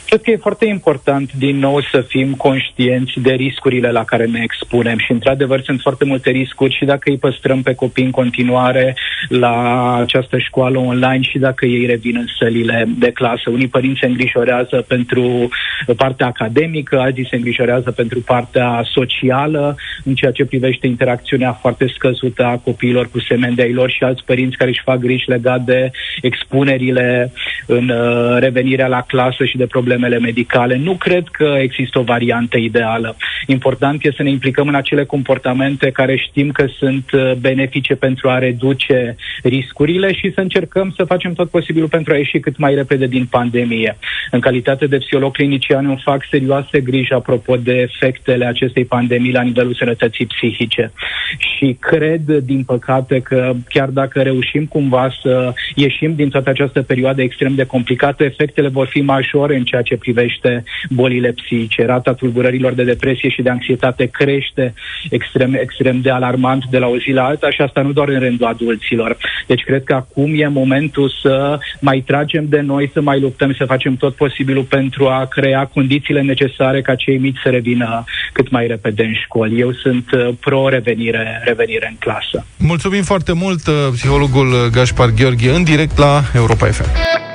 Cred 0.06 0.22
că 0.22 0.30
e 0.30 0.36
foarte 0.36 0.66
important 0.66 1.32
din 1.32 1.58
nou 1.58 1.80
să 1.92 2.00
fim 2.00 2.34
conștienți 2.34 3.20
de 3.20 3.32
riscurile 3.32 3.90
la 3.90 4.04
care 4.04 4.26
ne 4.26 4.40
expunem 4.42 4.98
și 4.98 5.12
într-adevăr 5.12 5.62
sunt 5.62 5.80
foarte 5.80 6.04
multe 6.04 6.30
riscuri 6.30 6.76
și 6.76 6.84
dacă 6.84 7.10
îi 7.10 7.18
păstrăm 7.18 7.62
pe 7.62 7.74
copii 7.74 8.04
în 8.04 8.10
continuare 8.10 8.96
la 9.28 9.96
această 9.96 10.38
școală 10.38 10.78
online 10.78 11.22
și 11.22 11.38
dacă 11.38 11.66
ei 11.66 11.86
revin 11.86 12.16
în 12.16 12.26
sălile 12.38 12.88
de 12.98 13.10
clasă. 13.10 13.50
Unii 13.50 13.68
părinți 13.68 14.00
se 14.00 14.06
îngrijorează 14.06 14.84
pentru 14.88 15.48
partea 15.96 16.26
academică, 16.26 16.98
alții 16.98 17.26
se 17.30 17.36
îngrijorează 17.36 17.90
pentru 17.90 18.20
partea 18.20 18.82
socială, 18.92 19.76
în 20.04 20.14
ceea 20.14 20.32
ce 20.32 20.44
privește 20.44 20.86
interacțiunea 20.86 21.52
foarte 21.52 21.86
scăzută 21.94 22.44
a 22.44 22.56
copiilor 22.56 23.08
cu 23.10 23.20
semeni 23.20 23.54
de 23.54 23.70
lor 23.74 23.90
și 23.90 24.04
alți 24.04 24.24
părinți 24.24 24.56
care 24.56 24.70
își 24.70 24.82
fac 24.84 24.98
griji 24.98 25.28
legat 25.28 25.60
de 25.60 25.90
expunerile 26.22 27.32
în 27.66 27.88
uh, 27.88 28.36
revenirea 28.38 28.86
la 28.86 29.02
clasă 29.02 29.44
și 29.44 29.56
de 29.58 29.66
problemele 29.66 30.18
medicale. 30.18 30.76
Nu 30.76 30.94
cred 30.94 31.24
că 31.32 31.56
există 31.58 31.98
o 31.98 32.02
variantă 32.02 32.56
ideală. 32.56 33.16
Important 33.46 34.04
este 34.04 34.16
să 34.16 34.22
ne 34.22 34.30
implicăm 34.30 34.68
în 34.68 34.74
acele 34.74 35.04
comportamente 35.04 35.90
care 35.90 36.16
știm 36.16 36.50
că 36.50 36.66
sunt 36.78 37.10
uh, 37.12 37.32
benefice 37.40 37.94
pentru 37.94 38.28
a 38.28 38.38
reduce 38.38 39.16
riscurile 39.42 40.12
și 40.12 40.32
să 40.34 40.40
încercăm 40.40 40.92
să 40.96 41.04
facem 41.04 41.32
tot 41.32 41.50
posibilul 41.50 41.88
pentru 41.88 42.12
a 42.12 42.16
ieși 42.16 42.38
cât 42.38 42.56
mai 42.58 42.74
repede 42.74 43.06
din 43.06 43.26
pandemie. 43.30 43.96
În 44.30 44.40
calitate 44.40 44.86
de 44.86 44.96
psiholog 44.96 45.32
clinician 45.32 45.86
îmi 45.86 46.02
fac 46.04 46.24
serioase 46.30 46.80
griji 46.80 47.12
apropo 47.12 47.56
de 47.56 47.72
efectele 47.72 48.44
acestei 48.46 48.84
pandemii 48.84 49.32
la 49.32 49.42
nivelul 49.42 49.74
sănătății 49.74 50.26
psihice. 50.26 50.92
Și 51.38 51.76
cred, 51.80 52.22
din 52.30 52.64
păcate, 52.64 53.20
că 53.20 53.54
chiar 53.68 53.88
dacă 53.88 54.22
reușim 54.22 54.66
cumva 54.66 55.10
să 55.22 55.52
ieșim 55.74 56.14
din 56.14 56.28
toată 56.28 56.50
această 56.50 56.82
perioadă 56.82 57.22
extrem 57.22 57.54
de 57.54 57.64
complicată, 57.64 58.24
efectele 58.24 58.68
vor 58.68 58.86
fi 58.86 59.00
majore 59.00 59.47
în 59.54 59.64
ceea 59.64 59.82
ce 59.82 59.96
privește 59.96 60.64
bolile 60.90 61.32
psihice. 61.32 61.84
Rata 61.84 62.12
tulburărilor 62.12 62.72
de 62.72 62.84
depresie 62.84 63.28
și 63.28 63.42
de 63.42 63.50
anxietate 63.50 64.06
crește 64.06 64.74
extrem, 65.10 65.54
extrem 65.54 66.00
de 66.00 66.10
alarmant 66.10 66.64
de 66.70 66.78
la 66.78 66.86
o 66.86 66.98
zi 66.98 67.10
la 67.10 67.24
alta 67.24 67.50
și 67.50 67.60
asta 67.60 67.82
nu 67.82 67.92
doar 67.92 68.08
în 68.08 68.18
rândul 68.18 68.46
adulților. 68.46 69.16
Deci 69.46 69.62
cred 69.62 69.84
că 69.84 69.94
acum 69.94 70.40
e 70.40 70.46
momentul 70.46 71.12
să 71.22 71.58
mai 71.80 72.02
tragem 72.06 72.46
de 72.48 72.60
noi, 72.60 72.90
să 72.92 73.00
mai 73.00 73.20
luptăm, 73.20 73.54
să 73.58 73.64
facem 73.64 73.96
tot 73.96 74.14
posibilul 74.14 74.64
pentru 74.64 75.06
a 75.06 75.26
crea 75.30 75.70
condițiile 75.74 76.22
necesare 76.22 76.82
ca 76.82 76.94
cei 76.94 77.18
mici 77.18 77.38
să 77.42 77.48
revină 77.48 78.04
cât 78.32 78.50
mai 78.50 78.66
repede 78.66 79.02
în 79.02 79.14
școli. 79.14 79.60
Eu 79.60 79.72
sunt 79.72 80.10
uh, 80.12 80.28
pro-revenire 80.40 81.42
revenire 81.44 81.86
în 81.90 81.96
clasă. 81.98 82.46
Mulțumim 82.56 83.02
foarte 83.02 83.32
mult, 83.32 83.66
uh, 83.66 83.74
psihologul 83.92 84.68
Gaspar 84.72 85.10
Gheorghe, 85.10 85.50
în 85.50 85.64
direct 85.64 85.98
la 85.98 86.22
Europa 86.34 86.66
FM. 86.66 87.27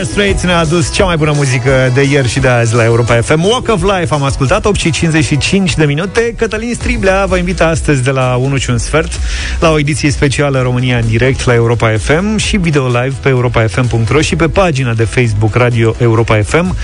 Dire 0.00 0.12
Straits 0.12 0.42
ne-a 0.42 0.58
adus 0.58 0.92
cea 0.92 1.04
mai 1.04 1.16
bună 1.16 1.32
muzică 1.34 1.90
de 1.94 2.02
ieri 2.02 2.28
și 2.28 2.40
de 2.40 2.48
azi 2.48 2.74
la 2.74 2.84
Europa 2.84 3.14
FM. 3.14 3.44
Walk 3.44 3.68
of 3.68 3.82
Life 3.82 4.14
am 4.14 4.22
ascultat, 4.22 4.64
8 4.64 4.78
și 4.78 4.90
55 4.90 5.74
de 5.74 5.84
minute. 5.84 6.34
Cătălin 6.36 6.74
Striblea 6.74 7.26
vă 7.26 7.36
invită 7.36 7.64
astăzi 7.64 8.02
de 8.02 8.10
la 8.10 8.36
1 8.40 8.56
și 8.56 8.70
un 8.70 8.78
sfert 8.78 9.20
la 9.60 9.70
o 9.70 9.78
ediție 9.78 10.10
specială 10.10 10.60
România 10.60 10.96
în 10.98 11.06
direct 11.08 11.44
la 11.44 11.54
Europa 11.54 11.92
FM 11.98 12.36
și 12.36 12.56
video 12.56 12.86
live 12.86 13.14
pe 13.22 13.28
europafm.ro 13.28 14.20
și 14.20 14.36
pe 14.36 14.48
pagina 14.48 14.94
de 14.94 15.04
Facebook 15.04 15.54
Radio 15.54 15.94
Europa 15.98 16.42
FM. 16.42 16.76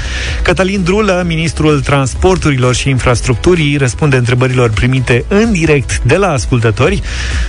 Cătălin 0.42 0.82
Drulă, 0.82 1.22
ministrul 1.26 1.80
transporturilor 1.80 2.74
și 2.74 2.88
infrastructurii, 2.88 3.76
răspunde 3.76 4.16
întrebărilor 4.16 4.70
primite 4.70 5.24
în 5.28 5.52
direct 5.52 6.00
de 6.02 6.16
la 6.16 6.32
ascultători. 6.32 7.02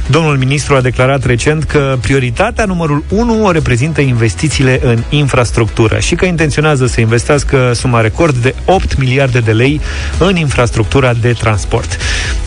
Domnul 0.08 0.38
ministru 0.38 0.76
a 0.76 0.82
declarat 0.82 1.26
recent 1.26 1.64
că 1.64 1.98
prioritatea 2.02 2.66
numărul 2.66 3.04
1 3.10 3.46
o 3.46 3.52
reprezintă 3.52 4.02
investițiile 4.02 4.80
în 4.84 5.04
infrastructură 5.10 5.56
infrastructură 5.58 6.00
și 6.00 6.16
că 6.16 6.26
intenționează 6.26 6.86
să 6.86 7.02
investească 7.02 7.72
suma 7.74 8.02
record 8.02 8.36
de 8.36 8.56
8 8.66 8.98
miliarde 8.98 9.40
de 9.40 9.52
lei 9.52 9.82
în 10.20 10.36
infrastructura 10.36 11.14
de 11.14 11.34
transport. 11.34 11.98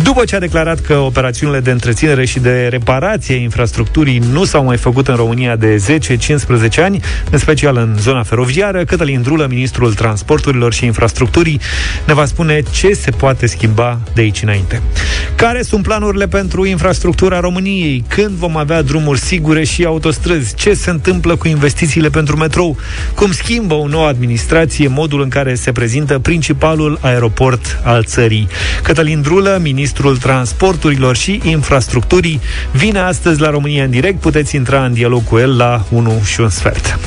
După 0.03 0.25
ce 0.25 0.37
a 0.37 0.39
declarat 0.39 0.81
că 0.81 0.95
operațiunile 0.95 1.61
de 1.61 1.71
întreținere 1.71 2.25
și 2.25 2.39
de 2.39 2.67
reparație 2.71 3.35
a 3.35 3.39
infrastructurii 3.39 4.23
nu 4.33 4.45
s-au 4.45 4.65
mai 4.65 4.77
făcut 4.77 5.09
în 5.09 5.15
România 5.15 5.57
de 5.57 5.99
10-15 6.79 6.83
ani, 6.83 7.01
în 7.31 7.39
special 7.39 7.77
în 7.77 7.97
zona 7.99 8.23
feroviară, 8.23 8.85
Cătălin 8.85 9.23
Drulă, 9.23 9.47
ministrul 9.49 9.95
transporturilor 9.95 10.73
și 10.73 10.85
infrastructurii, 10.85 11.61
ne 12.07 12.15
va 12.15 12.25
spune 12.25 12.63
ce 12.71 12.93
se 12.93 13.11
poate 13.11 13.47
schimba 13.47 13.99
de 14.15 14.21
aici 14.21 14.43
înainte. 14.43 14.83
Care 15.35 15.63
sunt 15.63 15.83
planurile 15.83 16.27
pentru 16.27 16.67
infrastructura 16.67 17.41
României? 17.41 18.05
Când 18.09 18.31
vom 18.31 18.57
avea 18.57 18.83
drumuri 18.83 19.19
sigure 19.19 19.65
și 19.65 19.85
autostrăzi? 19.85 20.55
Ce 20.55 20.75
se 20.75 20.91
întâmplă 20.91 21.37
cu 21.37 21.49
investițiile 21.49 22.09
pentru 22.09 22.37
metrou? 22.37 22.77
Cum 23.15 23.33
schimbă 23.33 23.75
o 23.75 23.87
nouă 23.87 24.07
administrație 24.07 24.89
modul 24.89 25.23
în 25.23 25.29
care 25.29 25.55
se 25.55 25.73
prezintă 25.73 26.19
principalul 26.19 26.99
aeroport 27.01 27.81
al 27.85 28.05
țării. 28.05 28.49
Cătălin 28.83 29.23
Drulă, 29.23 29.59
ministrul 29.63 30.17
transporturilor 30.17 31.17
și 31.17 31.41
infrastructurii, 31.45 32.41
vine 32.73 32.99
astăzi 32.99 33.41
la 33.41 33.51
România 33.51 33.85
în 33.85 33.91
direct. 33.91 34.21
Puteți 34.21 34.57
intra 34.57 34.85
în 34.85 34.93
dialog 34.93 35.25
cu 35.25 35.39
el 35.39 35.57
la 35.57 35.85
1 35.89 36.21
și 36.25 36.41
un 36.41 36.49
sfert. 36.49 36.99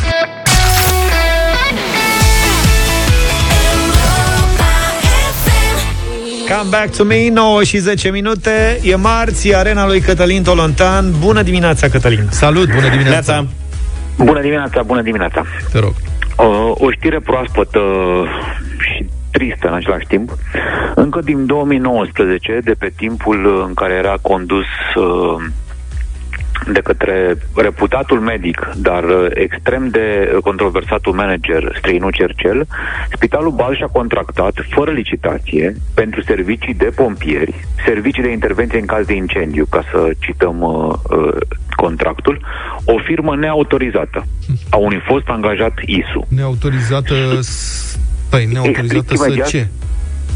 Come 6.48 6.70
back 6.70 6.96
to 6.96 7.04
me, 7.04 7.30
9 7.30 7.64
și 7.64 7.78
10 7.78 8.10
minute 8.10 8.80
E 8.84 8.96
marți, 8.96 9.56
arena 9.56 9.86
lui 9.86 10.00
Cătălin 10.02 10.44
Tolontan 10.44 11.14
Bună 11.20 11.41
dimineața, 11.41 11.89
Cătălin 11.89 12.28
Salut, 12.32 12.74
bună 12.74 12.89
dimineața 12.89 13.46
Bună 14.18 14.41
dimineața, 14.41 14.84
bună 14.84 15.01
dimineața. 15.01 15.43
Te 15.72 15.80
rog. 15.80 15.93
O, 16.36 16.74
o 16.86 16.91
știre 16.91 17.20
proaspătă 17.20 17.80
și 18.80 19.05
tristă 19.32 19.68
în 19.68 19.74
același 19.74 20.07
timp. 20.07 20.32
Încă 20.95 21.20
din 21.20 21.45
2019, 21.45 22.59
de 22.64 22.74
pe 22.80 22.91
timpul 22.95 23.64
în 23.68 23.74
care 23.74 23.93
era 23.93 24.16
condus 24.22 24.66
uh, 24.95 25.43
de 26.72 26.80
către 26.80 27.38
reputatul 27.55 28.20
medic, 28.20 28.70
dar 28.76 29.03
uh, 29.03 29.28
extrem 29.34 29.88
de 29.88 30.38
controversatul 30.43 31.14
manager 31.14 31.76
Străinu 31.78 32.09
Cercel, 32.09 32.68
Spitalul 33.11 33.51
Balș 33.51 33.78
și-a 33.78 33.88
contractat, 33.88 34.53
fără 34.70 34.91
licitație, 34.91 35.76
pentru 35.93 36.22
servicii 36.22 36.74
de 36.74 36.91
pompieri, 36.95 37.53
servicii 37.86 38.24
de 38.24 38.32
intervenție 38.32 38.80
în 38.80 38.86
caz 38.86 39.05
de 39.05 39.14
incendiu, 39.14 39.66
ca 39.70 39.84
să 39.91 40.11
cităm 40.20 40.61
uh, 40.61 40.93
uh, 41.18 41.36
contractul, 41.76 42.45
o 42.86 42.97
firmă 42.97 43.36
neautorizată 43.36 44.26
a 44.70 44.76
unui 44.76 45.01
fost 45.05 45.28
angajat 45.28 45.74
ISU. 45.86 46.28
Neautorizată... 46.28 47.14
Păi, 48.30 48.45
neautorizată 48.45 49.16
să 49.16 49.43
ce? 49.47 49.68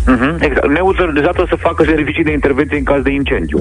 Uh-huh, 0.08 0.36
exact. 0.40 0.68
Neautorizată 0.68 1.46
să 1.50 1.56
facă 1.56 1.84
servicii 1.84 2.24
de 2.24 2.32
intervenție 2.32 2.78
în 2.78 2.84
caz 2.84 3.02
de 3.02 3.12
incendiu. 3.12 3.60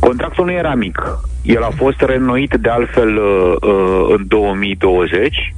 Contractul 0.00 0.44
nu 0.44 0.52
era 0.52 0.74
mic. 0.74 1.18
El 1.42 1.62
a 1.62 1.70
fost 1.76 2.00
reînnoit 2.00 2.54
de 2.54 2.68
altfel 2.68 3.16
uh, 3.16 3.54
uh, 3.60 4.14
în 4.16 4.24
2020 4.26 5.54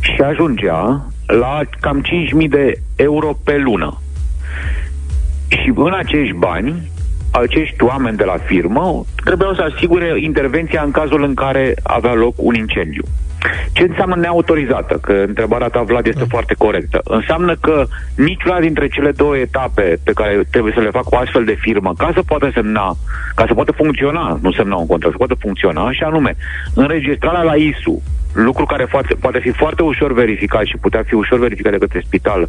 și 0.00 0.20
ajungea 0.20 1.06
la 1.26 1.60
cam 1.80 2.04
5.000 2.42 2.48
de 2.48 2.74
euro 2.96 3.38
pe 3.44 3.56
lună. 3.56 4.00
Și 5.48 5.72
în 5.74 5.92
acești 5.92 6.34
bani, 6.34 6.90
acești 7.30 7.84
oameni 7.84 8.16
de 8.16 8.24
la 8.24 8.36
firmă 8.44 9.04
trebuiau 9.24 9.54
să 9.54 9.70
asigure 9.74 10.14
intervenția 10.20 10.82
în 10.82 10.90
cazul 10.90 11.22
în 11.22 11.34
care 11.34 11.74
avea 11.82 12.14
loc 12.14 12.34
un 12.36 12.54
incendiu. 12.54 13.02
Ce 13.72 13.82
înseamnă 13.82 14.16
neautorizată? 14.16 14.98
Că 15.02 15.12
întrebarea 15.12 15.68
ta, 15.68 15.82
Vlad, 15.82 16.06
este 16.06 16.20
da. 16.20 16.26
foarte 16.28 16.54
corectă. 16.58 17.00
Înseamnă 17.04 17.56
că 17.60 17.86
niciuna 18.16 18.60
dintre 18.60 18.88
cele 18.88 19.10
două 19.10 19.36
etape 19.36 19.98
pe 20.04 20.12
care 20.12 20.42
trebuie 20.50 20.72
să 20.72 20.80
le 20.80 20.90
facă 20.90 21.08
o 21.10 21.16
astfel 21.16 21.44
de 21.44 21.56
firmă, 21.60 21.94
ca 21.98 22.10
să 22.14 22.22
poată 22.22 22.50
semna, 22.54 22.96
ca 23.34 23.44
să 23.46 23.54
poată 23.54 23.72
funcționa, 23.72 24.38
nu 24.42 24.52
semna 24.52 24.76
un 24.76 24.86
contract, 24.86 25.12
să 25.12 25.24
poată 25.24 25.40
funcționa, 25.40 25.92
și 25.92 26.02
anume, 26.02 26.36
înregistrarea 26.74 27.42
la 27.42 27.54
ISU, 27.54 28.02
lucru 28.32 28.64
care 28.64 28.84
poate, 28.84 29.14
poate 29.14 29.38
fi 29.38 29.50
foarte 29.50 29.82
ușor 29.82 30.12
verificat 30.12 30.64
și 30.64 30.76
putea 30.80 31.02
fi 31.06 31.14
ușor 31.14 31.38
verificat 31.38 31.72
de 31.72 31.78
către 31.78 32.02
spital 32.04 32.48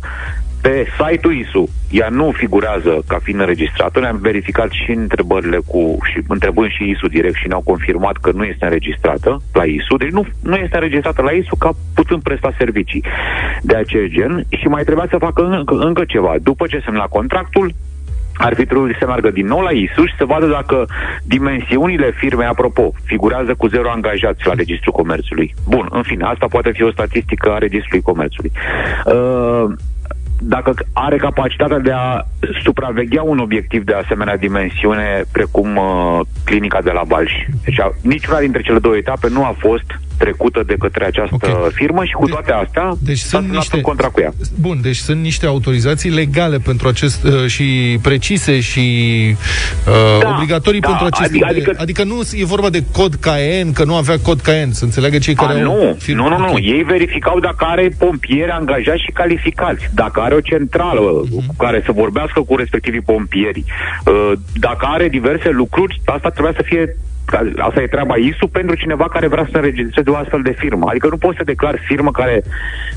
pe 0.62 0.86
site-ul 0.98 1.36
ISU. 1.36 1.70
Ea 1.90 2.10
nu 2.10 2.32
figurează 2.32 3.04
ca 3.08 3.18
fiind 3.24 3.40
înregistrată. 3.40 4.00
Ne-am 4.00 4.18
verificat 4.22 4.70
și 4.72 4.92
întrebările 4.92 5.58
cu, 5.66 5.98
și 6.04 6.24
întrebând 6.28 6.70
și 6.72 6.90
ISU 6.90 7.08
direct 7.08 7.36
și 7.36 7.48
ne-au 7.48 7.62
confirmat 7.62 8.18
că 8.18 8.32
nu 8.32 8.44
este 8.44 8.66
înregistrată 8.66 9.42
la 9.54 9.64
ISU. 9.64 9.98
Deci 9.98 10.10
nu, 10.10 10.26
nu 10.42 10.56
este 10.56 10.76
înregistrată 10.76 11.22
la 11.22 11.32
ISU 11.32 11.56
ca 11.56 11.72
putând 11.94 12.22
presta 12.22 12.54
servicii 12.58 13.04
de 13.62 13.76
acest 13.76 14.12
gen 14.12 14.46
și 14.50 14.68
mai 14.68 14.84
trebuia 14.84 15.08
să 15.10 15.18
facă 15.18 15.44
încă, 15.44 15.74
încă 15.74 16.04
ceva. 16.08 16.36
După 16.42 16.68
ce 16.68 16.82
semna 16.86 17.06
contractul, 17.06 17.74
arbitrul 18.42 18.96
se 19.00 19.06
meargă 19.06 19.30
din 19.32 19.48
nou 19.48 19.60
la 19.60 19.72
ISU 19.72 20.06
și 20.06 20.16
să 20.18 20.26
vadă 20.26 20.46
dacă 20.46 20.86
dimensiunile 21.24 22.12
firmei, 22.12 22.48
apropo, 22.48 22.92
figurează 23.04 23.54
cu 23.58 23.68
zero 23.68 23.90
angajați 23.90 24.48
la 24.48 24.54
Registrul 24.54 24.94
Comerțului. 24.94 25.54
Bun, 25.68 25.88
în 25.90 26.04
fine, 26.04 26.24
asta 26.24 26.46
poate 26.50 26.72
fi 26.72 26.84
o 26.84 26.92
statistică 26.92 27.52
a 27.52 27.58
Registrului 27.58 28.02
Comerțului. 28.02 28.52
Uh, 29.06 29.66
dacă 30.44 30.74
are 30.94 31.18
capacitatea 31.18 31.80
de 31.80 31.92
a 31.92 32.22
supraveghea 32.64 33.24
un 33.24 33.38
obiectiv 33.38 33.84
de 33.84 33.94
asemenea 33.94 34.38
dimensiune, 34.38 35.24
precum 35.32 35.76
uh, 35.76 36.20
clinica 36.46 36.82
de 36.82 36.92
la 36.92 37.04
Balș. 37.08 37.32
Deci, 37.66 37.80
a, 37.80 37.92
niciuna 38.02 38.40
dintre 38.40 38.62
cele 38.62 38.80
două 38.80 38.96
etape 38.96 39.28
nu 39.30 39.44
a 39.44 39.56
fost 39.58 40.00
trecută 40.24 40.64
de 40.66 40.76
către 40.80 41.06
această 41.06 41.36
okay. 41.36 41.72
firmă 41.74 42.04
și 42.06 42.14
cu 42.14 42.26
de- 42.26 42.32
toate 42.32 42.52
astea 42.52 42.88
deci 43.00 43.18
sunt 43.18 43.50
niște, 43.50 43.76
în 43.76 43.82
contra 43.82 44.08
cu 44.08 44.20
ea. 44.22 44.32
Bun, 44.60 44.78
deci 44.82 44.96
sunt 44.96 45.22
niște 45.22 45.46
autorizații 45.46 46.10
legale 46.10 46.58
pentru 46.58 46.88
acest 46.88 47.24
uh, 47.24 47.46
și 47.48 48.00
precise 48.02 48.60
și 48.60 48.86
uh, 49.88 50.22
da, 50.22 50.30
obligatorii 50.30 50.80
da, 50.80 50.88
pentru 50.88 51.06
acest 51.06 51.30
adică, 51.30 51.48
adică, 51.50 51.72
adică 51.78 52.04
nu 52.04 52.20
e 52.34 52.46
vorba 52.46 52.70
de 52.70 52.84
cod 52.92 53.14
KN, 53.16 53.72
că 53.74 53.84
nu 53.84 53.96
avea 53.96 54.20
cod 54.20 54.40
KN, 54.40 54.72
să 54.72 54.84
înțeleagă 54.84 55.18
cei 55.18 55.34
care 55.34 55.60
a, 55.60 55.66
au 55.66 55.76
nu, 55.76 55.96
firmă. 56.00 56.30
nu, 56.30 56.38
nu, 56.38 56.52
nu, 56.52 56.58
ei 56.60 56.84
verificau 56.84 57.40
dacă 57.40 57.66
are 57.66 57.92
pompieri 57.98 58.52
angajați 58.52 59.04
și 59.06 59.12
calificați, 59.12 59.90
dacă 59.94 60.22
are 60.22 60.36
o 60.36 60.40
centrală 60.40 61.02
uh-huh. 61.02 61.46
cu 61.48 61.54
care 61.58 61.82
să 61.86 61.92
vorbească 61.92 62.42
cu 62.42 62.56
respectivii 62.56 63.02
pompieri, 63.02 63.64
uh, 64.06 64.32
dacă 64.54 64.86
are 64.90 65.08
diverse 65.08 65.50
lucruri, 65.50 66.02
asta 66.06 66.30
trebuia 66.30 66.54
să 66.56 66.64
fie 66.66 66.96
Asta 67.58 67.82
e 67.82 67.88
treaba 67.88 68.16
ISU 68.16 68.48
pentru 68.48 68.76
cineva 68.76 69.08
care 69.08 69.28
vrea 69.28 69.48
să 69.52 69.58
înregistreze 69.58 70.10
o 70.10 70.16
astfel 70.16 70.42
de 70.42 70.56
firmă. 70.58 70.86
Adică 70.90 71.08
nu 71.08 71.18
poți 71.18 71.38
să 71.38 71.44
declar 71.44 71.80
firmă 71.86 72.12
care 72.12 72.44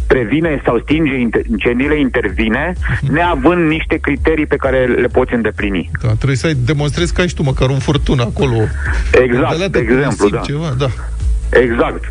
previne 0.06 0.60
sau 0.64 0.78
stinge 0.78 1.14
incendiile, 1.50 1.98
intervine, 1.98 2.72
neavând 3.10 3.68
niște 3.68 3.96
criterii 3.96 4.46
pe 4.46 4.56
care 4.56 4.86
le 4.86 5.06
poți 5.06 5.34
îndeplini. 5.34 5.90
Da, 6.02 6.08
trebuie 6.08 6.36
să 6.36 6.52
demonstrezi 6.64 7.14
că 7.14 7.20
ai 7.20 7.28
și 7.28 7.34
tu 7.34 7.42
măcar 7.42 7.68
un 7.68 7.78
furtun 7.78 8.20
acolo. 8.20 8.56
Exact, 9.22 9.66
de 9.66 9.78
exemplu, 9.78 10.28
da. 10.28 10.38
Ceva, 10.38 10.74
da. 10.78 10.86
Exact. 11.50 12.04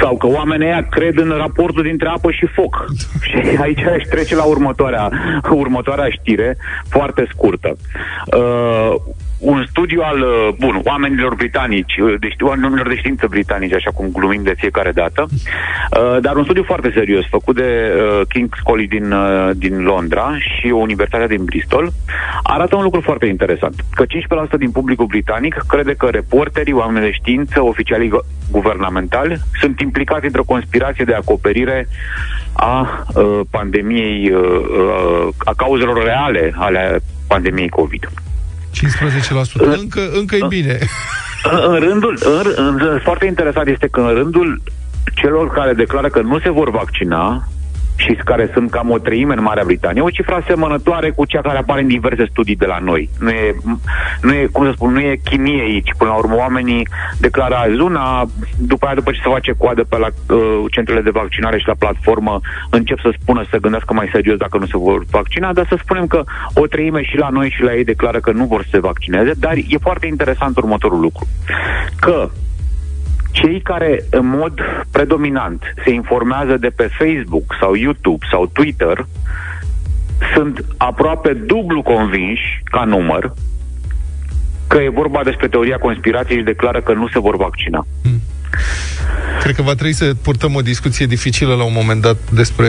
Sau 0.00 0.16
că 0.16 0.26
oamenii 0.26 0.66
ăia 0.66 0.86
cred 0.90 1.18
în 1.18 1.34
raportul 1.36 1.82
dintre 1.82 2.08
apă 2.08 2.30
și 2.30 2.46
foc. 2.46 2.84
și 3.28 3.58
aici 3.60 3.80
aș 3.80 4.02
trece 4.02 4.34
la 4.34 4.44
următoarea, 4.44 5.10
următoarea 5.50 6.08
știre, 6.08 6.56
foarte 6.88 7.26
scurtă. 7.32 7.76
Uh, 8.26 8.94
un 9.38 9.64
studiu 9.68 10.00
al, 10.00 10.20
uh, 10.20 10.48
bun, 10.58 10.80
oamenilor 10.84 11.34
britanici, 11.34 11.96
uh, 11.96 12.14
deci 12.20 12.34
oamenilor 12.40 12.88
de 12.88 12.96
știință 12.96 13.26
britanici, 13.30 13.72
așa 13.72 13.90
cum 13.90 14.08
glumim 14.12 14.42
de 14.42 14.54
fiecare 14.56 14.92
dată, 14.92 15.26
uh, 15.30 16.18
dar 16.20 16.36
un 16.36 16.44
studiu 16.44 16.62
foarte 16.62 16.90
serios, 16.94 17.26
făcut 17.28 17.56
de 17.56 17.92
uh, 17.94 18.20
King's 18.20 18.62
College 18.62 18.98
din, 18.98 19.12
uh, 19.12 19.50
din 19.54 19.82
Londra 19.82 20.36
și 20.38 20.66
Universitatea 20.66 21.26
din 21.26 21.44
Bristol, 21.44 21.92
arată 22.42 22.76
un 22.76 22.82
lucru 22.82 23.00
foarte 23.00 23.26
interesant, 23.26 23.74
că 23.94 24.04
15% 24.04 24.56
din 24.58 24.70
publicul 24.70 25.06
britanic 25.06 25.54
crede 25.68 25.94
că 25.94 26.06
reporterii, 26.06 26.72
oameni 26.72 27.04
de 27.04 27.12
știință, 27.12 27.62
oficialii 27.62 28.10
guvernamentali 28.50 29.40
sunt 29.60 29.80
implicați 29.80 30.26
într-o 30.26 30.44
conspirație 30.44 31.04
de 31.04 31.14
acoperire 31.14 31.88
a 32.52 33.04
uh, 33.14 33.40
pandemiei, 33.50 34.30
uh, 34.30 34.40
uh, 34.40 35.28
a 35.38 35.52
cauzelor 35.56 36.04
reale 36.04 36.52
ale 36.56 37.00
pandemiei 37.28 37.68
COVID. 37.68 38.08
15%. 38.76 39.78
Încă, 39.80 40.10
încă 40.12 40.36
e 40.36 40.46
bine. 40.48 40.78
În 41.66 41.78
rândul, 41.78 42.18
în, 42.20 42.52
în, 42.56 43.00
foarte 43.02 43.26
interesant 43.26 43.66
este 43.66 43.86
că 43.86 44.00
în 44.00 44.14
rândul 44.14 44.62
celor 45.14 45.50
care 45.50 45.72
declară 45.72 46.08
că 46.08 46.20
nu 46.20 46.40
se 46.40 46.50
vor 46.50 46.70
vaccina, 46.70 47.48
și 47.96 48.14
care 48.24 48.50
sunt 48.52 48.70
cam 48.70 48.90
o 48.90 48.98
treime 48.98 49.34
în 49.34 49.42
Marea 49.42 49.64
Britanie, 49.64 50.02
o 50.02 50.10
cifră 50.10 50.34
asemănătoare 50.34 51.10
cu 51.10 51.24
cea 51.24 51.40
care 51.40 51.58
apare 51.58 51.80
în 51.80 51.86
diverse 51.86 52.26
studii 52.30 52.56
de 52.56 52.66
la 52.66 52.78
noi. 52.78 53.10
Nu 53.18 53.30
e, 53.30 53.54
nu 54.22 54.32
e 54.32 54.48
cum 54.52 54.64
să 54.64 54.72
spun, 54.74 54.92
nu 54.92 55.00
e 55.00 55.20
chimie 55.24 55.62
aici. 55.62 55.94
Până 55.98 56.10
la 56.10 56.16
urmă, 56.16 56.34
oamenii 56.34 56.88
declară 57.18 57.54
azi 57.54 57.80
una, 57.80 58.26
după 58.58 58.86
aia, 58.86 58.94
după 58.94 59.10
ce 59.10 59.20
se 59.22 59.28
face 59.28 59.52
coadă 59.52 59.84
pe 59.84 59.96
la 59.98 60.06
uh, 60.06 60.64
centrele 60.70 61.00
de 61.00 61.10
vaccinare 61.10 61.58
și 61.58 61.66
la 61.66 61.74
platformă, 61.78 62.40
încep 62.70 63.00
să 63.00 63.14
spună, 63.20 63.44
să 63.50 63.58
gândească 63.58 63.92
mai 63.92 64.08
serios 64.12 64.36
dacă 64.36 64.58
nu 64.58 64.66
se 64.66 64.76
vor 64.76 65.04
vaccina, 65.10 65.52
dar 65.52 65.66
să 65.68 65.76
spunem 65.82 66.06
că 66.06 66.24
o 66.54 66.66
treime 66.66 67.02
și 67.02 67.16
la 67.16 67.28
noi 67.28 67.50
și 67.50 67.62
la 67.62 67.74
ei 67.74 67.84
declară 67.84 68.20
că 68.20 68.32
nu 68.32 68.44
vor 68.44 68.62
să 68.62 68.68
se 68.70 68.80
vaccineze, 68.80 69.32
dar 69.38 69.52
e 69.52 69.78
foarte 69.80 70.06
interesant 70.06 70.56
următorul 70.56 71.00
lucru. 71.00 71.26
Că 72.00 72.30
cei 73.40 73.60
care 73.60 74.04
în 74.10 74.26
mod 74.26 74.60
predominant 74.90 75.62
se 75.84 75.90
informează 75.90 76.56
de 76.56 76.68
pe 76.68 76.88
Facebook 76.98 77.54
sau 77.60 77.74
YouTube 77.74 78.26
sau 78.30 78.46
Twitter 78.46 79.06
sunt 80.34 80.64
aproape 80.76 81.32
dublu 81.32 81.82
convinși 81.82 82.62
ca 82.64 82.84
număr 82.84 83.32
că 84.66 84.78
e 84.78 84.88
vorba 84.88 85.20
despre 85.24 85.48
teoria 85.48 85.78
conspirației 85.78 86.38
și 86.38 86.44
declară 86.44 86.80
că 86.80 86.92
nu 86.92 87.08
se 87.08 87.18
vor 87.18 87.36
vaccina. 87.36 87.86
Hmm. 88.02 88.20
Cred 89.46 89.58
că 89.58 89.64
va 89.64 89.74
trebui 89.74 89.92
să 89.92 90.14
purtăm 90.22 90.54
o 90.54 90.60
discuție 90.60 91.06
dificilă 91.06 91.54
la 91.54 91.64
un 91.64 91.72
moment 91.74 92.00
dat 92.02 92.16
despre 92.30 92.68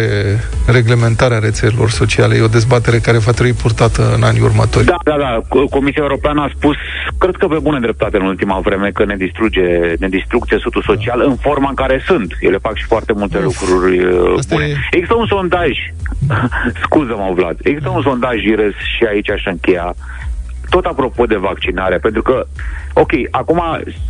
reglementarea 0.67 1.39
rețelelor 1.39 1.89
sociale. 1.89 2.35
E 2.35 2.41
o 2.41 2.57
dezbatere 2.59 2.97
care 2.99 3.17
va 3.17 3.31
trebui 3.31 3.53
purtată 3.53 4.13
în 4.15 4.23
anii 4.23 4.41
următori. 4.41 4.85
Da, 4.85 4.97
da, 5.03 5.17
da. 5.17 5.41
Comisia 5.69 6.01
Europeană 6.01 6.41
a 6.41 6.51
spus, 6.55 6.75
cred 7.17 7.35
că 7.35 7.47
pe 7.47 7.59
bună 7.61 7.79
dreptate 7.79 8.17
în 8.17 8.25
ultima 8.25 8.59
vreme, 8.59 8.89
că 8.93 9.05
ne 9.05 9.15
distruge, 9.15 9.61
ne 9.99 10.09
distrug 10.09 10.45
țesutul 10.45 10.81
social 10.81 11.19
da. 11.19 11.25
în 11.25 11.35
forma 11.35 11.69
în 11.69 11.75
care 11.75 12.03
sunt. 12.05 12.37
Ele 12.39 12.57
fac 12.57 12.75
și 12.77 12.85
foarte 12.85 13.13
multe 13.13 13.37
Uf. 13.37 13.45
lucruri 13.45 13.99
uh, 14.05 14.33
Asta 14.37 14.55
bune. 14.55 14.67
E... 14.67 14.75
Există 14.91 15.15
un 15.15 15.25
sondaj, 15.25 15.71
scuză-mă, 16.83 17.31
Vlad, 17.35 17.57
există 17.61 17.89
un 17.89 18.01
sondaj, 18.01 18.35
Iris, 18.43 18.77
și 18.95 19.03
aici 19.09 19.31
aș 19.31 19.45
încheia, 19.45 19.95
tot 20.69 20.85
apropo 20.85 21.25
de 21.25 21.35
vaccinare, 21.35 21.97
pentru 21.97 22.21
că, 22.21 22.45
ok, 22.93 23.11
acum 23.31 23.61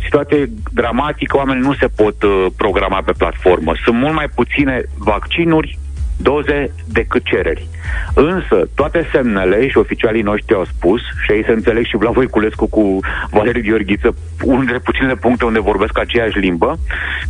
situație 0.02 0.50
dramatică, 0.72 1.36
oamenii 1.36 1.62
nu 1.62 1.74
se 1.74 1.86
pot 1.96 2.22
uh, 2.22 2.46
programa 2.56 3.02
pe 3.04 3.12
platformă. 3.18 3.72
Sunt 3.84 3.96
mult 3.96 4.14
mai 4.14 4.28
puține 4.34 4.82
vaccinuri, 4.98 5.78
doze 6.18 6.74
decât 6.86 7.24
cereri. 7.24 7.66
Însă, 8.14 8.68
toate 8.74 9.08
semnele 9.12 9.68
și 9.68 9.78
oficialii 9.78 10.22
noștri 10.22 10.54
au 10.54 10.64
spus, 10.64 11.00
și 11.24 11.30
aici 11.30 11.44
se 11.44 11.52
înțeleg 11.52 11.84
și 11.84 11.96
Vlad 11.96 12.12
Voiculescu 12.12 12.66
cu 12.66 12.98
Valeriu 13.30 13.62
Gheorghiță, 13.62 14.14
unul 14.42 14.58
dintre 14.58 14.78
puținele 14.78 15.14
puncte 15.14 15.44
unde 15.44 15.60
vorbesc 15.60 15.98
aceeași 15.98 16.38
limbă, 16.38 16.78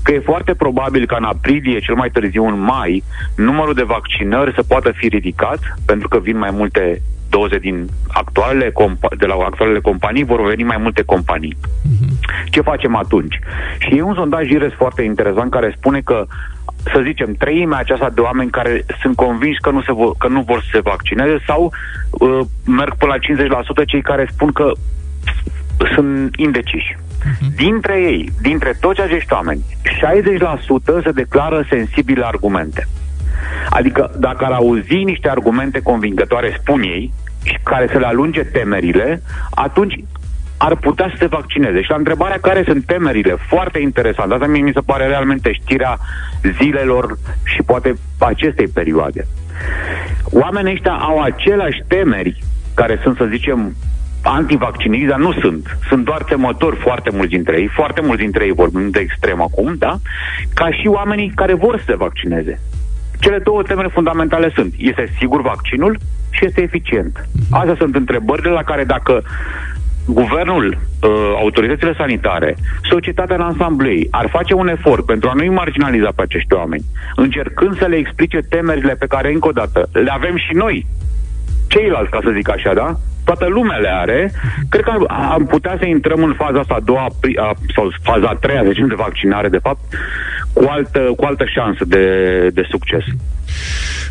că 0.02 0.12
e 0.12 0.18
foarte 0.18 0.54
probabil 0.54 1.06
ca 1.06 1.16
în 1.16 1.24
aprilie, 1.24 1.78
cel 1.78 1.94
mai 1.94 2.10
târziu 2.10 2.44
în 2.46 2.60
mai, 2.60 3.02
numărul 3.36 3.74
de 3.74 3.82
vaccinări 3.82 4.54
să 4.54 4.62
poată 4.62 4.92
fi 4.94 5.08
ridicat, 5.08 5.58
pentru 5.86 6.08
că 6.08 6.18
vin 6.18 6.38
mai 6.38 6.50
multe 6.50 7.02
doze 7.30 7.58
din 7.58 7.88
actualele 8.08 8.70
compa- 8.70 9.16
de 9.18 9.26
la 9.26 9.34
actualele 9.34 9.80
companii, 9.80 10.24
vor 10.24 10.48
veni 10.48 10.62
mai 10.62 10.76
multe 10.80 11.02
companii. 11.02 11.56
Uh-huh. 11.62 12.50
Ce 12.50 12.60
facem 12.60 12.96
atunci? 12.96 13.38
Și 13.78 13.96
e 13.96 14.02
un 14.02 14.14
sondaj 14.14 14.50
IRES 14.50 14.72
foarte 14.72 15.02
interesant 15.02 15.50
care 15.50 15.74
spune 15.76 16.00
că 16.00 16.26
să 16.92 17.00
zicem, 17.04 17.32
treimea 17.32 17.78
aceasta 17.78 18.10
de 18.10 18.20
oameni 18.20 18.50
care 18.50 18.84
sunt 19.00 19.16
convinși 19.16 19.60
că 19.60 19.70
nu, 19.70 19.82
se 19.82 19.92
vor, 19.92 20.14
că 20.18 20.28
nu 20.28 20.40
vor 20.40 20.60
să 20.60 20.68
se 20.72 20.80
vaccineze 20.80 21.38
sau 21.46 21.72
uh, 22.10 22.40
merg 22.66 22.96
până 22.96 23.14
la 23.14 23.46
50% 23.82 23.86
cei 23.86 24.02
care 24.02 24.28
spun 24.32 24.52
că 24.52 24.72
sunt 25.94 26.36
indeciși. 26.36 26.96
Uh-huh. 26.96 27.54
Dintre 27.56 28.00
ei, 28.00 28.32
dintre 28.42 28.76
toți 28.80 29.00
acești 29.00 29.32
oameni, 29.32 29.64
60% 31.00 31.02
se 31.02 31.10
declară 31.10 31.66
sensibili 31.68 32.20
la 32.20 32.26
argumente. 32.26 32.88
Adică 33.70 34.10
dacă 34.18 34.44
ar 34.44 34.52
auzi 34.52 34.94
niște 34.94 35.28
argumente 35.28 35.80
convingătoare, 35.80 36.56
spun 36.60 36.80
ei, 36.80 37.12
și 37.44 37.58
care 37.62 37.88
să 37.92 37.98
le 37.98 38.06
alunge 38.06 38.42
temerile, 38.42 39.22
atunci 39.50 39.94
ar 40.58 40.76
putea 40.76 41.08
să 41.10 41.16
se 41.18 41.26
vaccineze. 41.26 41.82
Și 41.82 41.90
la 41.90 41.96
întrebarea 41.96 42.38
care 42.40 42.62
sunt 42.66 42.84
temerile, 42.84 43.36
foarte 43.48 43.78
interesant, 43.78 44.32
asta 44.32 44.46
mi 44.46 44.70
se 44.74 44.80
pare 44.86 45.06
realmente 45.06 45.52
știrea 45.52 45.98
zilelor 46.60 47.18
și 47.44 47.62
poate 47.62 47.94
acestei 48.18 48.68
perioade. 48.68 49.26
Oamenii 50.30 50.72
ăștia 50.72 50.92
au 50.92 51.20
aceleași 51.20 51.82
temeri 51.86 52.42
care 52.74 53.00
sunt, 53.02 53.16
să 53.16 53.24
zicem, 53.30 53.74
antivacciniști, 54.22 55.06
dar 55.06 55.18
nu 55.18 55.32
sunt. 55.32 55.78
Sunt 55.88 56.04
doar 56.04 56.22
temători 56.22 56.76
foarte 56.76 57.10
mulți 57.12 57.30
dintre 57.30 57.60
ei, 57.60 57.70
foarte 57.74 58.00
mulți 58.00 58.22
dintre 58.22 58.44
ei 58.44 58.52
vorbim 58.52 58.90
de 58.90 58.98
extrem 58.98 59.42
acum, 59.42 59.74
da? 59.78 59.96
Ca 60.54 60.70
și 60.70 60.86
oamenii 60.86 61.32
care 61.34 61.54
vor 61.54 61.78
să 61.78 61.84
se 61.86 61.96
vaccineze. 61.96 62.60
Cele 63.18 63.38
două 63.38 63.62
temeri 63.62 63.90
fundamentale 63.90 64.50
sunt, 64.54 64.74
este 64.76 65.12
sigur 65.18 65.42
vaccinul 65.42 65.98
și 66.30 66.44
este 66.44 66.62
eficient. 66.62 67.28
Astea 67.50 67.74
sunt 67.78 67.94
întrebările 67.94 68.50
la 68.50 68.62
care 68.62 68.84
dacă 68.84 69.22
guvernul, 70.06 70.78
uh, 71.02 71.10
autoritățile 71.36 71.94
sanitare, 71.96 72.56
societatea 72.90 73.36
în 73.36 73.42
ansamblu 73.42 73.88
ei, 73.88 74.08
ar 74.10 74.28
face 74.28 74.54
un 74.54 74.68
efort 74.68 75.04
pentru 75.04 75.28
a 75.28 75.32
nu-i 75.32 75.48
marginaliza 75.48 76.10
pe 76.14 76.22
acești 76.22 76.54
oameni, 76.54 76.84
încercând 77.16 77.78
să 77.78 77.86
le 77.86 77.96
explice 77.96 78.38
temerile 78.38 78.94
pe 78.94 79.06
care, 79.06 79.32
încă 79.32 79.48
o 79.48 79.52
dată, 79.52 79.88
le 79.92 80.10
avem 80.10 80.36
și 80.36 80.54
noi, 80.54 80.86
ceilalți, 81.66 82.10
ca 82.10 82.18
să 82.22 82.30
zic 82.34 82.50
așa, 82.50 82.74
da? 82.74 82.96
Toată 83.28 83.46
lumea 83.46 83.76
le 83.76 83.88
are. 83.88 84.32
Cred 84.68 84.84
că 84.84 84.92
am 85.08 85.46
putea 85.46 85.76
să 85.78 85.86
intrăm 85.86 86.22
în 86.22 86.34
faza 86.36 86.58
asta 86.58 86.74
a 86.74 86.84
doua, 86.84 87.06
a, 87.36 87.54
sau 87.74 87.92
faza 88.02 88.26
a 88.28 88.34
treia, 88.40 88.62
de 88.62 88.72
de 88.88 88.94
vaccinare, 88.94 89.48
de 89.48 89.58
fapt, 89.58 89.80
cu 90.52 90.64
altă, 90.68 90.98
cu 91.16 91.24
altă 91.24 91.44
șansă 91.54 91.84
de, 91.84 92.04
de 92.52 92.66
succes. 92.70 93.04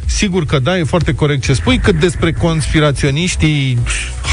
Sigur 0.05 0.45
că 0.45 0.59
da, 0.59 0.77
e 0.77 0.83
foarte 0.83 1.13
corect 1.13 1.41
ce 1.41 1.53
spui, 1.53 1.77
cât 1.77 1.95
despre 1.95 2.31
conspiraționiștii 2.31 3.77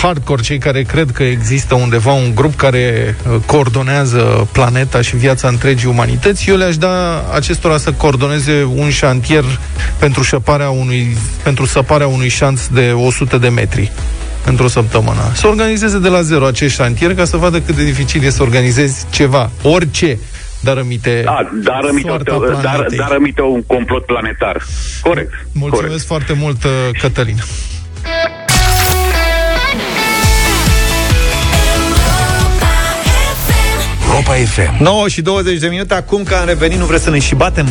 hardcore, 0.03 0.43
cei 0.43 0.59
care 0.59 0.82
cred 0.82 1.11
că 1.11 1.22
există 1.22 1.74
undeva 1.74 2.12
un 2.12 2.35
grup 2.35 2.55
care 2.55 3.16
uh, 3.28 3.37
coordonează 3.47 4.49
planeta 4.53 5.01
și 5.01 5.16
viața 5.16 5.49
întregii 5.49 5.89
umanități, 5.89 6.51
eu 6.51 6.57
le-aș 6.57 6.76
da 6.76 7.24
acestora 7.35 7.76
să 7.76 7.93
coordoneze 7.93 8.64
un 8.76 8.91
șantier 8.91 9.45
pentru, 9.99 10.22
șăparea 10.22 10.70
unui, 10.70 11.16
pentru 11.43 11.64
săparea 11.64 12.07
unui 12.07 12.28
șanț 12.28 12.66
de 12.66 12.93
100 12.93 13.39
de 13.39 13.49
metri 13.49 13.93
într-o 14.45 14.68
săptămână. 14.68 15.32
Să 15.34 15.47
organizeze 15.47 15.99
de 15.99 16.09
la 16.09 16.22
zero 16.22 16.47
acest 16.47 16.74
șantier 16.74 17.14
ca 17.14 17.24
să 17.24 17.36
vadă 17.36 17.61
cât 17.61 17.74
de 17.74 17.84
dificil 17.84 18.24
e 18.24 18.30
să 18.30 18.42
organizezi 18.42 19.07
ceva, 19.11 19.51
orice 19.62 20.18
dar 20.61 20.76
rămite 20.76 21.22
da, 21.24 21.51
dar 21.53 21.80
rămite, 21.84 22.11
o, 22.11 22.16
dar, 22.62 22.86
dar 22.97 23.09
rămite 23.11 23.42
un 23.42 23.62
complot 23.62 24.05
planetar. 24.05 24.62
Corect. 25.03 25.32
Mulțumesc 25.53 25.86
corect. 25.86 26.07
foarte 26.07 26.32
mult, 26.32 26.64
uh, 26.64 26.70
Cătălin. 27.01 27.36
Europa 34.11 34.32
FM 34.32 34.82
9 34.82 35.09
și 35.09 35.22
20 35.22 35.59
de 35.59 35.66
minute 35.66 35.95
Acum 35.95 36.22
că 36.22 36.34
am 36.34 36.47
revenit, 36.47 36.78
nu 36.78 36.84
vreți 36.84 37.03
să 37.03 37.11
ne 37.11 37.18
și 37.18 37.34
batem? 37.34 37.68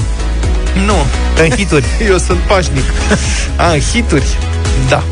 Nu 0.86 0.96
În 1.44 1.50
hituri 1.50 1.86
Eu 2.10 2.18
sunt 2.18 2.40
pașnic 2.40 2.84
A, 3.58 3.72
în 3.72 3.80
hituri? 3.80 4.38
Da 4.90 5.04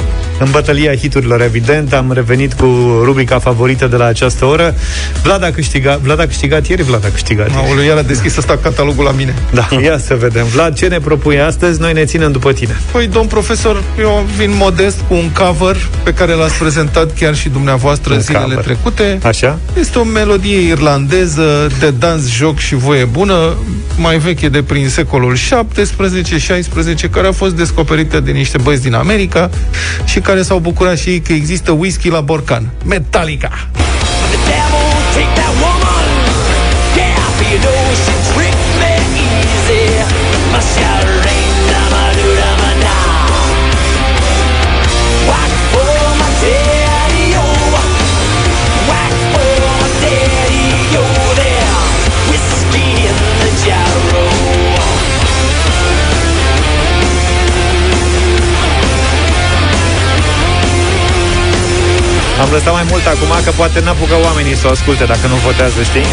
în 0.41 0.51
bătălia 0.51 0.95
hiturilor, 0.95 1.41
evident. 1.41 1.93
Am 1.93 2.11
revenit 2.11 2.53
cu 2.53 2.65
rubrica 3.03 3.39
favorită 3.39 3.87
de 3.87 3.95
la 3.95 4.05
această 4.05 4.45
oră. 4.45 4.75
Vlad 5.23 5.43
a 5.43 5.51
câștigat, 5.51 5.99
Vlad 5.99 6.19
a 6.19 6.25
câștigat 6.25 6.67
ieri, 6.67 6.83
Vlad 6.83 7.05
a 7.05 7.09
câștigat 7.11 7.47
ieri. 7.49 7.67
Aoleu, 7.67 7.83
iar 7.85 7.97
a 7.97 8.01
deschis 8.01 8.37
ăsta 8.37 8.57
catalogul 8.57 9.03
la 9.03 9.11
mine. 9.11 9.33
Da, 9.53 9.67
ia 9.83 9.97
să 9.97 10.15
vedem. 10.15 10.45
Vlad, 10.45 10.75
ce 10.75 10.87
ne 10.87 10.99
propui 10.99 11.41
astăzi? 11.41 11.79
Noi 11.79 11.93
ne 11.93 12.05
ținem 12.05 12.31
după 12.31 12.51
tine. 12.53 12.77
Păi, 12.91 13.07
domn 13.07 13.27
profesor, 13.27 13.83
eu 13.99 14.27
vin 14.37 14.51
modest 14.55 14.99
cu 15.07 15.13
un 15.13 15.29
cover 15.29 15.77
pe 16.03 16.13
care 16.13 16.33
l-ați 16.33 16.57
prezentat 16.57 17.13
chiar 17.13 17.35
și 17.35 17.49
dumneavoastră 17.49 18.13
un 18.13 18.19
zilele 18.19 18.43
cover. 18.43 18.63
trecute. 18.63 19.19
Așa? 19.23 19.59
Este 19.79 19.99
o 19.99 20.03
melodie 20.03 20.59
irlandeză 20.59 21.67
de 21.79 21.89
dans, 21.99 22.29
joc 22.31 22.57
și 22.57 22.75
voie 22.75 23.05
bună, 23.05 23.55
mai 23.97 24.17
veche 24.17 24.49
de 24.49 24.63
prin 24.63 24.89
secolul 24.89 25.35
17-16, 25.35 25.39
care 27.11 27.27
a 27.27 27.31
fost 27.31 27.55
descoperită 27.55 28.19
de 28.19 28.31
niște 28.31 28.57
băieți 28.57 28.83
din 28.83 28.93
America 28.93 29.49
și 30.05 30.19
care 30.19 30.30
care 30.31 30.43
s-au 30.43 30.59
bucurat 30.59 30.97
și 30.97 31.09
ei 31.09 31.19
că 31.19 31.33
există 31.33 31.71
whisky 31.71 32.09
la 32.09 32.21
borcan. 32.21 32.69
Metallica! 32.85 33.51
The 33.73 34.37
devil, 34.47 35.80
Am 62.51 62.57
lăsat 62.57 62.73
mai 62.73 62.85
mult 62.89 63.05
acum 63.05 63.43
că 63.43 63.51
poate 63.51 63.79
n-apucă 63.79 64.15
oamenii 64.23 64.55
să 64.55 64.67
o 64.67 64.69
asculte 64.69 65.03
dacă 65.03 65.27
nu 65.27 65.35
votează, 65.35 65.81
știi? 65.83 66.05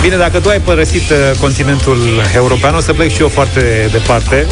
Bine, 0.00 0.16
dacă 0.16 0.40
tu 0.40 0.48
ai 0.48 0.60
părăsit 0.60 1.10
uh, 1.10 1.16
continentul 1.40 1.98
european, 2.34 2.74
o 2.74 2.80
să 2.80 2.92
plec 2.92 3.10
și 3.10 3.20
eu 3.20 3.28
foarte 3.28 3.88
departe. 3.92 4.46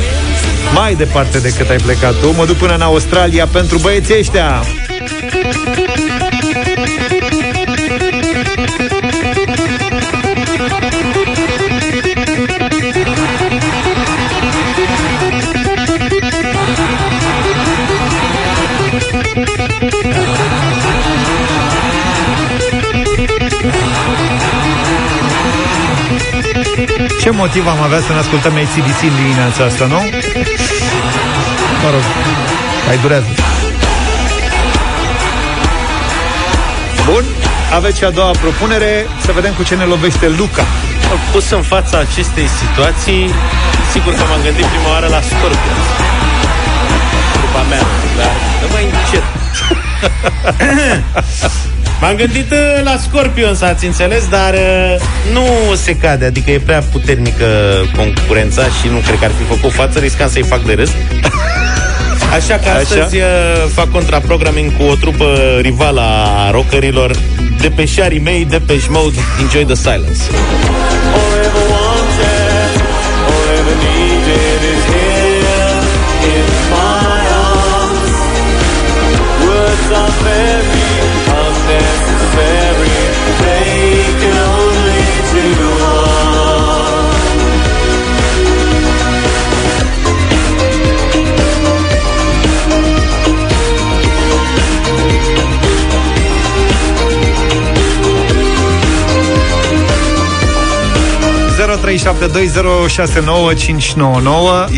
Mai 0.74 0.95
departe 0.95 1.39
decât 1.39 1.70
ai 1.70 1.76
plecat 1.76 2.14
tu. 2.20 2.35
Mă 2.37 2.45
duc 2.47 2.57
până 2.57 2.74
în 2.74 2.81
Australia 2.81 3.47
pentru 3.47 3.79
băieții 3.79 4.18
ăștia. 4.18 4.62
Ce 27.29 27.35
motiv 27.35 27.66
am 27.66 27.81
avea 27.81 28.01
să 28.01 28.12
ne 28.12 28.18
ascultăm 28.18 28.53
ACDC 28.55 29.01
în 29.03 29.14
dimineața 29.22 29.64
asta, 29.64 29.85
nu? 29.85 30.01
Mă 31.83 31.89
rog, 31.95 32.05
mai 32.87 32.99
durează. 33.03 33.26
Bun, 37.11 37.24
aveți 37.74 37.99
și 37.99 38.05
a 38.05 38.11
doua 38.11 38.31
propunere 38.31 39.07
Să 39.24 39.33
vedem 39.33 39.53
cu 39.53 39.62
ce 39.62 39.74
ne 39.74 39.85
lovește 39.85 40.29
Luca 40.29 40.64
Pus 41.33 41.51
în 41.51 41.62
fața 41.62 41.99
acestei 41.99 42.49
situații 42.61 43.31
Sigur 43.93 44.12
că 44.14 44.22
m-am 44.29 44.43
gândit 44.43 44.64
prima 44.64 44.89
oară 44.89 45.07
la 45.07 45.20
Scorpions 45.20 45.87
Trupa 47.33 47.62
mea 47.68 47.85
Dar 48.16 48.33
nu 48.62 48.68
mai 48.72 48.85
încet 48.85 49.24
M-am 52.01 52.17
gândit 52.17 52.51
uh, 52.51 52.83
la 52.85 52.97
Scorpions, 52.97 53.61
ați 53.61 53.87
înțeles, 53.87 54.29
dar 54.29 54.55
uh, 54.55 54.95
nu 55.33 55.75
se 55.75 55.97
cade, 55.97 56.25
adică 56.25 56.51
e 56.51 56.59
prea 56.59 56.83
puternică 56.93 57.47
concurența 57.97 58.63
și 58.63 58.89
nu 58.91 58.99
cred 58.99 59.19
că 59.19 59.25
ar 59.25 59.31
fi 59.31 59.55
făcut 59.55 59.73
față, 59.73 59.99
riscam 59.99 60.29
să-i 60.29 60.43
fac 60.43 60.63
de 60.63 60.73
râs. 60.73 60.91
Așa 62.37 62.55
că 62.55 62.69
astăzi 62.69 63.17
Așa? 63.17 63.27
Uh, 63.65 63.71
fac 63.75 63.91
contraprogramming 63.91 64.77
cu 64.77 64.83
o 64.83 64.95
trupă 64.95 65.59
rivală 65.61 66.01
a 66.01 66.51
rockerilor 66.51 67.17
de 67.61 67.69
pe 67.69 67.85
șarii 67.85 68.21
mei, 68.21 68.45
de 68.45 68.61
pe 68.67 68.85
Mode, 68.89 69.19
Enjoy 69.41 69.65
the 69.65 69.75
Silence. 69.75 70.21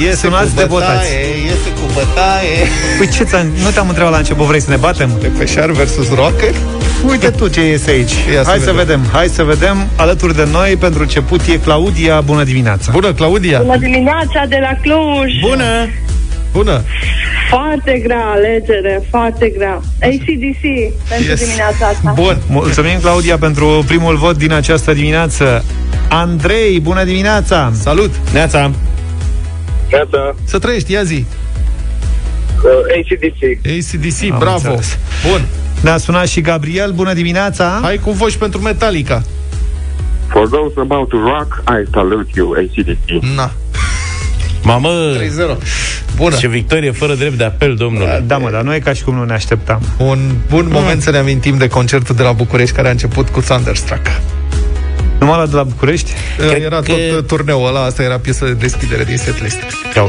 E 0.08 0.14
sunați 0.14 0.54
de 0.54 0.64
votați. 0.64 1.08
Este 1.46 1.70
cu 1.70 1.86
bătaie. 1.94 2.66
Păi 2.98 3.08
ce 3.08 3.24
ți 3.24 3.34
nu 3.62 3.70
te-am 3.70 3.88
întrebat 3.88 4.12
la 4.12 4.18
început, 4.18 4.46
vrei 4.46 4.60
să 4.60 4.70
ne 4.70 4.76
batem? 4.76 5.10
Pepeșar 5.10 5.70
versus 5.70 6.08
rocker? 6.14 6.54
Uite 7.08 7.30
tu 7.30 7.48
ce 7.48 7.66
iese 7.66 7.90
aici. 7.90 8.12
Ia 8.32 8.42
Hai 8.44 8.58
să, 8.58 8.64
să 8.64 8.72
vedem. 8.72 8.76
vedem. 8.76 9.00
Hai 9.12 9.28
să 9.28 9.42
vedem. 9.42 9.86
Alături 9.96 10.34
de 10.34 10.48
noi, 10.52 10.76
pentru 10.76 11.02
început, 11.02 11.40
e 11.46 11.56
Claudia. 11.56 12.20
Bună 12.20 12.44
dimineața. 12.44 12.90
Bună, 12.92 13.12
Claudia. 13.12 13.58
Bună 13.58 13.76
dimineața 13.76 14.44
de 14.48 14.58
la 14.60 14.76
Cluj. 14.82 15.40
Bună. 15.40 15.88
Bună. 16.52 16.82
Foarte 17.48 18.00
grea 18.04 18.24
alegere, 18.34 19.02
foarte 19.10 19.52
grea. 19.56 19.80
ACDC 20.02 20.62
pentru 21.08 21.30
yes. 21.30 21.40
dimineața 21.44 21.86
asta. 21.86 22.12
Bun, 22.14 22.38
mulțumim 22.48 22.98
Claudia 23.00 23.38
pentru 23.38 23.84
primul 23.86 24.16
vot 24.16 24.36
din 24.36 24.52
această 24.52 24.92
dimineață. 24.92 25.64
Andrei, 26.12 26.80
bună 26.80 27.04
dimineața! 27.04 27.72
Salut! 27.74 28.10
Neața! 28.32 28.70
Neața! 29.90 30.34
Să 30.44 30.58
trăiești, 30.58 30.92
ia 30.92 31.02
zi! 31.02 31.24
Uh, 32.62 32.70
ACDC. 32.96 33.66
ACDC, 33.66 34.32
Am 34.32 34.38
bravo! 34.38 34.70
Înțeles. 34.70 34.98
Bun! 35.30 35.44
Ne-a 35.80 35.96
sunat 35.96 36.26
și 36.26 36.40
Gabriel, 36.40 36.92
bună 36.92 37.12
dimineața! 37.12 37.78
Hai 37.82 37.96
cu 37.96 38.10
voci 38.10 38.36
pentru 38.36 38.60
Metallica! 38.60 39.22
For 40.26 40.48
those 40.48 40.80
about 40.80 41.08
to 41.08 41.16
rock, 41.16 41.62
I 41.68 41.88
salute 41.92 42.30
you, 42.34 42.52
ACDC. 42.52 43.24
Na. 43.36 43.50
Mamă! 44.62 44.88
3-0. 45.54 45.56
Bună. 46.16 46.36
Ce 46.36 46.48
victorie 46.48 46.90
fără 46.90 47.14
drept 47.14 47.34
de 47.34 47.44
apel, 47.44 47.74
domnule. 47.74 48.06
Da, 48.06 48.18
da, 48.26 48.38
mă, 48.38 48.50
dar 48.50 48.62
nu 48.62 48.74
e 48.74 48.78
ca 48.78 48.92
și 48.92 49.04
cum 49.04 49.14
nu 49.14 49.24
ne 49.24 49.32
așteptam. 49.32 49.80
Un 49.98 50.18
bun 50.48 50.68
moment 50.70 51.02
să 51.02 51.10
ne 51.10 51.18
amintim 51.18 51.56
de 51.56 51.68
concertul 51.68 52.14
de 52.14 52.22
la 52.22 52.32
București 52.32 52.74
care 52.74 52.88
a 52.88 52.90
început 52.90 53.28
cu 53.28 53.40
Thunderstruck. 53.40 54.06
Numai 55.20 55.38
la 55.38 55.46
de 55.46 55.56
la 55.56 55.62
București? 55.62 56.12
Cred 56.36 56.62
era 56.62 56.80
că... 56.80 56.92
tot 57.10 57.26
turneul 57.26 57.66
ăla, 57.66 57.84
asta 57.84 58.02
era 58.02 58.18
piesa 58.18 58.46
de 58.46 58.52
deschidere 58.52 59.04
din 59.04 59.16
setlist. 59.16 59.58
Ia 59.96 60.02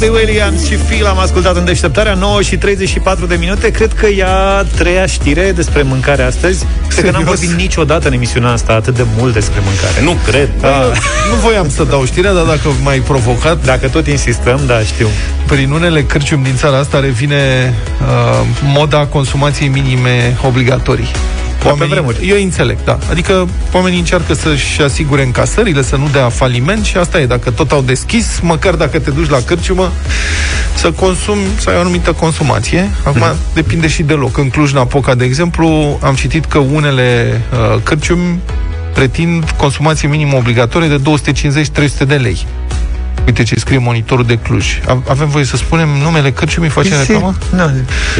Robbie 0.00 0.20
Williams 0.20 0.66
și 0.66 0.74
Phil 0.74 1.06
am 1.06 1.18
ascultat 1.18 1.56
în 1.56 1.64
deșteptarea 1.64 2.14
9 2.14 2.42
și 2.42 2.56
34 2.56 3.26
de 3.26 3.34
minute. 3.34 3.70
Cred 3.70 3.92
că 3.92 4.06
e 4.06 4.24
a 4.24 4.62
treia 4.62 5.06
știre 5.06 5.52
despre 5.52 5.82
mâncare 5.82 6.22
astăzi. 6.22 6.66
Cred 6.88 7.04
că 7.04 7.10
n-am 7.10 7.24
vorbit 7.24 7.50
niciodată 7.50 8.06
în 8.06 8.12
emisiunea 8.12 8.50
asta 8.50 8.72
atât 8.72 8.94
de 8.94 9.04
mult 9.18 9.32
despre 9.32 9.60
mâncare. 9.64 10.02
Nu 10.02 10.16
cred. 10.26 10.48
Da. 10.60 10.92
Nu 11.30 11.36
voiam 11.42 11.70
să 11.70 11.84
dau 11.84 12.04
știrea, 12.04 12.32
dar 12.32 12.44
dacă 12.44 12.68
m-ai 12.82 12.98
provocat... 12.98 13.64
Dacă 13.64 13.88
tot 13.88 14.06
insistăm, 14.06 14.60
da, 14.66 14.80
știu. 14.80 15.08
Prin 15.46 15.70
unele 15.70 16.02
cârciumi 16.02 16.44
din 16.44 16.56
țara 16.56 16.78
asta 16.78 17.00
revine 17.00 17.74
uh, 18.00 18.46
moda 18.62 19.06
consumației 19.06 19.68
minime 19.68 20.36
obligatorii. 20.46 21.10
Oamenii, 21.66 21.94
pe 21.94 22.00
vremuri. 22.00 22.28
Eu 22.28 22.42
înțeleg, 22.42 22.76
da. 22.84 22.98
Adică 23.10 23.48
oamenii 23.72 23.98
încearcă 23.98 24.34
să-și 24.34 24.82
asigure 24.82 25.22
încasările, 25.22 25.82
să 25.82 25.96
nu 25.96 26.08
dea 26.12 26.28
faliment 26.28 26.84
și 26.84 26.96
asta 26.96 27.20
e. 27.20 27.26
Dacă 27.26 27.50
tot 27.50 27.70
au 27.72 27.82
deschis, 27.82 28.38
măcar 28.42 28.74
dacă 28.74 28.98
te 28.98 29.10
duci 29.10 29.28
la 29.28 29.38
cârciumă, 29.46 29.92
să 30.74 30.90
consumi, 30.92 31.44
să 31.58 31.70
ai 31.70 31.76
o 31.76 31.80
anumită 31.80 32.12
consumație. 32.12 32.90
Acum 33.04 33.22
mm-hmm. 33.22 33.54
depinde 33.54 33.88
și 33.88 34.02
de 34.02 34.12
loc. 34.12 34.38
În 34.38 34.48
Cluj-Napoca, 34.48 35.14
de 35.14 35.24
exemplu, 35.24 35.98
am 36.02 36.14
citit 36.14 36.44
că 36.44 36.58
unele 36.58 37.40
uh, 37.52 37.80
cârciumi 37.82 38.40
pretind 38.94 39.50
consumație 39.56 40.08
minimă 40.08 40.36
obligatorie 40.36 40.88
de 40.88 41.00
250-300 42.04 42.06
de 42.06 42.14
lei. 42.14 42.46
Uite 43.26 43.42
ce 43.42 43.54
scrie 43.58 43.78
monitorul 43.78 44.24
de 44.24 44.38
Cluj. 44.38 44.80
Avem 45.08 45.28
voie 45.28 45.44
să 45.44 45.56
spunem 45.56 45.88
numele 46.02 46.32
cărciumii, 46.32 46.70
facem 46.70 46.98
reclamă? 46.98 47.34
Nu. 47.50 47.70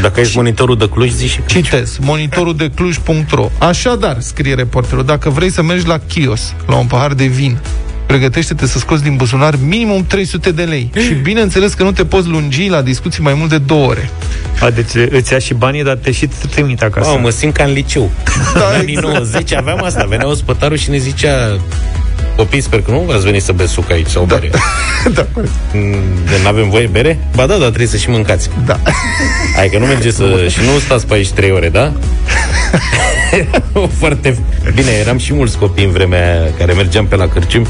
Dacă 0.01 0.21
ești 0.21 0.37
monitorul 0.37 0.79
de 0.79 0.89
Cluj, 0.89 1.11
zici 1.11 1.31
și 1.31 1.41
Cluj. 1.41 1.65
Citez, 1.65 1.97
monitorul 2.01 2.57
de 2.57 2.71
Cluj.ro 2.75 3.51
Așadar, 3.59 4.17
scrie 4.21 4.55
reporterul, 4.55 5.05
dacă 5.05 5.31
vrei 5.31 5.51
să 5.51 5.63
mergi 5.63 5.87
la 5.87 6.01
Chios, 6.09 6.55
la 6.67 6.77
un 6.77 6.87
pahar 6.87 7.13
de 7.13 7.25
vin, 7.25 7.59
pregătește-te 8.07 8.67
să 8.67 8.79
scoți 8.79 9.03
din 9.03 9.17
buzunar 9.17 9.55
minimum 9.67 10.05
300 10.07 10.51
de 10.51 10.63
lei. 10.63 10.91
și 10.99 11.13
bineînțeles 11.13 11.73
că 11.73 11.83
nu 11.83 11.93
te 11.93 12.05
poți 12.05 12.29
lungi 12.29 12.69
la 12.69 12.83
discuții 12.83 13.23
mai 13.23 13.35
mult 13.35 13.51
de 13.51 13.59
două 13.59 13.87
ore. 13.87 14.11
A, 14.61 14.71
deci 14.71 15.09
îți 15.11 15.33
ia 15.33 15.39
și 15.39 15.55
banii, 15.55 15.83
dar 15.85 15.97
te 15.97 16.13
și 16.13 16.29
trimite 16.51 16.85
acasă. 16.85 17.11
Oh, 17.11 17.19
mă 17.23 17.31
simt 17.31 17.53
ca 17.53 17.65
în 17.65 17.73
liceu. 17.73 18.11
Da, 18.55 18.69
în 18.69 18.75
anii 18.79 18.95
exact. 18.95 19.15
90 19.15 19.53
aveam 19.53 19.83
asta. 19.85 20.05
Venea 20.09 20.29
ospătarul 20.29 20.77
și 20.77 20.91
ne 20.91 20.99
zicea 20.99 21.59
Copii, 22.37 22.61
sper 22.61 22.83
că 22.83 22.91
nu 22.91 23.11
ați 23.11 23.25
venit 23.25 23.43
să 23.43 23.53
beți 23.53 23.73
suc 23.73 23.91
aici 23.91 24.09
sau 24.09 24.25
da. 24.25 24.35
bere. 24.35 24.51
da, 25.17 25.27
Nu 26.43 26.49
avem 26.49 26.71
voie 26.71 26.87
bere? 26.87 27.19
Ba 27.35 27.47
da, 27.47 27.55
dar 27.55 27.67
trebuie 27.67 27.87
să 27.87 27.97
și 27.97 28.11
mâncați. 28.11 28.51
Da. 28.67 28.81
Hai 29.57 29.69
că 29.69 29.79
nu 29.79 29.87
merge 29.87 30.11
să... 30.11 30.47
și 30.49 30.59
nu 30.59 30.79
stați 30.79 31.07
pe 31.07 31.15
aici 31.15 31.31
trei 31.31 31.51
ore, 31.51 31.69
da? 31.69 31.93
Foarte... 34.01 34.39
Bine, 34.75 34.91
eram 34.91 35.19
și 35.19 35.35
mulți 35.35 35.59
copii 35.59 35.85
în 35.85 35.91
vremea 35.91 36.53
care 36.59 36.73
mergeam 36.73 37.07
pe 37.07 37.17
la 37.17 37.29
cârcium 37.29 37.67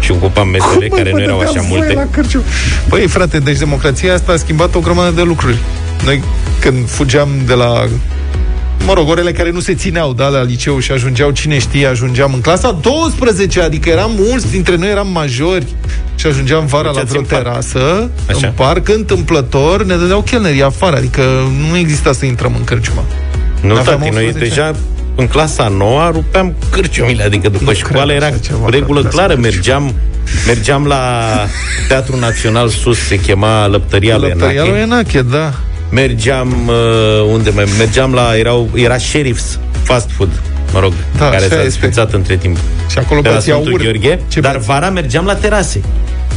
și 0.00 0.10
ocupam 0.10 0.48
mesele 0.48 0.88
care 0.88 1.10
nu 1.10 1.20
erau 1.20 1.38
așa 1.38 1.60
multe. 1.68 1.92
La 1.92 2.06
Păi, 2.88 3.06
frate, 3.06 3.38
deci 3.38 3.58
democrația 3.58 4.14
asta 4.14 4.32
a 4.32 4.36
schimbat 4.36 4.74
o 4.74 4.80
grămadă 4.80 5.10
de 5.10 5.22
lucruri. 5.22 5.58
Noi, 6.04 6.22
când 6.60 6.88
fugeam 6.88 7.28
de 7.46 7.54
la 7.54 7.88
mă 8.86 8.92
rog, 8.92 9.08
orele 9.08 9.32
care 9.32 9.50
nu 9.50 9.60
se 9.60 9.74
țineau, 9.74 10.12
da, 10.12 10.28
la 10.28 10.42
liceu 10.42 10.78
și 10.78 10.92
ajungeau, 10.92 11.30
cine 11.30 11.58
știe, 11.58 11.86
ajungeam 11.86 12.34
în 12.34 12.40
clasa 12.40 12.78
12, 12.80 13.60
adică 13.60 13.88
eram 13.88 14.10
mulți 14.16 14.50
dintre 14.50 14.76
noi, 14.76 14.90
eram 14.90 15.08
majori 15.08 15.66
și 16.14 16.26
ajungeam 16.26 16.66
vara 16.66 16.90
la 16.90 17.02
vreo 17.02 17.20
terasă, 17.20 18.10
Așa. 18.28 18.46
în 18.46 18.52
parc, 18.52 18.88
întâmplător, 18.88 19.84
ne 19.84 19.96
dădeau 19.96 20.20
chelnerii 20.20 20.62
afară, 20.62 20.96
adică 20.96 21.22
nu 21.70 21.76
exista 21.76 22.12
să 22.12 22.24
intrăm 22.26 22.54
în 22.56 22.64
cărciuma. 22.64 23.04
Nu, 23.60 23.74
tati, 23.74 24.08
noi 24.08 24.32
deja 24.32 24.74
în 25.14 25.26
clasa 25.26 25.68
nouă 25.68 26.10
rupeam 26.12 26.54
cârciumile, 26.70 27.22
adică 27.22 27.48
după 27.48 27.64
nu 27.64 27.72
școală 27.72 28.12
era 28.12 28.30
ceva, 28.30 28.68
regulă 28.68 29.02
da, 29.02 29.08
clară, 29.08 29.34
mergeam 29.34 29.94
mergeam 30.46 30.86
la 30.86 31.20
Teatrul 31.88 32.18
Național 32.18 32.68
Sus, 32.68 32.98
se 32.98 33.20
chema 33.20 33.66
Lăptăria 33.66 34.16
lui 34.16 34.28
Enache. 34.28 34.44
Lăptăria 34.44 34.72
lui 34.72 34.80
Enache, 34.80 35.22
da 35.22 35.54
mergeam 35.94 36.68
uh, 36.68 37.32
unde 37.32 37.50
mai 37.50 37.64
mergeam 37.78 38.12
la 38.12 38.36
erau 38.38 38.68
era 38.74 38.98
sheriffs 38.98 39.58
fast 39.82 40.10
food 40.10 40.30
mă 40.74 40.80
rog, 40.80 40.92
da, 41.18 41.28
care 41.30 41.48
s-a 41.48 41.62
desfințat 41.62 42.12
între 42.12 42.36
timp. 42.36 42.56
Și 42.90 42.98
acolo 42.98 43.20
pe 43.20 43.28
la 43.28 43.38
Sfântul 43.38 43.78
Gheorghe, 43.82 44.20
Ce 44.28 44.40
dar 44.40 44.56
vara 44.56 44.90
mergeam 44.90 45.24
la 45.24 45.34
terase. 45.34 45.80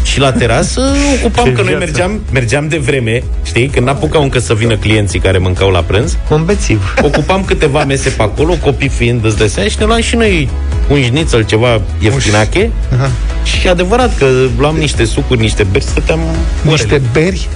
Și 0.03 0.20
la 0.20 0.32
terasă 0.32 0.82
ocupam 1.20 1.45
Ce 1.45 1.51
că 1.51 1.62
noi 1.62 1.76
mergeam, 1.80 2.22
mergeam 2.32 2.68
de 2.68 2.78
vreme, 2.78 3.24
știi, 3.43 3.68
când 3.68 3.86
n-apucau 3.86 4.22
încă 4.24 4.39
să 4.39 4.53
vină 4.53 4.76
clienții 4.76 5.20
care 5.20 5.38
mâncau 5.38 5.70
la 5.70 5.80
prânz. 5.80 6.18
Combețiv. 6.30 6.95
Ocupam 7.01 7.43
câteva 7.43 7.84
mese 7.84 8.10
pe 8.10 8.22
acolo, 8.22 8.53
copii 8.53 8.89
fiind, 8.89 9.26
îți 9.26 9.38
dai 9.38 9.70
și 9.70 9.76
ne 9.80 9.86
luam 9.86 10.01
și 10.01 10.16
noi 10.16 10.49
un 10.89 11.03
șnițel, 11.03 11.43
ceva 11.43 11.82
ieftinache. 11.99 12.72
Și 13.43 13.68
adevărat 13.68 14.18
că 14.18 14.26
luam 14.58 14.76
niște 14.76 15.05
sucuri, 15.05 15.39
niște 15.39 15.66
beri, 15.72 15.84
stăteam 15.84 16.20
Niște 16.62 17.01
beri? 17.14 17.47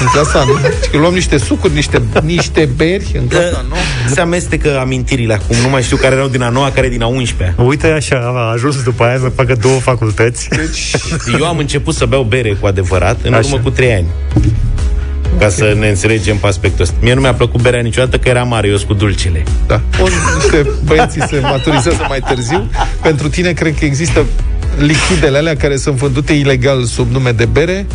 În 0.00 0.06
clasa 0.06 0.44
nu. 0.44 0.52
Că 0.90 0.96
luăm 0.96 1.12
niște 1.12 1.38
sucuri, 1.38 1.74
niște, 1.74 2.02
niște 2.22 2.68
beri 2.76 3.10
în 3.18 3.26
clasa 3.26 3.64
nu. 3.68 3.74
Se 4.06 4.20
amestecă 4.20 4.78
amintirile 4.78 5.34
acum, 5.34 5.56
nu 5.62 5.68
mai 5.68 5.82
știu 5.82 5.96
care 5.96 6.14
erau 6.14 6.28
din 6.28 6.42
a 6.42 6.48
noua, 6.48 6.70
care 6.70 6.88
din 6.88 7.02
a 7.02 7.08
11-a. 7.08 7.62
Uite 7.62 7.86
așa, 7.86 8.32
a 8.36 8.52
ajuns 8.52 8.82
după 8.82 9.04
aia 9.04 9.18
să 9.18 9.28
facă 9.28 9.54
două 9.60 9.78
facultăți. 9.78 10.48
Deci, 10.48 10.94
eu 11.38 11.46
am 11.46 11.58
început 11.58 11.94
să 11.94 12.04
beau 12.04 12.22
bere 12.22 12.56
cu 12.60 12.66
adevărat 12.66 13.18
în 13.22 13.34
așa. 13.34 13.48
urmă 13.48 13.62
cu 13.62 13.70
trei 13.70 13.92
ani. 13.92 14.06
Ca 15.38 15.46
okay. 15.46 15.50
să 15.50 15.76
ne 15.78 15.88
înțelegem 15.88 16.36
pe 16.36 16.46
aspectul 16.46 16.82
ăsta. 16.82 16.94
Mie 17.00 17.14
nu 17.14 17.20
mi-a 17.20 17.34
plăcut 17.34 17.60
berea 17.60 17.80
niciodată 17.80 18.18
că 18.18 18.28
era 18.28 18.42
mare, 18.42 18.68
eu 18.68 18.76
cu 18.86 18.94
dulcele. 18.94 19.42
Da. 19.66 19.80
O, 20.00 20.06
niște 20.34 20.70
băieții 20.84 21.22
se 21.28 21.38
maturizează 21.42 22.06
mai 22.08 22.20
târziu. 22.20 22.70
Pentru 23.02 23.28
tine 23.28 23.52
cred 23.52 23.74
că 23.78 23.84
există 23.84 24.24
lichidele 24.78 25.36
alea 25.38 25.56
care 25.56 25.76
sunt 25.76 25.94
vândute 25.94 26.32
ilegal 26.32 26.84
sub 26.84 27.12
nume 27.12 27.30
de 27.30 27.44
bere 27.44 27.86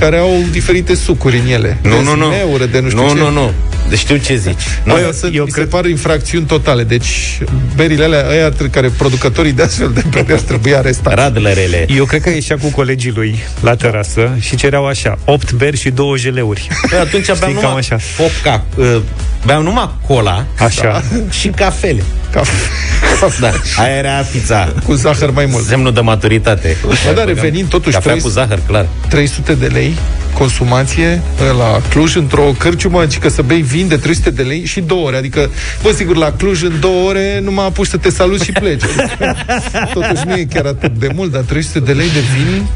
care 0.00 0.16
au 0.16 0.32
diferite 0.50 0.94
sucuri 0.94 1.38
în 1.38 1.46
ele. 1.46 1.78
Nu, 1.82 2.02
nu, 2.02 2.16
nu. 2.16 2.28
Neure, 2.28 2.66
de 2.66 2.80
nu 2.80 2.88
știu 2.88 3.02
nu, 3.02 3.08
ce. 3.08 3.18
Nu, 3.18 3.30
nu, 3.30 3.50
Deci 3.69 3.69
știu 3.96 4.16
ce 4.16 4.36
zici. 4.36 4.62
Nu, 4.84 4.98
eu, 4.98 5.12
sunt, 5.12 5.34
eu 5.34 5.44
mi 5.44 5.50
cred... 5.50 5.64
se 5.64 5.70
par 5.70 5.84
infracțiuni 5.84 6.46
totale. 6.46 6.84
Deci 6.84 7.38
berile 7.76 8.04
alea, 8.04 8.28
aia 8.28 8.52
care 8.70 8.88
producătorii 8.88 9.52
de 9.52 9.62
astfel 9.62 9.90
de 9.94 10.02
beri 10.10 10.32
ar 10.32 10.40
trebui 10.40 10.74
arestați. 10.74 11.16
Radlerele. 11.16 11.86
Eu 11.88 12.04
cred 12.04 12.22
că 12.22 12.30
ieșea 12.30 12.56
cu 12.56 12.70
colegii 12.70 13.12
lui 13.14 13.38
la 13.60 13.74
terasă 13.74 14.36
și 14.40 14.56
cereau 14.56 14.86
așa, 14.86 15.18
8 15.24 15.52
beri 15.52 15.76
și 15.76 15.90
2 15.90 16.16
jeleuri. 16.16 16.68
Păi 16.90 16.98
atunci 16.98 17.28
aveam 17.28 17.52
numai 17.52 17.76
așa. 17.76 17.96
8 18.18 18.30
ca, 18.42 18.64
uh, 18.76 19.00
beam 19.44 19.62
numai 19.62 19.90
cola 20.06 20.46
așa. 20.58 20.82
Da, 20.82 21.02
și 21.30 21.48
cafele. 21.48 22.02
Cafe. 22.32 22.52
Da, 23.40 23.52
aia 23.76 23.96
era 23.96 24.10
pizza. 24.32 24.72
Cu 24.86 24.92
zahăr 24.92 25.30
mai 25.30 25.46
mult. 25.46 25.64
Semnul 25.66 25.92
de 25.92 26.00
maturitate. 26.00 26.76
Bă, 26.86 27.12
dar 27.14 27.26
revenind 27.26 27.68
totuși... 27.68 27.94
Cafea 27.94 28.10
300, 28.10 28.28
cu 28.28 28.40
zahăr, 28.40 28.60
clar. 28.66 28.86
300 29.08 29.54
de 29.54 29.66
lei 29.66 29.94
consumație 30.32 31.22
la 31.58 31.80
Cluj 31.88 32.14
într-o 32.14 32.54
cărciumă, 32.58 33.04
că 33.20 33.28
să 33.28 33.42
bei 33.42 33.60
vin 33.60 33.79
de 33.88 33.96
300 33.96 34.30
de 34.30 34.42
lei 34.42 34.64
și 34.64 34.80
două 34.80 35.06
ore. 35.06 35.16
Adică, 35.16 35.50
bă, 35.82 35.92
sigur, 35.92 36.16
la 36.16 36.32
Cluj 36.32 36.62
în 36.62 36.80
două 36.80 37.08
ore 37.08 37.40
nu 37.42 37.50
mă 37.50 37.60
apuci 37.60 37.86
să 37.86 37.96
te 37.96 38.10
salut 38.10 38.40
și 38.40 38.52
pleci. 38.52 38.82
Adică, 38.82 39.36
totuși 40.00 40.22
nu 40.26 40.36
e 40.36 40.44
chiar 40.44 40.66
atât 40.66 40.98
de 40.98 41.10
mult, 41.14 41.30
dar 41.32 41.42
300 41.42 41.80
de 41.80 41.92
lei 41.92 42.08
de 42.08 42.20
vin, 42.36 42.66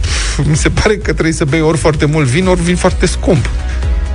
mi 0.49 0.57
se 0.57 0.69
pare 0.69 0.97
că 0.97 1.13
trebuie 1.13 1.33
să 1.33 1.45
bei 1.45 1.61
ori 1.61 1.79
foarte 1.79 2.05
mult 2.05 2.27
vin, 2.27 2.47
ori 2.47 2.63
vin 2.63 2.77
foarte 2.77 3.07
scump 3.07 3.49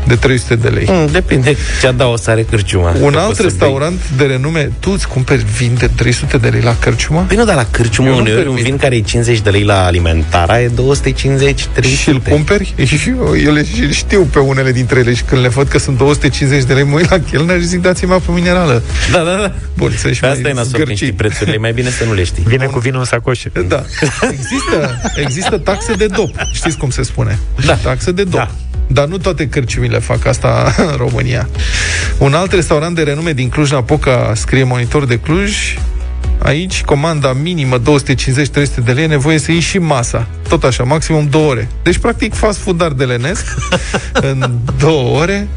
de 0.10 0.16
300 0.16 0.56
de 0.56 0.68
lei. 0.68 0.86
Mm, 0.90 1.08
depinde 1.12 1.56
ce-a 1.82 1.92
dat 1.92 2.08
o 2.08 2.16
sare 2.16 2.44
cârciuma. 2.44 2.96
Un 3.02 3.14
alt 3.14 3.40
restaurant 3.40 3.94
bei. 3.94 4.18
de 4.18 4.34
renume, 4.34 4.72
tu 4.80 4.92
îți 4.92 5.08
cumperi 5.08 5.46
vin 5.58 5.76
de 5.78 5.90
300 5.96 6.38
de 6.38 6.48
lei 6.48 6.62
la 6.62 6.76
cârciuma? 6.80 7.22
Bine, 7.22 7.44
dar 7.44 7.56
la 7.56 7.66
cârciumă 7.72 8.10
uneori 8.10 8.48
un 8.48 8.56
vin 8.56 8.78
care 8.78 8.96
e 8.96 9.02
50 9.02 9.40
de 9.40 9.50
lei 9.50 9.64
la 9.64 9.86
alimentara 9.86 10.62
e 10.62 10.68
250 10.68 11.66
300. 11.66 12.02
Și 12.02 12.10
îl 12.10 12.20
cumperi? 12.20 12.74
Și 12.86 13.14
eu 13.44 13.54
le 13.54 13.66
știu 13.92 14.22
pe 14.32 14.40
unele 14.40 14.72
dintre 14.72 15.00
ele 15.00 15.14
și 15.14 15.24
când 15.24 15.42
le 15.42 15.48
văd 15.48 15.68
că 15.68 15.78
sunt 15.78 15.98
250 15.98 16.64
de 16.64 16.74
lei, 16.74 16.84
mă 16.84 16.96
uit 16.96 17.10
la 17.10 17.20
chelner 17.20 17.60
și 17.60 17.66
zic 17.66 17.82
dați-mi 17.82 18.12
apă 18.12 18.32
minerală. 18.32 18.84
Da, 19.12 19.18
da, 19.18 19.36
da. 19.36 19.54
Bun, 19.78 19.92
să 19.98 20.12
pe 20.20 20.28
asta 20.28 20.50
e 20.50 20.54
nasol 20.54 20.84
când 20.84 20.96
știi 20.96 21.12
prețurile, 21.12 21.58
mai 21.58 21.74
bine 21.74 21.90
să 21.90 22.04
nu 22.06 22.14
le 22.14 22.24
știi. 22.24 22.44
Vine 22.48 22.66
cu 22.66 22.80
vinul 22.80 23.00
în 23.00 23.06
sacoș. 23.06 23.44
Da. 23.68 23.84
Există, 24.32 25.02
există 25.16 25.58
taxe 25.58 25.94
de 25.94 26.06
dop. 26.06 26.36
Știți 26.54 26.78
cum 26.78 26.90
se 26.90 27.04
spune? 27.04 27.40
Da. 27.66 27.74
Taxe 27.74 28.12
de 28.12 28.24
dop. 28.24 28.40
Da. 28.40 28.52
Dar 28.92 29.06
nu 29.06 29.18
toate 29.18 29.50
cârciumile 30.00 30.20
fac 30.20 30.26
asta 30.26 30.74
în 30.92 30.98
România. 30.98 31.50
Un 32.18 32.34
alt 32.34 32.52
restaurant 32.52 32.96
de 32.96 33.02
renume 33.02 33.32
din 33.32 33.50
Cluj-Napoca, 33.50 34.32
scrie 34.36 34.64
monitor 34.64 35.06
de 35.06 35.20
Cluj, 35.20 35.78
Aici, 36.42 36.84
comanda 36.84 37.34
minimă 37.34 37.78
250-300 37.80 37.82
de 38.86 38.92
lei, 38.92 39.04
e 39.04 39.08
nevoie 39.08 39.38
să 39.40 39.52
iei 39.52 39.60
și 39.60 39.78
masa. 39.78 40.28
Tot 40.48 40.64
așa, 40.64 40.84
maximum 40.84 41.28
două 41.30 41.50
ore. 41.50 41.68
Deci, 41.84 41.98
practic, 41.98 42.34
fast 42.34 42.60
food 42.60 42.78
dar 42.78 42.92
de 42.92 43.04
lenesc 43.04 43.46
în 44.32 44.50
două 44.80 45.20
ore. 45.20 45.48